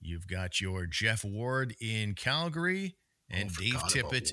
You've 0.00 0.26
got 0.26 0.60
your 0.60 0.86
Geoff 0.86 1.24
Ward 1.24 1.74
in 1.80 2.14
Calgary 2.14 2.96
oh, 3.32 3.36
and 3.36 3.50
oh, 3.50 3.60
Dave 3.60 3.82
Tippett. 3.90 4.32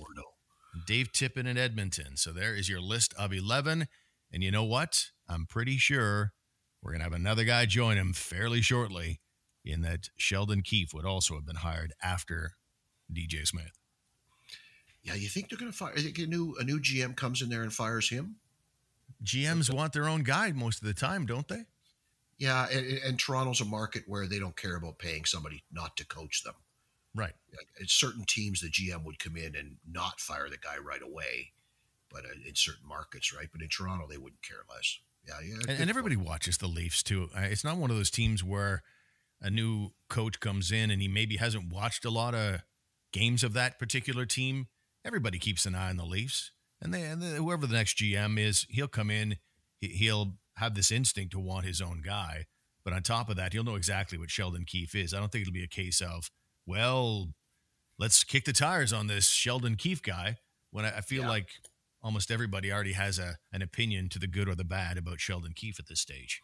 Dave 0.88 1.12
Tippett 1.12 1.48
in 1.48 1.58
Edmonton. 1.58 2.18
So 2.18 2.32
there 2.32 2.56
is 2.56 2.68
your 2.68 2.82
list 2.82 3.14
of 3.18 3.34
11. 3.34 3.88
And 4.32 4.44
you 4.44 4.52
know 4.52 4.64
what? 4.64 5.12
I'm 5.28 5.46
pretty 5.46 5.78
sure 5.78 6.34
we're 6.82 6.92
going 6.92 7.00
to 7.00 7.06
have 7.06 7.14
another 7.14 7.44
guy 7.44 7.66
join 7.66 7.98
him 7.98 8.14
fairly 8.14 8.62
shortly 8.62 9.22
in 9.64 9.82
that 9.82 10.10
Sheldon 10.18 10.62
Keefe 10.62 10.94
would 10.94 11.06
also 11.06 11.36
have 11.36 11.46
been 11.46 11.58
hired 11.58 11.94
after 12.04 12.54
DJ 13.12 13.48
Smith. 13.48 13.72
Yeah, 15.04 15.16
you 15.16 15.28
think 15.28 15.50
they're 15.50 15.60
going 15.60 15.72
to 15.72 15.78
fire? 15.78 15.94
a 15.96 16.26
new 16.26 16.56
a 16.60 16.64
new 16.64 16.80
GM 16.80 17.16
comes 17.16 17.42
in 17.42 17.50
there 17.50 17.62
and 17.62 17.74
fires 17.74 18.10
him? 18.10 18.38
GMs 19.24 19.74
want 19.74 19.94
their 19.94 20.08
own 20.08 20.24
guy 20.24 20.52
most 20.52 20.82
of 20.82 20.88
the 20.88 20.94
time, 20.94 21.26
don't 21.26 21.48
they? 21.48 21.66
Yeah, 22.44 22.68
and, 22.70 22.86
and, 23.06 23.18
Toronto's 23.18 23.62
a 23.62 23.66
market 23.66 24.04
where 24.06 24.28
they 24.28 24.38
don't 24.38 24.58
care 24.58 24.76
about 24.76 24.98
paying 25.00 25.24
somebody 25.24 25.64
not 25.72 25.96
to 25.96 26.06
coach 26.06 26.44
them. 26.44 26.56
Right. 27.16 27.32
It's 27.80 27.94
certain 27.94 28.26
teams, 28.28 28.60
the 28.60 28.68
GM 28.68 29.06
would 29.06 29.18
come 29.18 29.38
in 29.38 29.56
and 29.56 29.78
not 29.90 30.20
fire 30.20 30.50
the 30.50 30.58
guy 30.58 30.76
right 30.78 31.02
away, 31.02 31.54
but 32.12 32.26
uh, 32.26 32.34
in 32.46 32.54
certain 32.54 32.86
markets, 32.86 33.34
right? 33.34 33.48
But 33.50 33.62
in 33.62 33.70
Toronto, 33.70 34.08
they 34.10 34.18
wouldn't 34.18 34.42
care 34.42 34.58
less. 34.70 35.00
Yeah, 35.26 35.36
yeah. 35.42 35.56
And, 35.70 35.82
and 35.84 35.90
everybody 35.90 36.18
watches 36.18 36.58
the 36.58 36.68
Leafs 36.68 37.02
too. 37.02 37.30
It's 37.34 37.64
not 37.64 37.78
one 37.78 37.90
of 37.90 37.96
those 37.96 38.12
teams 38.12 38.44
where 38.44 38.84
a 39.42 39.50
new 39.50 39.92
coach 40.10 40.42
comes 40.42 40.70
in 40.70 40.92
and 40.92 41.02
he 41.02 41.08
maybe 41.08 41.38
hasn't 41.38 41.72
watched 41.72 42.04
a 42.04 42.10
lot 42.10 42.36
of 42.36 42.60
games 43.14 43.46
of 43.46 43.54
that 43.54 43.80
particular 43.80 44.26
team. 44.26 44.68
Everybody 45.06 45.40
keeps 45.40 45.66
an 45.66 45.76
eye 45.76 45.92
on 45.92 45.96
the 45.96 46.04
Leafs, 46.04 46.52
and 46.82 46.94
they, 46.94 47.04
and 47.04 47.24
whoever 47.24 47.66
the 47.66 47.74
next 47.74 47.98
GM 48.00 48.38
is, 48.38 48.68
he'll 48.70 48.90
come 48.90 49.10
in. 49.10 49.38
He'll 49.80 50.34
have 50.58 50.76
this 50.76 50.92
instinct 50.92 51.32
to 51.32 51.40
want 51.40 51.66
his 51.66 51.82
own 51.82 52.02
guy. 52.06 52.46
But 52.84 52.94
on 52.94 53.02
top 53.02 53.30
of 53.30 53.36
that, 53.38 53.54
he'll 53.54 53.64
know 53.64 53.76
exactly 53.76 54.18
what 54.18 54.30
Sheldon 54.30 54.66
Keefe 54.66 54.96
is. 54.96 55.14
I 55.14 55.20
don't 55.20 55.32
think 55.32 55.44
it'll 55.44 55.54
be 55.54 55.64
a 55.64 55.68
case 55.68 56.02
of, 56.02 56.30
well, 56.66 57.30
let's 57.98 58.24
kick 58.24 58.46
the 58.46 58.54
tires 58.54 58.92
on 58.92 59.08
this 59.08 59.30
Sheldon 59.30 59.76
Keefe 59.76 60.04
guy. 60.04 60.38
When 60.72 60.86
I, 60.86 60.98
I 60.98 61.02
feel 61.02 61.24
yeah. 61.24 61.30
like 61.30 61.48
almost 62.02 62.30
everybody 62.30 62.72
already 62.72 62.94
has 62.94 63.18
a 63.18 63.38
an 63.52 63.62
opinion 63.62 64.10
to 64.10 64.20
the 64.20 64.28
good 64.28 64.50
or 64.50 64.56
the 64.56 64.66
bad 64.66 64.98
about 64.98 65.22
Sheldon 65.22 65.54
Keefe 65.56 65.80
at 65.80 65.88
this 65.88 66.02
stage. 66.02 66.42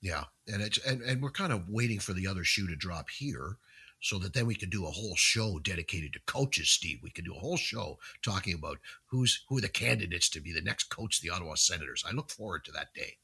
Yeah, 0.00 0.24
and 0.46 0.62
it's 0.62 0.78
and, 0.86 1.02
and 1.02 1.22
we're 1.22 1.30
kind 1.30 1.52
of 1.52 1.68
waiting 1.68 1.98
for 1.98 2.12
the 2.12 2.26
other 2.26 2.44
shoe 2.44 2.68
to 2.68 2.76
drop 2.76 3.10
here 3.10 3.56
so 4.00 4.18
that 4.18 4.34
then 4.34 4.46
we 4.46 4.54
can 4.54 4.68
do 4.68 4.86
a 4.86 4.90
whole 4.90 5.16
show 5.16 5.58
dedicated 5.58 6.12
to 6.12 6.20
coaches, 6.26 6.68
Steve. 6.70 7.00
We 7.02 7.10
can 7.10 7.24
do 7.24 7.34
a 7.34 7.38
whole 7.38 7.56
show 7.56 7.98
talking 8.22 8.54
about 8.54 8.78
who's 9.06 9.44
who 9.48 9.58
are 9.58 9.62
the 9.62 9.68
candidates 9.68 10.28
to 10.30 10.40
be 10.40 10.52
the 10.52 10.60
next 10.60 10.84
coach 10.84 11.20
the 11.20 11.30
Ottawa 11.30 11.54
Senators. 11.54 12.04
I 12.06 12.12
look 12.12 12.30
forward 12.30 12.64
to 12.66 12.72
that 12.72 12.92
day. 12.94 13.16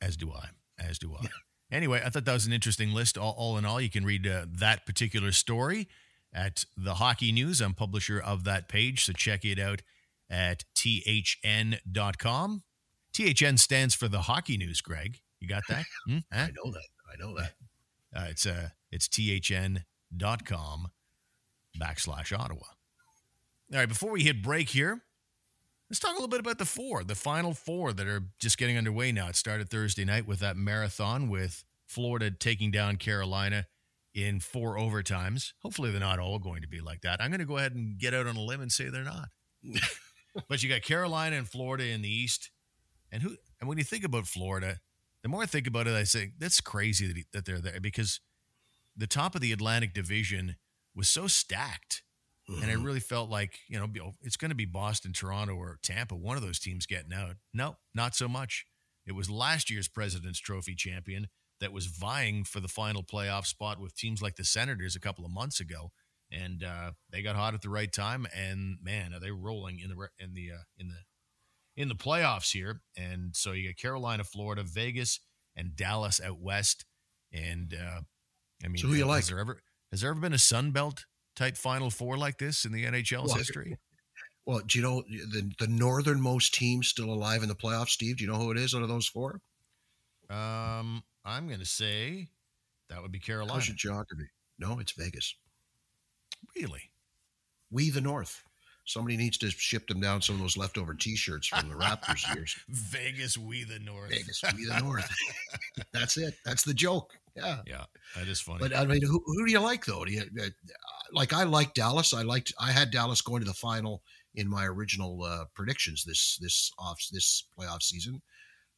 As 0.00 0.16
do 0.16 0.32
I. 0.32 0.48
As 0.78 0.98
do 0.98 1.14
I. 1.14 1.22
Yeah. 1.22 1.28
Anyway, 1.70 2.00
I 2.04 2.08
thought 2.08 2.24
that 2.24 2.32
was 2.32 2.46
an 2.46 2.52
interesting 2.52 2.92
list. 2.92 3.18
All, 3.18 3.34
all 3.36 3.58
in 3.58 3.64
all, 3.64 3.80
you 3.80 3.90
can 3.90 4.04
read 4.04 4.26
uh, 4.26 4.46
that 4.50 4.86
particular 4.86 5.32
story 5.32 5.88
at 6.32 6.64
the 6.76 6.94
Hockey 6.94 7.32
News. 7.32 7.60
I'm 7.60 7.74
publisher 7.74 8.18
of 8.18 8.44
that 8.44 8.68
page, 8.68 9.04
so 9.04 9.12
check 9.12 9.44
it 9.44 9.58
out 9.58 9.82
at 10.30 10.64
thn.com. 10.74 12.62
THN 13.12 13.56
stands 13.56 13.94
for 13.94 14.08
the 14.08 14.22
Hockey 14.22 14.56
News, 14.56 14.80
Greg. 14.80 15.18
You 15.40 15.48
got 15.48 15.62
that? 15.68 15.84
Hmm? 16.08 16.18
Huh? 16.32 16.46
I 16.46 16.50
know 16.52 16.72
that. 16.72 16.88
I 17.12 17.16
know 17.18 17.34
that. 17.36 17.52
Uh, 18.14 18.26
it's 18.30 18.46
uh, 18.46 18.68
it's 18.90 19.08
thn.com 19.08 20.88
backslash 21.78 22.38
Ottawa. 22.38 22.62
All 23.72 23.78
right, 23.78 23.88
before 23.88 24.10
we 24.10 24.22
hit 24.22 24.42
break 24.42 24.70
here, 24.70 25.02
let's 25.90 26.00
talk 26.00 26.10
a 26.10 26.14
little 26.14 26.28
bit 26.28 26.40
about 26.40 26.58
the 26.58 26.64
four, 26.64 27.04
the 27.04 27.14
final 27.14 27.54
four 27.54 27.92
that 27.92 28.06
are 28.06 28.24
just 28.38 28.58
getting 28.58 28.76
underway 28.76 29.12
now. 29.12 29.28
It 29.28 29.36
started 29.36 29.70
Thursday 29.70 30.04
night 30.04 30.26
with 30.26 30.40
that 30.40 30.56
marathon 30.56 31.28
with 31.28 31.64
Florida 31.86 32.30
taking 32.30 32.70
down 32.70 32.96
Carolina 32.96 33.66
in 34.14 34.40
four 34.40 34.76
overtimes. 34.76 35.52
Hopefully, 35.62 35.90
they're 35.90 36.00
not 36.00 36.18
all 36.18 36.38
going 36.38 36.62
to 36.62 36.68
be 36.68 36.80
like 36.80 37.02
that. 37.02 37.22
I'm 37.22 37.30
going 37.30 37.40
to 37.40 37.46
go 37.46 37.56
ahead 37.56 37.74
and 37.74 37.98
get 37.98 38.14
out 38.14 38.26
on 38.26 38.36
a 38.36 38.40
limb 38.40 38.60
and 38.60 38.70
say 38.70 38.88
they're 38.88 39.04
not. 39.04 39.28
but 40.48 40.62
you 40.62 40.68
got 40.68 40.82
Carolina 40.82 41.36
and 41.36 41.48
Florida 41.48 41.86
in 41.86 42.02
the 42.02 42.12
East, 42.12 42.50
and 43.10 43.22
who? 43.22 43.36
And 43.60 43.68
when 43.68 43.78
you 43.78 43.84
think 43.84 44.04
about 44.04 44.26
Florida, 44.26 44.80
the 45.22 45.28
more 45.28 45.42
I 45.42 45.46
think 45.46 45.66
about 45.66 45.86
it, 45.86 45.94
I 45.94 46.04
say 46.04 46.32
that's 46.38 46.60
crazy 46.60 47.06
that, 47.06 47.16
he, 47.16 47.24
that 47.32 47.44
they're 47.44 47.60
there 47.60 47.80
because 47.80 48.20
the 48.96 49.06
top 49.06 49.34
of 49.34 49.40
the 49.40 49.52
Atlantic 49.52 49.94
Division 49.94 50.56
was 50.94 51.08
so 51.08 51.26
stacked. 51.26 52.02
Mm-hmm. 52.50 52.62
And 52.62 52.70
I 52.70 52.74
really 52.74 53.00
felt 53.00 53.28
like, 53.28 53.58
you 53.68 53.78
know, 53.78 54.12
it's 54.22 54.36
going 54.36 54.50
to 54.50 54.54
be 54.54 54.64
Boston, 54.64 55.12
Toronto, 55.12 55.54
or 55.54 55.78
Tampa, 55.82 56.16
one 56.16 56.36
of 56.36 56.42
those 56.42 56.58
teams 56.58 56.86
getting 56.86 57.12
out. 57.12 57.36
No, 57.52 57.76
not 57.94 58.14
so 58.14 58.26
much. 58.26 58.64
It 59.06 59.12
was 59.12 59.30
last 59.30 59.70
year's 59.70 59.88
President's 59.88 60.38
Trophy 60.38 60.74
champion 60.74 61.28
that 61.60 61.72
was 61.72 61.86
vying 61.86 62.44
for 62.44 62.60
the 62.60 62.68
final 62.68 63.02
playoff 63.02 63.46
spot 63.46 63.80
with 63.80 63.94
teams 63.94 64.22
like 64.22 64.36
the 64.36 64.44
Senators 64.44 64.96
a 64.96 65.00
couple 65.00 65.24
of 65.24 65.30
months 65.30 65.60
ago. 65.60 65.92
And 66.30 66.62
uh, 66.62 66.92
they 67.10 67.22
got 67.22 67.36
hot 67.36 67.54
at 67.54 67.62
the 67.62 67.70
right 67.70 67.90
time, 67.90 68.26
and 68.36 68.76
man, 68.82 69.14
are 69.14 69.20
they 69.20 69.30
rolling 69.30 69.80
in 69.80 69.88
the 69.88 70.08
in 70.18 70.34
the 70.34 70.50
uh, 70.52 70.64
in 70.76 70.88
the 70.88 70.98
in 71.74 71.88
the 71.88 71.94
playoffs 71.94 72.52
here. 72.52 72.82
And 72.98 73.34
so 73.34 73.52
you 73.52 73.70
got 73.70 73.80
Carolina, 73.80 74.24
Florida, 74.24 74.62
Vegas, 74.62 75.20
and 75.56 75.74
Dallas 75.74 76.20
out 76.22 76.38
west. 76.38 76.84
And 77.32 77.72
uh, 77.72 78.00
I 78.62 78.68
mean, 78.68 78.76
so 78.76 78.88
who 78.88 78.94
you 78.94 79.06
like? 79.06 79.20
Has 79.20 79.28
there 79.28 79.38
ever 79.38 79.62
has 79.90 80.02
there 80.02 80.10
ever 80.10 80.20
been 80.20 80.34
a 80.34 80.38
Sun 80.38 80.72
Belt 80.72 81.06
type 81.38 81.56
Final 81.56 81.90
Four 81.90 82.18
like 82.18 82.38
this 82.38 82.64
in 82.64 82.72
the 82.72 82.84
NHL's 82.84 83.28
well, 83.28 83.36
history? 83.36 83.76
Well, 84.46 84.62
do 84.66 84.78
you 84.78 84.82
know 84.82 85.02
the 85.02 85.52
the 85.58 85.66
northernmost 85.66 86.54
team 86.54 86.82
still 86.82 87.12
alive 87.12 87.42
in 87.42 87.50
the 87.50 87.54
playoffs? 87.54 87.90
Steve, 87.90 88.16
do 88.16 88.24
you 88.24 88.30
know 88.30 88.38
who 88.38 88.50
it 88.50 88.56
is 88.56 88.74
out 88.74 88.80
of 88.80 88.88
those 88.88 89.06
four? 89.06 89.42
Um, 90.30 91.02
I'm 91.22 91.48
going 91.48 91.60
to 91.60 91.66
say 91.66 92.28
that 92.88 93.02
would 93.02 93.12
be 93.12 93.18
Carolina. 93.18 93.52
How's 93.52 93.68
your 93.68 93.76
geography? 93.76 94.30
No, 94.58 94.78
it's 94.78 94.92
Vegas. 94.92 95.34
Really? 96.56 96.90
We 97.70 97.90
the 97.90 98.00
North. 98.00 98.42
Somebody 98.86 99.18
needs 99.18 99.36
to 99.38 99.50
ship 99.50 99.86
them 99.86 100.00
down 100.00 100.22
some 100.22 100.36
of 100.36 100.40
those 100.40 100.56
leftover 100.56 100.94
T-shirts 100.94 101.48
from 101.48 101.68
the 101.68 101.74
Raptors 101.74 102.34
years. 102.34 102.56
Vegas, 102.70 103.36
we 103.36 103.64
the 103.64 103.78
North. 103.80 104.08
Vegas, 104.08 104.42
we 104.56 104.64
the 104.64 104.80
North. 104.80 105.14
That's 105.92 106.16
it. 106.16 106.36
That's 106.46 106.62
the 106.62 106.72
joke. 106.72 107.12
Yeah, 107.36 107.58
yeah, 107.66 107.84
that 108.16 108.26
is 108.26 108.40
funny. 108.40 108.60
But 108.60 108.74
I 108.74 108.86
mean, 108.86 109.02
who, 109.02 109.22
who 109.24 109.46
do 109.46 109.52
you 109.52 109.60
like 109.60 109.84
though? 109.84 110.06
Do 110.06 110.12
you 110.12 110.22
uh, 110.22 110.48
like? 111.12 111.32
I 111.32 111.44
like 111.44 111.74
Dallas. 111.74 112.14
I 112.14 112.22
liked. 112.22 112.52
I 112.60 112.72
had 112.72 112.90
Dallas 112.90 113.20
going 113.20 113.40
to 113.40 113.48
the 113.48 113.54
final 113.54 114.02
in 114.34 114.48
my 114.48 114.64
original 114.66 115.22
uh, 115.24 115.44
predictions 115.54 116.04
this 116.04 116.38
this 116.40 116.70
off 116.78 117.00
this 117.12 117.46
playoff 117.58 117.82
season. 117.82 118.22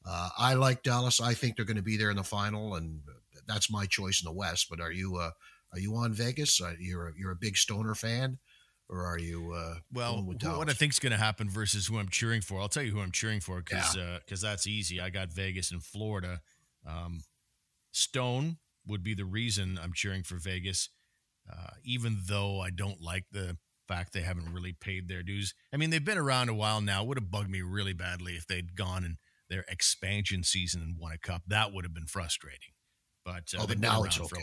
Uh, 0.07 0.31
I 0.39 0.55
like 0.55 0.83
Dallas. 0.83 1.21
I 1.21 1.35
think 1.35 1.57
they're 1.57 1.65
going 1.65 1.77
to 1.77 1.83
be 1.83 1.97
there 1.97 2.11
in 2.11 2.17
the 2.17 2.25
final, 2.25 2.75
and 2.75 3.01
that's 3.47 3.71
my 3.71 3.87
choice 3.87 4.23
in 4.23 4.27
the 4.27 4.37
West. 4.37 4.67
But 4.71 4.81
are 4.81 4.93
you 4.93 5.17
uh, 5.17 5.31
are 5.73 5.79
you 5.79 5.95
on 5.97 6.13
Vegas? 6.13 6.61
Uh, 6.61 6.75
you're 6.79 7.09
a, 7.09 7.13
you're 7.17 7.33
a 7.33 7.37
big 7.37 7.57
Stoner 7.57 7.95
fan 7.95 8.39
or 8.91 9.07
are 9.07 9.19
you? 9.19 9.53
Uh, 9.53 9.77
well, 9.93 10.23
what 10.23 10.69
I 10.69 10.73
think 10.73 10.93
is 10.93 10.99
going 10.99 11.13
to 11.13 11.19
happen 11.19 11.49
versus 11.49 11.87
who 11.87 11.99
I'm 11.99 12.09
cheering 12.09 12.41
for. 12.41 12.61
I'll 12.61 12.69
tell 12.69 12.83
you 12.83 12.91
who 12.91 13.01
I'm 13.01 13.13
cheering 13.13 13.41
for 13.41 13.63
because 13.63 13.95
because 13.95 14.43
yeah. 14.43 14.49
uh, 14.49 14.53
that's 14.53 14.67
easy. 14.67 15.01
I 15.01 15.11
got 15.11 15.33
Vegas 15.33 15.71
and 15.71 15.83
Florida. 15.83 16.41
Um, 16.87 17.21
Stone 17.93 18.59
would 18.87 19.03
be 19.03 19.15
the 19.15 19.25
reason 19.25 19.79
I'm 19.81 19.93
cheering 19.93 20.23
for 20.23 20.37
Vegas, 20.37 20.89
uh, 21.51 21.71
even 21.85 22.19
though 22.27 22.61
I 22.61 22.71
don't 22.71 23.01
like 23.01 23.25
the 23.33 23.57
fact 23.89 24.13
they 24.13 24.21
haven't 24.21 24.53
really 24.53 24.73
paid 24.73 25.09
their 25.09 25.23
dues. 25.23 25.53
I 25.73 25.77
mean, 25.77 25.91
they've 25.91 26.05
been 26.05 26.19
around 26.19 26.49
a 26.49 26.55
while 26.55 26.81
now. 26.81 27.03
It 27.03 27.09
would 27.09 27.19
have 27.19 27.31
bugged 27.31 27.51
me 27.51 27.61
really 27.63 27.93
badly 27.93 28.35
if 28.35 28.47
they'd 28.47 28.77
gone 28.77 29.05
in 29.05 29.17
their 29.49 29.65
expansion 29.69 30.45
season 30.45 30.81
and 30.81 30.97
won 30.97 31.13
a 31.13 31.19
cup. 31.19 31.43
That 31.49 31.73
would 31.73 31.85
have 31.85 31.93
been 31.93 32.07
frustrating. 32.07 32.73
But, 33.25 33.53
uh, 33.57 33.63
oh, 33.63 33.67
but 33.67 33.81
now 33.81 34.05
it's 34.05 34.19
okay. 34.19 34.29
For, 34.29 34.39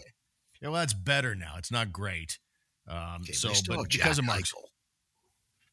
yeah, 0.62 0.70
well, 0.70 0.80
that's 0.82 0.94
better 0.94 1.34
now. 1.34 1.56
It's 1.58 1.72
not 1.72 1.94
great. 1.94 2.40
Um, 2.90 3.22
okay, 3.22 3.34
so, 3.34 3.52
but 3.68 3.90
because 3.90 4.20
of 4.20 4.26
Mark, 4.26 4.42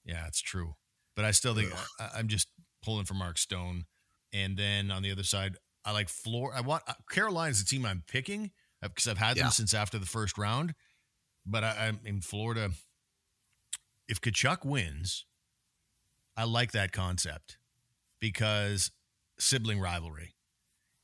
yeah, 0.04 0.26
it's 0.26 0.40
true. 0.40 0.74
But 1.16 1.24
I 1.24 1.30
still 1.30 1.54
think 1.54 1.72
I, 2.00 2.18
am 2.18 2.28
just 2.28 2.48
pulling 2.82 3.04
for 3.04 3.14
Mark 3.14 3.38
Stone. 3.38 3.84
And 4.32 4.56
then 4.56 4.90
on 4.90 5.02
the 5.02 5.12
other 5.12 5.22
side, 5.22 5.56
I 5.84 5.92
like 5.92 6.08
Floor. 6.08 6.52
I 6.54 6.60
want 6.60 6.82
uh, 6.88 6.94
Carolina's 7.10 7.60
the 7.60 7.66
team 7.68 7.86
I'm 7.86 8.02
picking 8.06 8.50
because 8.82 9.06
uh, 9.06 9.12
I've 9.12 9.18
had 9.18 9.36
them 9.36 9.50
since 9.50 9.74
after 9.74 9.98
the 9.98 10.06
first 10.06 10.38
round. 10.38 10.74
But 11.46 11.64
I, 11.64 11.86
I'm 11.86 12.00
in 12.04 12.20
Florida. 12.20 12.70
If 14.08 14.20
Tkachuk 14.20 14.64
wins, 14.64 15.26
I 16.36 16.44
like 16.44 16.72
that 16.72 16.92
concept 16.92 17.58
because 18.20 18.90
sibling 19.38 19.80
rivalry. 19.80 20.34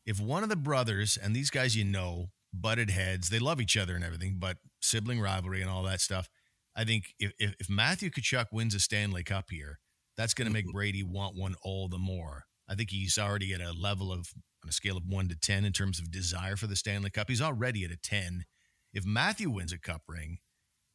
If 0.06 0.20
one 0.20 0.42
of 0.42 0.48
the 0.48 0.56
brothers 0.56 1.18
and 1.20 1.34
these 1.34 1.50
guys 1.50 1.76
you 1.76 1.84
know 1.84 2.30
butted 2.52 2.90
heads. 2.90 3.30
They 3.30 3.38
love 3.38 3.60
each 3.60 3.76
other 3.76 3.94
and 3.94 4.04
everything, 4.04 4.36
but 4.38 4.58
sibling 4.80 5.20
rivalry 5.20 5.60
and 5.60 5.70
all 5.70 5.82
that 5.84 6.00
stuff. 6.00 6.28
I 6.76 6.84
think 6.84 7.14
if, 7.18 7.32
if, 7.38 7.54
if 7.58 7.70
Matthew 7.70 8.10
Tkachuk 8.10 8.46
wins 8.52 8.74
a 8.74 8.80
Stanley 8.80 9.24
Cup 9.24 9.46
here, 9.50 9.78
that's 10.16 10.34
going 10.34 10.46
to 10.46 10.52
make 10.52 10.66
mm-hmm. 10.66 10.76
Brady 10.76 11.02
want 11.02 11.36
one 11.36 11.54
all 11.62 11.88
the 11.88 11.98
more. 11.98 12.44
I 12.68 12.74
think 12.74 12.90
he's 12.90 13.18
already 13.18 13.52
at 13.52 13.60
a 13.60 13.72
level 13.72 14.12
of 14.12 14.32
on 14.62 14.68
a 14.68 14.72
scale 14.72 14.96
of 14.96 15.04
one 15.06 15.28
to 15.28 15.36
ten 15.36 15.64
in 15.64 15.72
terms 15.72 15.98
of 15.98 16.10
desire 16.10 16.56
for 16.56 16.66
the 16.66 16.76
Stanley 16.76 17.10
Cup. 17.10 17.28
He's 17.28 17.40
already 17.40 17.84
at 17.84 17.90
a 17.90 17.96
ten. 17.96 18.44
If 18.92 19.04
Matthew 19.04 19.50
wins 19.50 19.72
a 19.72 19.78
cup 19.78 20.02
ring, 20.08 20.38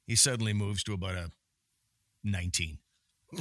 he 0.06 0.16
suddenly 0.16 0.54
moves 0.54 0.84
to 0.84 0.94
about 0.94 1.16
a 1.16 1.32
nineteen. 2.24 2.80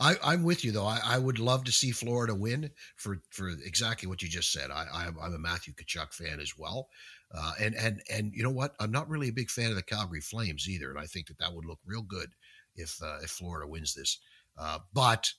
I, 0.00 0.16
I'm 0.22 0.42
with 0.42 0.64
you 0.64 0.72
though. 0.72 0.86
I, 0.86 1.00
I 1.04 1.18
would 1.18 1.38
love 1.38 1.64
to 1.64 1.72
see 1.72 1.90
Florida 1.90 2.34
win 2.34 2.70
for 2.96 3.18
for 3.30 3.48
exactly 3.48 4.08
what 4.08 4.22
you 4.22 4.28
just 4.28 4.52
said. 4.52 4.70
I, 4.70 4.86
I'm 4.92 5.34
a 5.34 5.38
Matthew 5.38 5.74
Tkachuk 5.74 6.12
fan 6.12 6.40
as 6.40 6.56
well, 6.56 6.88
uh, 7.34 7.52
and 7.60 7.74
and 7.74 8.02
and 8.12 8.32
you 8.34 8.42
know 8.42 8.50
what? 8.50 8.74
I'm 8.80 8.92
not 8.92 9.08
really 9.08 9.28
a 9.28 9.32
big 9.32 9.50
fan 9.50 9.70
of 9.70 9.76
the 9.76 9.82
Calgary 9.82 10.20
Flames 10.20 10.68
either, 10.68 10.90
and 10.90 10.98
I 10.98 11.06
think 11.06 11.26
that 11.28 11.38
that 11.38 11.52
would 11.54 11.64
look 11.64 11.80
real 11.84 12.02
good 12.02 12.30
if 12.76 12.96
uh, 13.02 13.18
if 13.22 13.30
Florida 13.30 13.68
wins 13.68 13.94
this. 13.94 14.18
Uh, 14.58 14.78
but 14.92 15.32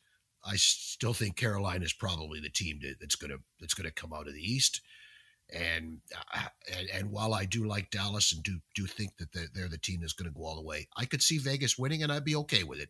I 0.46 0.56
still 0.56 1.14
think 1.14 1.38
Carolina 1.38 1.86
is 1.86 1.94
probably 1.94 2.40
the 2.40 2.50
team 2.50 2.80
to, 2.82 2.96
that's 3.00 3.16
gonna 3.16 3.38
that's 3.60 3.74
gonna 3.74 3.92
come 3.92 4.14
out 4.14 4.28
of 4.28 4.34
the 4.34 4.42
East. 4.42 4.82
And, 5.54 6.00
uh, 6.34 6.40
and 6.76 6.90
and 6.90 7.12
while 7.12 7.34
I 7.34 7.46
do 7.46 7.66
like 7.66 7.92
Dallas 7.92 8.34
and 8.34 8.44
do 8.44 8.58
do 8.74 8.88
think 8.88 9.18
that 9.18 9.32
they're, 9.34 9.48
they're 9.54 9.68
the 9.68 9.78
team 9.78 10.02
that's 10.02 10.14
going 10.14 10.32
to 10.32 10.38
go 10.38 10.46
all 10.46 10.56
the 10.56 10.62
way, 10.62 10.88
I 10.98 11.06
could 11.06 11.22
see 11.22 11.38
Vegas 11.38 11.78
winning, 11.78 12.02
and 12.02 12.12
I'd 12.12 12.26
be 12.26 12.36
okay 12.38 12.64
with 12.64 12.80
it. 12.80 12.90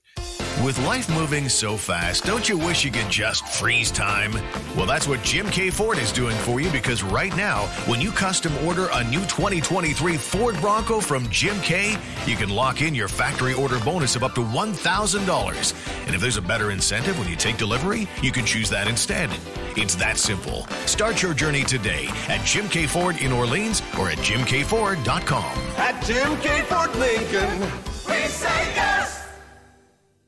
With 0.64 0.80
life 0.86 1.10
moving 1.10 1.50
so 1.50 1.76
fast, 1.76 2.24
don't 2.24 2.48
you 2.48 2.58
wish 2.58 2.86
you 2.86 2.92
could 2.92 3.10
just 3.10 3.46
freeze 3.46 3.92
time? 3.92 4.32
Well, 4.78 4.86
that's 4.86 5.08
what 5.08 5.22
Jim 5.24 5.50
K. 5.50 5.70
Ford 5.70 5.98
is 5.98 6.14
doing 6.14 6.38
for 6.38 6.62
you 6.62 6.70
because 6.70 7.04
right 7.04 7.36
now, 7.36 7.66
when 7.86 8.00
you 8.00 8.12
custom 8.12 8.56
order 8.66 8.88
a 8.94 9.04
new 9.04 9.22
2023 9.22 10.16
Ford 10.16 10.56
Bronco 10.62 11.02
from 11.02 11.28
Jim 11.30 11.60
K., 11.62 11.98
you 12.26 12.38
can 12.38 12.50
lock 12.50 12.82
in 12.82 12.96
your 12.96 13.10
factory 13.10 13.54
order 13.54 13.80
bonus 13.80 14.16
of 14.16 14.24
up 14.24 14.36
to 14.36 14.42
$1,000. 14.42 16.06
And 16.06 16.16
if 16.16 16.22
there's 16.22 16.38
a 16.38 16.42
better 16.42 16.72
incentive 16.72 17.20
when 17.20 17.28
you 17.28 17.36
take 17.36 17.58
delivery, 17.58 18.08
you 18.22 18.32
can 18.32 18.46
choose 18.46 18.70
that 18.70 18.88
instead. 18.88 19.30
It's 19.76 19.96
that 19.96 20.18
simple. 20.18 20.68
Start 20.86 21.22
your 21.22 21.34
journey 21.34 21.64
today 21.64 22.08
at 22.30 22.46
Jim 22.54 22.70
K. 22.70 22.86
Ford 22.86 23.20
in 23.20 23.32
Orleans 23.32 23.82
or 23.98 24.12
at 24.12 24.20
jimkford.com. 24.20 25.44
At 25.76 26.04
Jim 26.06 26.38
K. 26.38 26.62
Ford 26.62 26.96
Lincoln, 26.98 27.60
we 28.08 28.28
say 28.28 28.48
yes. 28.76 29.28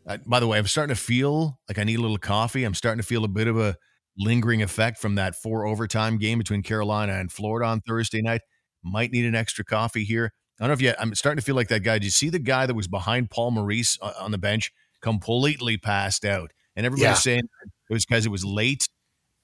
Uh, 0.07 0.17
by 0.25 0.39
the 0.39 0.47
way, 0.47 0.57
I'm 0.57 0.65
starting 0.65 0.95
to 0.95 0.99
feel 0.99 1.59
like 1.69 1.77
I 1.77 1.83
need 1.83 1.99
a 1.99 2.01
little 2.01 2.17
coffee. 2.17 2.63
I'm 2.63 2.73
starting 2.73 2.99
to 2.99 3.05
feel 3.05 3.25
a 3.25 3.27
bit 3.27 3.45
of 3.47 3.59
a 3.59 3.75
lingering 4.17 4.63
effect 4.63 4.97
from 4.97 5.13
that 5.13 5.35
four 5.35 5.67
overtime 5.67 6.17
game 6.17 6.39
between 6.39 6.63
Carolina 6.63 7.13
and 7.13 7.31
Florida 7.31 7.67
on 7.69 7.81
Thursday 7.81 8.23
night. 8.23 8.41
Might 8.83 9.11
need 9.11 9.25
an 9.25 9.35
extra 9.35 9.63
coffee 9.63 10.03
here. 10.03 10.33
I 10.59 10.63
don't 10.63 10.69
know 10.69 10.73
if 10.73 10.81
yet. 10.81 10.95
I'm 10.99 11.13
starting 11.13 11.39
to 11.39 11.45
feel 11.45 11.53
like 11.55 11.67
that 11.67 11.83
guy. 11.83 11.99
Did 11.99 12.05
you 12.05 12.09
see 12.09 12.29
the 12.29 12.39
guy 12.39 12.65
that 12.65 12.73
was 12.73 12.87
behind 12.87 13.29
Paul 13.29 13.51
Maurice 13.51 13.99
uh, 14.01 14.13
on 14.19 14.31
the 14.31 14.39
bench, 14.39 14.71
completely 14.99 15.77
passed 15.77 16.25
out, 16.25 16.53
and 16.75 16.87
everybody's 16.87 17.03
Yeah. 17.03 17.13
saying 17.13 17.43
it 17.87 17.93
was 17.93 18.03
because 18.03 18.25
it 18.25 18.29
was 18.31 18.43
late. 18.43 18.87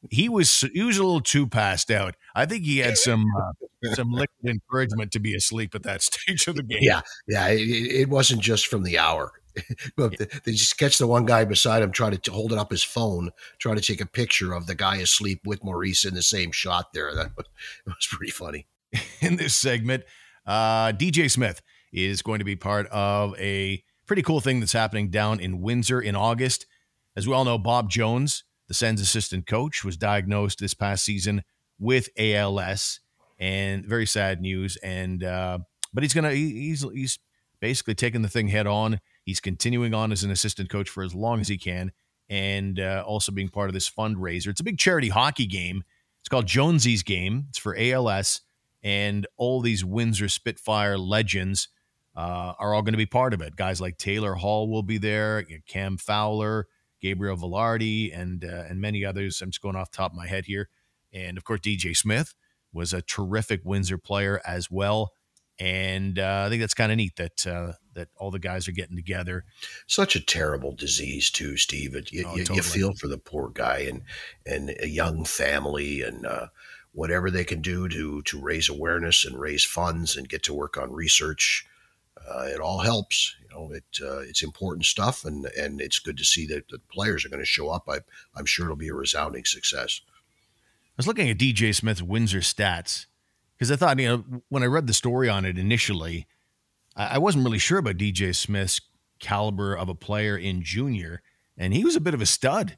He 0.09 0.29
was 0.29 0.65
he 0.73 0.81
was 0.81 0.97
a 0.97 1.03
little 1.03 1.21
too 1.21 1.45
passed 1.47 1.91
out. 1.91 2.15
I 2.35 2.45
think 2.45 2.63
he 2.63 2.79
had 2.79 2.97
some 2.97 3.23
uh, 3.39 3.93
some 3.93 4.11
liquid 4.11 4.47
encouragement 4.47 5.11
to 5.11 5.19
be 5.19 5.35
asleep 5.35 5.75
at 5.75 5.83
that 5.83 6.01
stage 6.01 6.47
of 6.47 6.55
the 6.55 6.63
game. 6.63 6.79
Yeah, 6.81 7.01
yeah. 7.27 7.47
It, 7.49 7.59
it 7.59 8.09
wasn't 8.09 8.41
just 8.41 8.67
from 8.67 8.83
the 8.83 8.97
hour. 8.97 9.31
but 9.97 10.17
they- 10.17 10.27
they 10.45 10.51
just 10.53 10.77
catch 10.77 10.97
the 10.97 11.05
one 11.07 11.25
guy 11.25 11.43
beside 11.45 11.83
him 11.83 11.91
trying 11.91 12.17
to 12.17 12.31
hold 12.31 12.51
it 12.53 12.57
up 12.57 12.71
his 12.71 12.83
phone, 12.83 13.31
trying 13.59 13.75
to 13.75 13.81
take 13.81 14.01
a 14.01 14.05
picture 14.05 14.53
of 14.53 14.65
the 14.65 14.75
guy 14.75 14.95
asleep 14.97 15.41
with 15.45 15.63
Maurice 15.63 16.05
in 16.05 16.13
the 16.15 16.21
same 16.23 16.51
shot 16.51 16.93
there. 16.93 17.13
That 17.15 17.31
was, 17.37 17.45
it 17.85 17.89
was 17.89 18.07
pretty 18.09 18.31
funny. 18.31 18.67
in 19.19 19.35
this 19.35 19.53
segment. 19.53 20.03
Uh, 20.45 20.93
DJ 20.93 21.29
Smith 21.29 21.61
is 21.93 22.21
going 22.21 22.39
to 22.39 22.45
be 22.45 22.55
part 22.55 22.87
of 22.87 23.37
a 23.37 23.83
pretty 24.07 24.21
cool 24.23 24.39
thing 24.39 24.59
that's 24.61 24.73
happening 24.73 25.09
down 25.09 25.39
in 25.39 25.61
Windsor 25.61 26.01
in 26.01 26.15
August. 26.15 26.65
As 27.15 27.27
we 27.27 27.33
all 27.33 27.43
know, 27.45 27.57
Bob 27.57 27.89
Jones, 27.89 28.43
the 28.71 28.75
Sens 28.75 29.01
assistant 29.01 29.47
coach, 29.47 29.83
was 29.83 29.97
diagnosed 29.97 30.59
this 30.59 30.73
past 30.73 31.03
season 31.03 31.43
with 31.77 32.07
ALS, 32.17 33.01
and 33.37 33.85
very 33.85 34.05
sad 34.05 34.39
news. 34.39 34.77
And 34.77 35.23
uh, 35.23 35.59
but 35.93 36.03
he's 36.03 36.13
gonna 36.13 36.31
he, 36.31 36.51
he's 36.69 36.85
he's 36.93 37.19
basically 37.59 37.95
taking 37.95 38.21
the 38.21 38.29
thing 38.29 38.47
head 38.47 38.67
on. 38.67 39.01
He's 39.25 39.41
continuing 39.41 39.93
on 39.93 40.11
as 40.11 40.23
an 40.23 40.31
assistant 40.31 40.69
coach 40.69 40.89
for 40.89 41.03
as 41.03 41.13
long 41.13 41.41
as 41.41 41.49
he 41.49 41.57
can, 41.57 41.91
and 42.29 42.79
uh, 42.79 43.03
also 43.05 43.31
being 43.31 43.49
part 43.49 43.69
of 43.69 43.73
this 43.73 43.89
fundraiser. 43.89 44.47
It's 44.47 44.61
a 44.61 44.63
big 44.63 44.77
charity 44.77 45.09
hockey 45.09 45.45
game. 45.45 45.83
It's 46.21 46.29
called 46.29 46.45
Jonesy's 46.45 47.03
Game. 47.03 47.47
It's 47.49 47.57
for 47.57 47.75
ALS 47.77 48.41
and 48.83 49.27
all 49.37 49.61
these 49.61 49.85
Windsor 49.85 50.29
Spitfire 50.29 50.97
legends 50.97 51.67
uh, 52.15 52.53
are 52.59 52.73
all 52.73 52.81
going 52.81 52.93
to 52.93 52.97
be 52.97 53.05
part 53.05 53.33
of 53.33 53.41
it. 53.41 53.55
Guys 53.55 53.79
like 53.79 53.97
Taylor 53.97 54.33
Hall 54.33 54.69
will 54.69 54.83
be 54.83 54.97
there, 54.97 55.45
Cam 55.67 55.97
Fowler, 55.97 56.67
Gabriel 57.01 57.37
Vilardi, 57.37 58.17
and 58.17 58.43
uh, 58.45 58.63
and 58.69 58.79
many 58.79 59.03
others. 59.03 59.41
I'm 59.41 59.49
just 59.51 59.61
going 59.61 59.75
off 59.75 59.91
the 59.91 59.97
top 59.97 60.11
of 60.11 60.17
my 60.17 60.27
head 60.27 60.45
here, 60.45 60.69
and 61.11 61.37
of 61.37 61.43
course 61.43 61.59
DJ 61.61 61.95
Smith 61.97 62.33
was 62.73 62.93
a 62.93 63.01
terrific 63.01 63.61
Windsor 63.65 63.97
player 63.97 64.41
as 64.45 64.69
well. 64.71 65.11
And 65.59 66.17
uh, 66.17 66.43
I 66.45 66.49
think 66.49 66.61
that's 66.61 66.73
kind 66.73 66.91
of 66.91 66.97
neat 66.97 67.17
that 67.17 67.45
uh, 67.45 67.73
that 67.93 68.07
all 68.15 68.31
the 68.31 68.39
guys 68.39 68.67
are 68.67 68.71
getting 68.71 68.95
together. 68.95 69.43
Such 69.85 70.15
a 70.15 70.19
terrible 70.25 70.73
disease 70.73 71.29
too, 71.29 71.55
Steve. 71.57 71.93
It, 71.95 72.11
you, 72.11 72.23
Oh, 72.25 72.35
you- 72.35 72.45
you 72.55 72.61
feel 72.63 72.93
for 72.95 73.07
the 73.07 73.17
poor 73.19 73.49
guy 73.53 73.79
and 73.79 74.01
and 74.45 74.75
a 74.79 74.87
young 74.87 75.23
family 75.25 76.01
and 76.01 76.25
uh, 76.25 76.47
whatever 76.93 77.29
they 77.29 77.43
can 77.43 77.61
do 77.61 77.87
to 77.89 78.21
to 78.23 78.41
raise 78.41 78.69
awareness 78.69 79.23
and 79.25 79.39
raise 79.39 79.63
funds 79.63 80.15
and 80.17 80.27
get 80.29 80.41
to 80.43 80.53
work 80.53 80.77
on 80.77 80.91
research. 80.91 81.65
Uh, 82.27 82.43
it 82.43 82.59
all 82.59 82.79
helps. 82.79 83.35
You 83.41 83.49
know, 83.49 83.71
it 83.71 83.83
uh, 84.01 84.19
it's 84.19 84.43
important 84.43 84.85
stuff, 84.85 85.25
and 85.25 85.45
and 85.57 85.81
it's 85.81 85.99
good 85.99 86.17
to 86.17 86.23
see 86.23 86.45
that 86.47 86.69
the 86.69 86.79
players 86.91 87.25
are 87.25 87.29
going 87.29 87.41
to 87.41 87.45
show 87.45 87.69
up. 87.69 87.87
I, 87.89 87.99
I'm 88.35 88.45
sure 88.45 88.65
it'll 88.65 88.77
be 88.77 88.89
a 88.89 88.93
resounding 88.93 89.45
success. 89.45 90.01
I 90.07 90.93
was 90.97 91.07
looking 91.07 91.29
at 91.29 91.37
DJ 91.37 91.73
Smith's 91.73 92.01
Windsor 92.01 92.39
stats 92.39 93.07
because 93.57 93.71
I 93.71 93.75
thought, 93.75 93.99
you 93.99 94.07
know, 94.07 94.41
when 94.49 94.63
I 94.63 94.67
read 94.67 94.87
the 94.87 94.93
story 94.93 95.29
on 95.29 95.45
it 95.45 95.57
initially, 95.57 96.27
I 96.95 97.15
I 97.15 97.17
wasn't 97.17 97.45
really 97.45 97.59
sure 97.59 97.79
about 97.79 97.97
DJ 97.97 98.35
Smith's 98.35 98.81
caliber 99.19 99.75
of 99.75 99.89
a 99.89 99.95
player 99.95 100.37
in 100.37 100.63
junior, 100.63 101.21
and 101.57 101.73
he 101.73 101.83
was 101.83 101.95
a 101.95 102.01
bit 102.01 102.13
of 102.13 102.21
a 102.21 102.25
stud. 102.25 102.77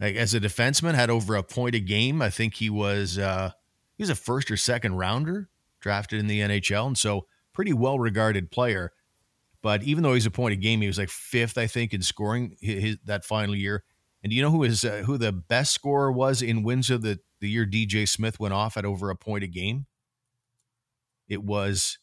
Like 0.00 0.16
as 0.16 0.32
a 0.32 0.40
defenseman, 0.40 0.94
had 0.94 1.10
over 1.10 1.34
a 1.36 1.42
point 1.42 1.74
a 1.74 1.80
game. 1.80 2.22
I 2.22 2.30
think 2.30 2.54
he 2.54 2.70
was 2.70 3.18
uh, 3.18 3.52
he 3.96 4.02
was 4.02 4.10
a 4.10 4.14
first 4.14 4.50
or 4.50 4.56
second 4.56 4.96
rounder 4.96 5.48
drafted 5.80 6.18
in 6.18 6.26
the 6.26 6.40
NHL, 6.40 6.86
and 6.86 6.98
so 6.98 7.26
pretty 7.60 7.74
well 7.74 7.98
regarded 7.98 8.50
player. 8.50 8.90
But 9.62 9.82
even 9.82 10.02
though 10.02 10.14
he's 10.14 10.24
a 10.24 10.30
point 10.30 10.54
a 10.54 10.56
game, 10.56 10.80
he 10.80 10.86
was 10.86 10.96
like 10.96 11.10
fifth, 11.10 11.58
I 11.58 11.66
think, 11.66 11.92
in 11.92 12.00
scoring 12.00 12.56
his, 12.58 12.82
his, 12.82 12.96
that 13.04 13.22
final 13.22 13.54
year. 13.54 13.84
And 14.22 14.30
do 14.30 14.36
you 14.36 14.40
know 14.40 14.50
who 14.50 14.64
is 14.64 14.82
uh, 14.82 15.02
who 15.04 15.18
the 15.18 15.30
best 15.30 15.74
scorer 15.74 16.10
was 16.10 16.40
in 16.40 16.62
Windsor 16.62 16.96
the, 16.96 17.18
the 17.42 17.50
year 17.50 17.66
DJ 17.66 18.08
Smith 18.08 18.40
went 18.40 18.54
off 18.54 18.78
at 18.78 18.86
over 18.86 19.10
a 19.10 19.14
point 19.14 19.44
a 19.44 19.46
game? 19.46 19.84
It 21.28 21.44
was 21.44 21.98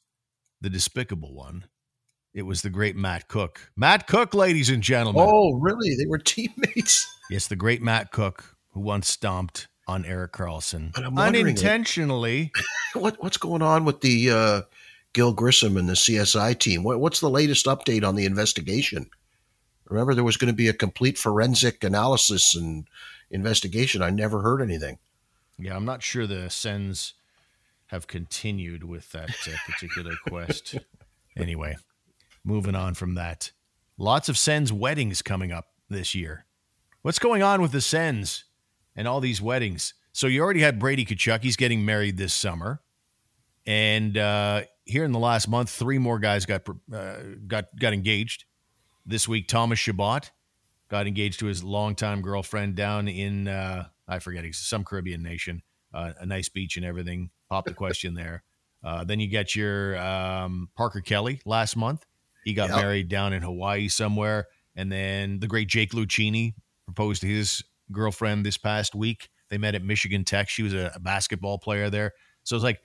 the 0.61 0.69
despicable 0.69 1.33
one. 1.33 1.65
It 2.35 2.43
was 2.43 2.61
the 2.61 2.69
great 2.69 2.95
Matt 2.95 3.27
Cooke. 3.27 3.71
Matt 3.75 4.05
Cooke, 4.05 4.35
ladies 4.35 4.69
and 4.69 4.83
gentlemen. 4.83 5.25
Oh, 5.27 5.55
really? 5.55 5.95
They 5.95 6.05
were 6.05 6.19
teammates. 6.19 7.11
Yes, 7.29 7.47
the 7.47 7.57
great 7.57 7.81
Matt 7.81 8.13
Cooke, 8.13 8.55
who 8.69 8.79
once 8.79 9.09
stomped 9.09 9.67
on 9.85 10.05
Erik 10.05 10.31
Karlsson 10.31 10.95
And 10.95 11.05
I'm 11.05 11.15
wondering, 11.15 11.45
like- 11.45 11.55
unintentionally. 11.55 12.51
what 12.93 13.21
what's 13.21 13.37
going 13.37 13.61
on 13.61 13.85
with 13.85 14.01
the 14.01 14.31
uh, 14.31 14.61
Gil 15.17 15.33
Grissom 15.33 15.77
and 15.77 15.89
the 15.89 15.93
CSI 15.93 16.59
team? 16.59 16.83
What, 16.83 16.99
what's 16.99 17.21
the 17.21 17.27
latest 17.27 17.65
update 17.65 18.07
on 18.07 18.13
the 18.13 18.25
investigation? 18.25 19.09
Remember, 19.89 20.13
there 20.13 20.23
was 20.23 20.37
going 20.37 20.53
to 20.53 20.55
be 20.55 20.67
a 20.67 20.73
complete 20.73 21.17
forensic 21.17 21.83
analysis 21.83 22.55
and 22.55 22.87
investigation. 23.31 24.03
I 24.03 24.11
never 24.11 24.43
heard 24.43 24.61
anything. 24.61 24.99
Yeah, 25.57 25.75
I'm 25.75 25.85
not 25.85 26.03
sure 26.03 26.27
the 26.27 26.51
Sens 26.51 27.15
have 27.87 28.05
continued 28.05 28.83
with 28.83 29.11
that 29.13 29.31
uh, 29.47 29.55
particular 29.65 30.13
quest. 30.27 30.75
Anyway, 31.35 31.77
moving 32.43 32.75
on 32.75 32.93
from 32.93 33.15
that. 33.15 33.49
Lots 33.97 34.29
of 34.29 34.37
Sens 34.37 34.71
weddings 34.71 35.23
coming 35.23 35.51
up 35.51 35.69
this 35.89 36.13
year. 36.13 36.45
What's 37.01 37.17
going 37.17 37.41
on 37.41 37.59
with 37.59 37.71
the 37.71 37.81
Sens 37.81 38.43
and 38.95 39.07
all 39.07 39.19
these 39.19 39.41
weddings? 39.41 39.95
So 40.13 40.27
you 40.27 40.43
already 40.43 40.61
had 40.61 40.77
Brady 40.77 41.07
Tkachuk. 41.07 41.41
He's 41.41 41.57
getting 41.57 41.83
married 41.83 42.17
this 42.17 42.35
summer. 42.35 42.81
And 43.65 44.15
uh, 44.15 44.61
here 44.87 45.03
in 45.03 45.11
the 45.11 45.19
last 45.19 45.47
month, 45.47 45.69
three 45.69 45.97
more 45.97 46.19
guys 46.19 46.45
got 46.45 46.63
uh, 46.93 47.15
got 47.47 47.65
got 47.79 47.93
engaged. 47.93 48.45
This 49.05 49.27
week, 49.27 49.47
Thomas 49.47 49.79
Chabot 49.79 50.31
got 50.89 51.07
engaged 51.07 51.39
to 51.39 51.45
his 51.45 51.63
longtime 51.63 52.21
girlfriend 52.21 52.75
down 52.75 53.07
in 53.07 53.47
uh, 53.47 53.87
I 54.07 54.19
forget 54.19 54.43
some 54.55 54.83
Caribbean 54.83 55.21
nation, 55.21 55.61
uh, 55.93 56.13
a 56.19 56.25
nice 56.25 56.49
beach 56.49 56.77
and 56.77 56.85
everything. 56.85 57.29
Pop 57.49 57.65
the 57.65 57.73
question 57.73 58.13
there. 58.13 58.43
Uh, 58.83 59.03
then 59.03 59.19
you 59.19 59.27
get 59.27 59.55
your 59.55 59.97
um, 59.97 60.69
Parker 60.75 61.01
Kelly 61.01 61.41
last 61.45 61.75
month. 61.75 62.05
He 62.45 62.53
got 62.53 62.69
Yep. 62.69 62.77
married 62.77 63.09
down 63.09 63.33
in 63.33 63.41
Hawaii 63.41 63.87
somewhere, 63.89 64.47
and 64.75 64.91
then 64.91 65.39
the 65.39 65.47
great 65.47 65.67
Jake 65.67 65.91
Lucchini 65.91 66.53
proposed 66.85 67.21
to 67.21 67.27
his 67.27 67.63
girlfriend 67.91 68.45
this 68.45 68.57
past 68.57 68.95
week. 68.95 69.29
They 69.49 69.57
met 69.57 69.75
at 69.75 69.83
Michigan 69.83 70.23
Tech. 70.23 70.47
She 70.49 70.63
was 70.63 70.73
a, 70.73 70.91
a 70.95 70.99
basketball 70.99 71.57
player 71.57 71.89
there. 71.89 72.13
So 72.43 72.55
it's 72.55 72.63
like, 72.63 72.79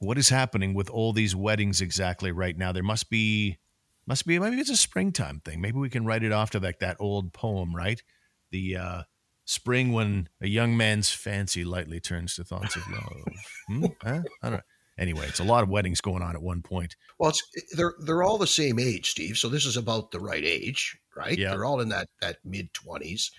what 0.00 0.18
is 0.18 0.28
happening 0.30 0.74
with 0.74 0.90
all 0.90 1.12
these 1.12 1.36
weddings 1.36 1.80
exactly 1.80 2.32
right 2.32 2.56
now? 2.56 2.72
There 2.72 2.82
must 2.82 3.08
be, 3.08 3.58
must 4.06 4.26
be 4.26 4.38
maybe 4.38 4.56
it's 4.56 4.70
a 4.70 4.76
springtime 4.76 5.40
thing. 5.44 5.60
Maybe 5.60 5.78
we 5.78 5.90
can 5.90 6.04
write 6.04 6.24
it 6.24 6.32
off 6.32 6.50
to 6.50 6.58
like 6.58 6.80
that 6.80 6.96
old 6.98 7.32
poem, 7.32 7.74
right? 7.74 8.02
The 8.50 8.76
uh, 8.76 9.02
spring 9.44 9.92
when 9.92 10.28
a 10.40 10.48
young 10.48 10.76
man's 10.76 11.10
fancy 11.10 11.64
lightly 11.64 12.00
turns 12.00 12.34
to 12.36 12.44
thoughts 12.44 12.76
of 12.76 12.82
love. 12.90 13.24
hmm? 13.68 13.84
huh? 14.02 14.22
I 14.42 14.48
don't 14.48 14.58
know. 14.58 14.60
Anyway, 14.98 15.26
it's 15.26 15.40
a 15.40 15.44
lot 15.44 15.62
of 15.62 15.70
weddings 15.70 16.00
going 16.00 16.22
on 16.22 16.34
at 16.34 16.42
one 16.42 16.60
point. 16.60 16.94
Well, 17.18 17.30
it's 17.30 17.42
they're 17.74 17.94
they're 18.04 18.22
all 18.22 18.36
the 18.36 18.46
same 18.46 18.78
age, 18.78 19.10
Steve. 19.10 19.38
So 19.38 19.48
this 19.48 19.64
is 19.64 19.78
about 19.78 20.10
the 20.10 20.20
right 20.20 20.44
age, 20.44 20.98
right? 21.16 21.38
Yeah. 21.38 21.50
They're 21.50 21.64
all 21.64 21.80
in 21.80 21.88
that 21.88 22.08
that 22.20 22.36
mid 22.44 22.74
twenties. 22.74 23.30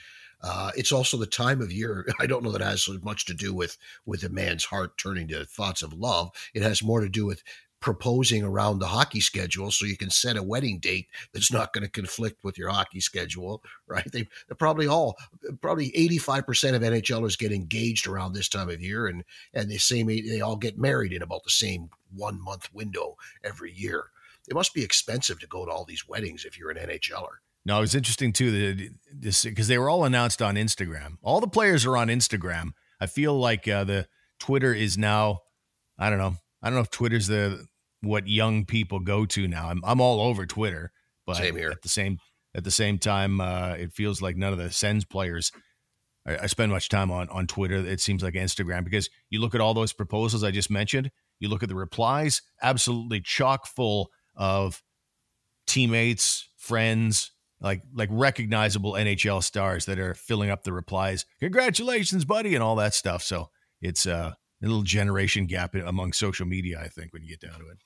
Uh, 0.44 0.72
it's 0.76 0.92
also 0.92 1.18
the 1.18 1.26
time 1.26 1.62
of 1.62 1.72
year. 1.72 2.06
I 2.20 2.28
don't 2.28 2.44
know 2.44 2.52
that 2.52 2.62
has 2.62 2.90
much 3.04 3.26
to 3.26 3.34
do 3.34 3.54
with 3.54 3.78
with 4.06 4.24
a 4.24 4.30
man's 4.30 4.66
heart 4.66 4.98
turning 4.98 5.28
to 5.30 5.46
thoughts 5.46 5.82
of 5.82 5.94
love. 5.94 6.32
It 6.54 6.64
has 6.64 6.84
more 6.84 7.02
to 7.02 7.10
do 7.10 7.26
with 7.26 7.44
proposing 7.82 8.44
around 8.44 8.78
the 8.78 8.88
hockey 8.88 9.20
schedule 9.20 9.72
so 9.72 9.86
you 9.86 9.98
can 9.98 10.12
set 10.12 10.38
a 10.38 10.44
wedding 10.44 10.78
date 10.78 11.08
that's 11.34 11.52
not 11.52 11.74
going 11.74 11.84
to 11.84 11.90
conflict 11.90 12.44
with 12.44 12.58
your 12.58 12.70
hockey 12.70 13.00
schedule 13.00 13.62
right 13.88 14.10
they, 14.14 14.28
they're 14.48 14.56
probably 14.56 14.88
all 14.88 15.18
probably 15.62 15.92
85% 15.92 16.76
of 16.76 16.84
nhlers 16.84 17.38
get 17.38 17.52
engaged 17.52 18.08
around 18.08 18.34
this 18.34 18.48
time 18.48 18.70
of 18.70 18.80
year 18.80 19.08
and 19.08 19.24
and 19.54 19.70
the 19.70 19.80
same 19.80 20.08
they 20.08 20.42
all 20.42 20.56
get 20.56 20.78
married 20.78 21.12
in 21.12 21.24
about 21.24 21.44
the 21.44 21.50
same 21.50 21.90
one 22.16 22.42
month 22.42 22.70
window 22.72 23.18
every 23.44 23.74
year 23.74 24.06
it 24.48 24.54
must 24.54 24.74
be 24.74 24.84
expensive 24.84 25.40
to 25.40 25.48
go 25.48 25.66
to 25.66 25.72
all 25.72 25.86
these 25.86 26.08
weddings 26.08 26.46
if 26.46 26.60
you're 26.60 26.72
an 26.72 26.78
nhler 26.78 27.40
No, 27.66 27.78
it 27.78 27.82
was 27.82 27.96
interesting 27.96 28.34
too 28.34 28.52
that 28.52 29.44
because 29.44 29.68
they 29.68 29.78
were 29.78 29.90
all 29.90 30.04
announced 30.04 30.42
on 30.42 30.56
Instagram. 30.56 31.18
All 31.22 31.40
the 31.40 31.48
players 31.48 31.86
are 31.86 31.96
on 31.96 32.08
Instagram. 32.08 32.72
I 33.00 33.06
feel 33.06 33.38
like 33.38 33.68
uh, 33.68 33.84
the 33.84 34.08
Twitter 34.40 34.74
is 34.74 34.98
now. 34.98 35.40
I 35.98 36.10
don't 36.10 36.20
know. 36.20 36.36
I 36.62 36.70
don't 36.70 36.76
know 36.76 36.82
if 36.82 36.90
Twitter's 36.90 37.28
the 37.28 37.66
what 38.02 38.28
young 38.28 38.66
people 38.66 39.00
go 39.00 39.26
to 39.28 39.48
now. 39.48 39.70
I'm 39.70 39.82
I'm 39.86 40.02
all 40.02 40.22
over 40.22 40.46
Twitter, 40.46 40.92
but 41.26 41.38
Same 41.38 41.56
here. 41.56 41.72
at 41.72 41.82
the 41.82 41.90
same 41.90 42.18
at 42.56 42.64
the 42.64 42.72
same 42.72 42.98
time, 42.98 43.40
uh, 43.40 43.76
it 43.78 43.94
feels 43.94 44.22
like 44.22 44.36
none 44.36 44.52
of 44.52 44.60
the 44.60 44.72
Sens 44.72 45.06
players. 45.06 45.52
I, 46.26 46.40
I 46.40 46.46
spend 46.48 46.72
much 46.72 46.90
time 46.90 47.12
on 47.12 47.30
on 47.30 47.48
Twitter. 47.48 47.76
It 47.76 48.02
seems 48.02 48.24
like 48.24 48.34
Instagram 48.34 48.84
because 48.84 49.10
you 49.30 49.40
look 49.40 49.54
at 49.54 49.62
all 49.62 49.74
those 49.74 49.94
proposals 49.94 50.44
I 50.44 50.52
just 50.52 50.72
mentioned. 50.72 51.12
You 51.40 51.50
look 51.50 51.64
at 51.64 51.70
the 51.70 51.76
replies, 51.76 52.42
absolutely 52.62 53.22
chock 53.22 53.68
full 53.68 54.10
of 54.36 54.82
teammates, 55.68 56.50
friends, 56.58 57.32
like 57.62 57.84
like 57.94 58.10
recognizable 58.12 58.94
NHL 58.94 59.44
stars 59.44 59.86
that 59.86 60.00
are 60.00 60.14
filling 60.14 60.50
up 60.50 60.64
the 60.64 60.74
replies. 60.74 61.26
Congratulations, 61.40 62.26
buddy, 62.26 62.56
and 62.56 62.64
all 62.64 62.76
that 62.78 62.94
stuff. 62.94 63.24
So 63.24 63.50
it's 63.82 64.06
uh, 64.06 64.34
a 64.62 64.66
little 64.68 64.84
generation 64.84 65.46
gap 65.46 65.76
among 65.76 66.14
social 66.14 66.46
media, 66.46 66.80
I 66.82 66.88
think, 66.88 67.14
when 67.14 67.24
you 67.24 67.30
get 67.30 67.42
down 67.42 67.60
to 67.60 67.70
it. 67.70 67.78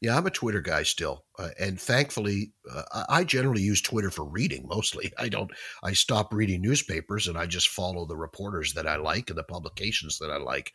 Yeah, 0.00 0.18
I'm 0.18 0.26
a 0.26 0.30
Twitter 0.30 0.60
guy 0.60 0.82
still, 0.82 1.24
uh, 1.38 1.50
and 1.58 1.80
thankfully, 1.80 2.52
uh, 2.70 3.04
I 3.08 3.24
generally 3.24 3.62
use 3.62 3.80
Twitter 3.80 4.10
for 4.10 4.24
reading 4.24 4.66
mostly. 4.68 5.12
I 5.18 5.30
don't. 5.30 5.50
I 5.82 5.94
stop 5.94 6.34
reading 6.34 6.60
newspapers 6.60 7.26
and 7.26 7.38
I 7.38 7.46
just 7.46 7.68
follow 7.68 8.04
the 8.04 8.16
reporters 8.16 8.74
that 8.74 8.86
I 8.86 8.96
like 8.96 9.30
and 9.30 9.38
the 9.38 9.44
publications 9.44 10.18
that 10.18 10.30
I 10.30 10.36
like. 10.36 10.72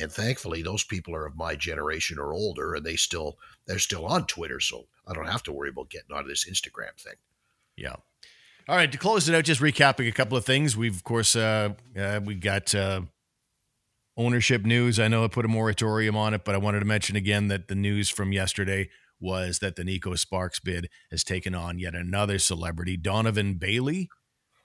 And 0.00 0.12
thankfully, 0.12 0.62
those 0.62 0.84
people 0.84 1.14
are 1.16 1.26
of 1.26 1.36
my 1.36 1.56
generation 1.56 2.18
or 2.18 2.32
older, 2.32 2.74
and 2.74 2.86
they 2.86 2.94
still 2.94 3.38
they're 3.66 3.80
still 3.80 4.06
on 4.06 4.26
Twitter, 4.26 4.60
so 4.60 4.86
I 5.08 5.14
don't 5.14 5.28
have 5.28 5.42
to 5.44 5.52
worry 5.52 5.70
about 5.70 5.90
getting 5.90 6.14
onto 6.14 6.28
this 6.28 6.48
Instagram 6.48 6.94
thing. 7.00 7.14
Yeah. 7.78 7.96
All 8.68 8.76
right. 8.76 8.90
To 8.90 8.98
close 8.98 9.28
it 9.28 9.34
out, 9.34 9.44
just 9.44 9.60
recapping 9.60 10.08
a 10.08 10.12
couple 10.12 10.36
of 10.36 10.44
things. 10.44 10.76
We've 10.76 10.94
of 10.94 11.04
course 11.04 11.34
uh, 11.36 11.70
uh, 11.98 12.20
we 12.24 12.34
got 12.34 12.74
uh, 12.74 13.02
ownership 14.16 14.64
news. 14.64 14.98
I 14.98 15.08
know 15.08 15.24
I 15.24 15.28
put 15.28 15.44
a 15.44 15.48
moratorium 15.48 16.16
on 16.16 16.34
it, 16.34 16.44
but 16.44 16.54
I 16.54 16.58
wanted 16.58 16.80
to 16.80 16.86
mention 16.86 17.16
again 17.16 17.48
that 17.48 17.68
the 17.68 17.74
news 17.74 18.10
from 18.10 18.32
yesterday 18.32 18.90
was 19.20 19.60
that 19.60 19.76
the 19.76 19.82
Neko 19.82 20.18
Sparks 20.18 20.60
bid 20.60 20.88
has 21.10 21.24
taken 21.24 21.54
on 21.54 21.78
yet 21.78 21.94
another 21.94 22.38
celebrity, 22.38 22.96
Donovan 22.96 23.54
Bailey, 23.54 24.08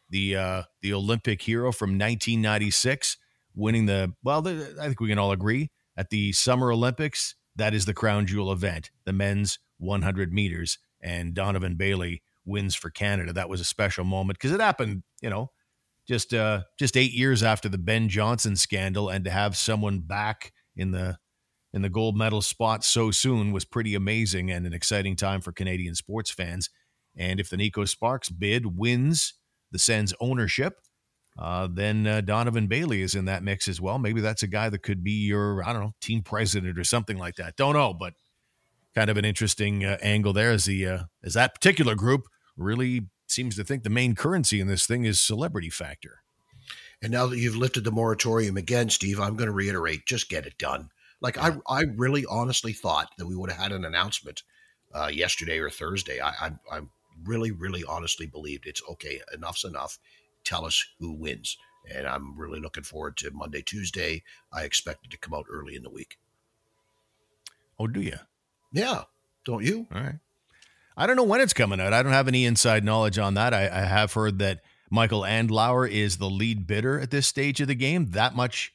the 0.09 0.36
uh, 0.36 0.64
the 0.82 0.93
Olympic 0.93 1.41
hero 1.41 1.72
from 1.72 1.91
1996, 1.91 3.18
winning 3.55 3.86
the 3.86 4.14
well. 4.24 4.41
The, 4.41 4.76
I 4.80 4.88
think 4.88 4.99
we 4.99 5.09
can 5.09 5.20
all 5.20 5.32
agree 5.32 5.72
at 5.95 6.09
the 6.09 6.34
Summer 6.34 6.72
Olympics 6.72 7.36
that 7.55 7.74
is 7.74 7.86
the 7.86 7.93
crown 7.93 8.26
jewel 8.26 8.51
event, 8.51 8.89
the 9.05 9.14
men's 9.14 9.59
100 9.78 10.34
meters, 10.34 10.80
and 11.01 11.34
Donovan 11.34 11.76
Bailey 11.76 12.22
wins 12.45 12.75
for 12.75 12.89
Canada. 12.89 13.33
That 13.33 13.49
was 13.49 13.61
a 13.61 13.65
special 13.65 14.05
moment 14.05 14.39
because 14.39 14.51
it 14.51 14.61
happened, 14.61 15.03
you 15.21 15.29
know, 15.29 15.51
just 16.07 16.33
uh 16.33 16.63
just 16.77 16.97
8 16.97 17.13
years 17.13 17.43
after 17.43 17.69
the 17.69 17.77
Ben 17.77 18.09
Johnson 18.09 18.55
scandal 18.55 19.09
and 19.09 19.23
to 19.25 19.31
have 19.31 19.55
someone 19.55 19.99
back 19.99 20.51
in 20.75 20.91
the 20.91 21.17
in 21.73 21.81
the 21.81 21.89
gold 21.89 22.15
medal 22.15 22.41
spot 22.41 22.83
so 22.83 23.09
soon 23.11 23.51
was 23.51 23.65
pretty 23.65 23.95
amazing 23.95 24.51
and 24.51 24.65
an 24.65 24.73
exciting 24.73 25.15
time 25.15 25.41
for 25.41 25.51
Canadian 25.51 25.95
sports 25.95 26.29
fans. 26.29 26.69
And 27.17 27.39
if 27.39 27.49
the 27.49 27.57
Neko 27.57 27.87
Sparks 27.87 28.29
bid 28.29 28.77
wins 28.77 29.33
the 29.71 29.79
Sens 29.79 30.13
ownership, 30.19 30.75
uh, 31.37 31.67
then 31.71 32.05
uh, 32.05 32.21
Donovan 32.21 32.67
Bailey 32.67 33.01
is 33.01 33.15
in 33.15 33.25
that 33.25 33.43
mix 33.43 33.67
as 33.67 33.81
well. 33.81 33.97
Maybe 33.97 34.21
that's 34.21 34.43
a 34.43 34.47
guy 34.47 34.69
that 34.69 34.83
could 34.83 35.03
be 35.03 35.25
your, 35.25 35.63
I 35.63 35.73
don't 35.73 35.81
know, 35.81 35.93
team 35.99 36.21
president 36.21 36.77
or 36.77 36.83
something 36.83 37.17
like 37.17 37.35
that. 37.35 37.55
Don't 37.55 37.73
know, 37.73 37.93
but 37.93 38.13
kind 38.95 39.09
of 39.09 39.17
an 39.17 39.25
interesting 39.25 39.83
uh, 39.83 39.97
angle 40.01 40.33
there 40.33 40.51
as 40.51 40.65
the 40.65 40.87
uh, 40.87 41.03
as 41.23 41.33
that 41.33 41.53
particular 41.53 41.95
group 41.95 42.23
really 42.55 43.07
seems 43.27 43.55
to 43.55 43.63
think 43.63 43.83
the 43.83 43.89
main 43.89 44.15
currency 44.15 44.59
in 44.59 44.67
this 44.67 44.85
thing 44.85 45.05
is 45.05 45.19
celebrity 45.19 45.69
factor. 45.69 46.19
And 47.01 47.11
now 47.11 47.27
that 47.27 47.39
you've 47.39 47.55
lifted 47.55 47.83
the 47.83 47.91
moratorium 47.91 48.55
again, 48.55 48.89
Steve, 48.89 49.19
I'm 49.19 49.35
going 49.35 49.47
to 49.47 49.53
reiterate: 49.53 50.05
just 50.05 50.29
get 50.29 50.45
it 50.45 50.57
done. 50.57 50.89
Like 51.21 51.37
I, 51.37 51.55
I 51.67 51.83
really 51.95 52.25
honestly 52.29 52.73
thought 52.73 53.09
that 53.17 53.25
we 53.25 53.35
would 53.35 53.51
have 53.51 53.61
had 53.61 53.71
an 53.71 53.85
announcement 53.85 54.43
uh, 54.93 55.09
yesterday 55.11 55.57
or 55.59 55.69
Thursday. 55.69 56.19
I, 56.19 56.29
I, 56.29 56.51
I 56.71 56.81
really, 57.23 57.51
really 57.51 57.83
honestly 57.87 58.25
believed 58.25 58.65
it's 58.65 58.81
okay. 58.89 59.21
Enough's 59.33 59.63
enough. 59.63 59.99
Tell 60.43 60.65
us 60.65 60.85
who 60.99 61.13
wins, 61.13 61.57
and 61.93 62.05
I'm 62.05 62.37
really 62.37 62.59
looking 62.59 62.83
forward 62.83 63.17
to 63.17 63.31
Monday, 63.31 63.61
Tuesday. 63.61 64.23
I 64.51 64.63
expect 64.63 65.05
it 65.05 65.11
to 65.11 65.17
come 65.17 65.33
out 65.33 65.45
early 65.49 65.75
in 65.75 65.83
the 65.83 65.89
week. 65.89 66.17
Oh, 67.79 67.87
do 67.87 68.01
you? 68.01 68.17
Yeah, 68.74 69.03
don't 69.45 69.63
you? 69.63 69.88
All 69.93 70.01
right. 70.01 70.15
I 70.97 71.07
don't 71.07 71.15
know 71.15 71.24
when 71.24 71.41
it's 71.41 71.53
coming 71.53 71.80
out. 71.80 71.93
I 71.93 72.03
don't 72.03 72.11
have 72.11 72.28
any 72.28 72.45
inside 72.45 72.84
knowledge 72.84 73.17
on 73.17 73.36
that. 73.36 73.53
I, 73.53 73.63
I 73.63 73.82
have 73.82 74.13
heard 74.13 74.39
that 74.39 74.61
Michael 74.91 75.21
Andlauer 75.21 75.89
is 75.89 76.17
the 76.17 76.30
lead 76.30 76.67
bidder 76.67 76.99
at 76.99 77.09
this 77.09 77.26
stage 77.26 77.61
of 77.61 77.67
the 77.67 77.76
game. 77.76 78.11
That 78.11 78.36
much 78.36 78.74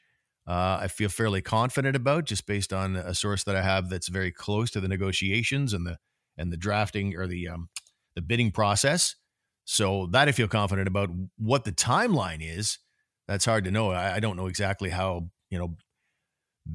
uh, 0.49 0.79
I 0.81 0.89
feel 0.89 1.11
fairly 1.11 1.43
confident 1.43 1.95
about, 1.95 2.25
just 2.25 2.47
based 2.47 2.73
on 2.73 2.97
a 2.97 3.15
source 3.15 3.45
that 3.45 3.55
I 3.55 3.63
have 3.63 3.91
that's 3.91 4.09
very 4.09 4.33
close 4.33 4.71
to 4.71 4.81
the 4.81 4.89
negotiations 4.89 5.75
and 5.75 5.87
the 5.87 5.99
and 6.39 6.51
the 6.51 6.57
drafting 6.57 7.15
or 7.17 7.27
the 7.27 7.49
um, 7.49 7.69
the 8.15 8.23
bidding 8.23 8.51
process. 8.51 9.15
So 9.65 10.07
that 10.13 10.27
I 10.27 10.33
feel 10.33 10.49
confident 10.49 10.89
about. 10.89 11.11
What 11.37 11.65
the 11.65 11.73
timeline 11.73 12.39
is, 12.41 12.79
that's 13.27 13.45
hard 13.45 13.65
to 13.65 13.71
know. 13.71 13.91
I, 13.91 14.15
I 14.15 14.21
don't 14.21 14.37
know 14.37 14.47
exactly 14.47 14.89
how 14.89 15.29
you 15.51 15.59
know 15.59 15.77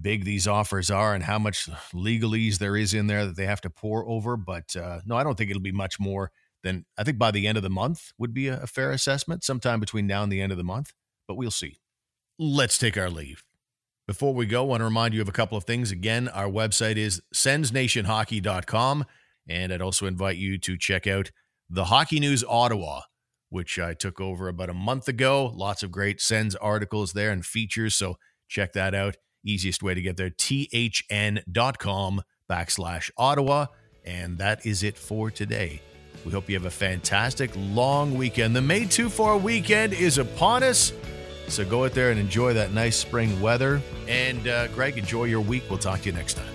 big 0.01 0.25
these 0.25 0.47
offers 0.47 0.89
are 0.89 1.13
and 1.13 1.23
how 1.23 1.39
much 1.39 1.69
legalese 1.93 2.57
there 2.57 2.75
is 2.75 2.93
in 2.93 3.07
there 3.07 3.25
that 3.25 3.35
they 3.35 3.45
have 3.45 3.61
to 3.61 3.69
pour 3.69 4.07
over. 4.07 4.35
But 4.37 4.75
uh, 4.75 4.99
no, 5.05 5.15
I 5.15 5.23
don't 5.23 5.37
think 5.37 5.49
it'll 5.49 5.61
be 5.61 5.71
much 5.71 5.99
more 5.99 6.31
than 6.63 6.85
I 6.97 7.03
think 7.03 7.17
by 7.17 7.31
the 7.31 7.47
end 7.47 7.57
of 7.57 7.63
the 7.63 7.69
month 7.69 8.11
would 8.17 8.33
be 8.33 8.47
a, 8.47 8.63
a 8.63 8.67
fair 8.67 8.91
assessment, 8.91 9.43
sometime 9.43 9.79
between 9.79 10.07
now 10.07 10.23
and 10.23 10.31
the 10.31 10.41
end 10.41 10.51
of 10.51 10.57
the 10.57 10.63
month. 10.63 10.93
But 11.27 11.35
we'll 11.35 11.51
see. 11.51 11.77
Let's 12.39 12.77
take 12.77 12.97
our 12.97 13.09
leave. 13.09 13.43
Before 14.07 14.33
we 14.33 14.45
go, 14.45 14.63
I 14.63 14.67
want 14.67 14.81
to 14.81 14.85
remind 14.85 15.13
you 15.13 15.21
of 15.21 15.29
a 15.29 15.33
couple 15.33 15.57
of 15.57 15.63
things. 15.63 15.91
Again, 15.91 16.27
our 16.27 16.49
website 16.49 16.97
is 16.97 17.21
sensnationhockey.com. 17.33 19.05
And 19.47 19.73
I'd 19.73 19.81
also 19.81 20.05
invite 20.07 20.37
you 20.37 20.57
to 20.57 20.77
check 20.77 21.07
out 21.07 21.31
the 21.69 21.85
Hockey 21.85 22.19
News 22.19 22.43
Ottawa, 22.47 23.01
which 23.49 23.79
I 23.79 23.93
took 23.93 24.19
over 24.19 24.47
about 24.47 24.69
a 24.69 24.73
month 24.73 25.07
ago. 25.07 25.51
Lots 25.55 25.83
of 25.83 25.91
great 25.91 26.19
Sens 26.19 26.55
articles 26.55 27.13
there 27.13 27.31
and 27.31 27.45
features. 27.45 27.95
So 27.95 28.17
check 28.49 28.73
that 28.73 28.93
out. 28.93 29.15
Easiest 29.43 29.83
way 29.83 29.93
to 29.93 30.01
get 30.01 30.17
there, 30.17 30.29
thn.com 30.29 32.21
backslash 32.49 33.11
Ottawa. 33.17 33.67
And 34.05 34.37
that 34.37 34.65
is 34.65 34.83
it 34.83 34.97
for 34.97 35.31
today. 35.31 35.81
We 36.25 36.31
hope 36.31 36.49
you 36.49 36.55
have 36.55 36.65
a 36.65 36.71
fantastic 36.71 37.51
long 37.55 38.15
weekend. 38.15 38.55
The 38.55 38.61
May 38.61 38.85
2 38.85 39.09
4 39.09 39.37
weekend 39.37 39.93
is 39.93 40.17
upon 40.17 40.63
us. 40.63 40.93
So 41.47 41.65
go 41.65 41.85
out 41.85 41.91
there 41.91 42.11
and 42.11 42.19
enjoy 42.19 42.53
that 42.53 42.71
nice 42.71 42.95
spring 42.95 43.39
weather. 43.41 43.81
And 44.07 44.47
uh, 44.47 44.67
Greg, 44.69 44.97
enjoy 44.97 45.25
your 45.25 45.41
week. 45.41 45.63
We'll 45.69 45.79
talk 45.79 46.01
to 46.01 46.05
you 46.05 46.13
next 46.13 46.35
time. 46.35 46.53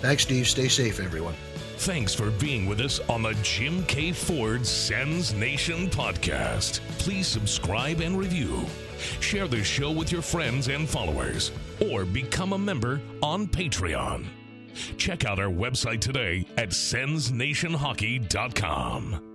Thanks, 0.00 0.22
Steve. 0.22 0.48
Stay 0.48 0.68
safe, 0.68 0.98
everyone. 1.00 1.34
Thanks 1.76 2.14
for 2.14 2.30
being 2.32 2.66
with 2.66 2.80
us 2.80 3.00
on 3.08 3.22
the 3.22 3.34
Jim 3.42 3.84
K. 3.84 4.12
Ford 4.12 4.66
Sens 4.66 5.34
Nation 5.34 5.88
podcast. 5.88 6.80
Please 6.98 7.26
subscribe 7.26 8.00
and 8.00 8.18
review. 8.18 8.66
Share 9.20 9.48
the 9.48 9.64
show 9.64 9.90
with 9.90 10.12
your 10.12 10.22
friends 10.22 10.68
and 10.68 10.88
followers, 10.88 11.50
or 11.90 12.04
become 12.04 12.52
a 12.52 12.58
member 12.58 13.00
on 13.22 13.46
Patreon. 13.46 14.26
Check 14.96 15.24
out 15.24 15.38
our 15.38 15.50
website 15.50 16.00
today 16.00 16.44
at 16.56 16.70
sensnationhockey.com. 16.70 19.29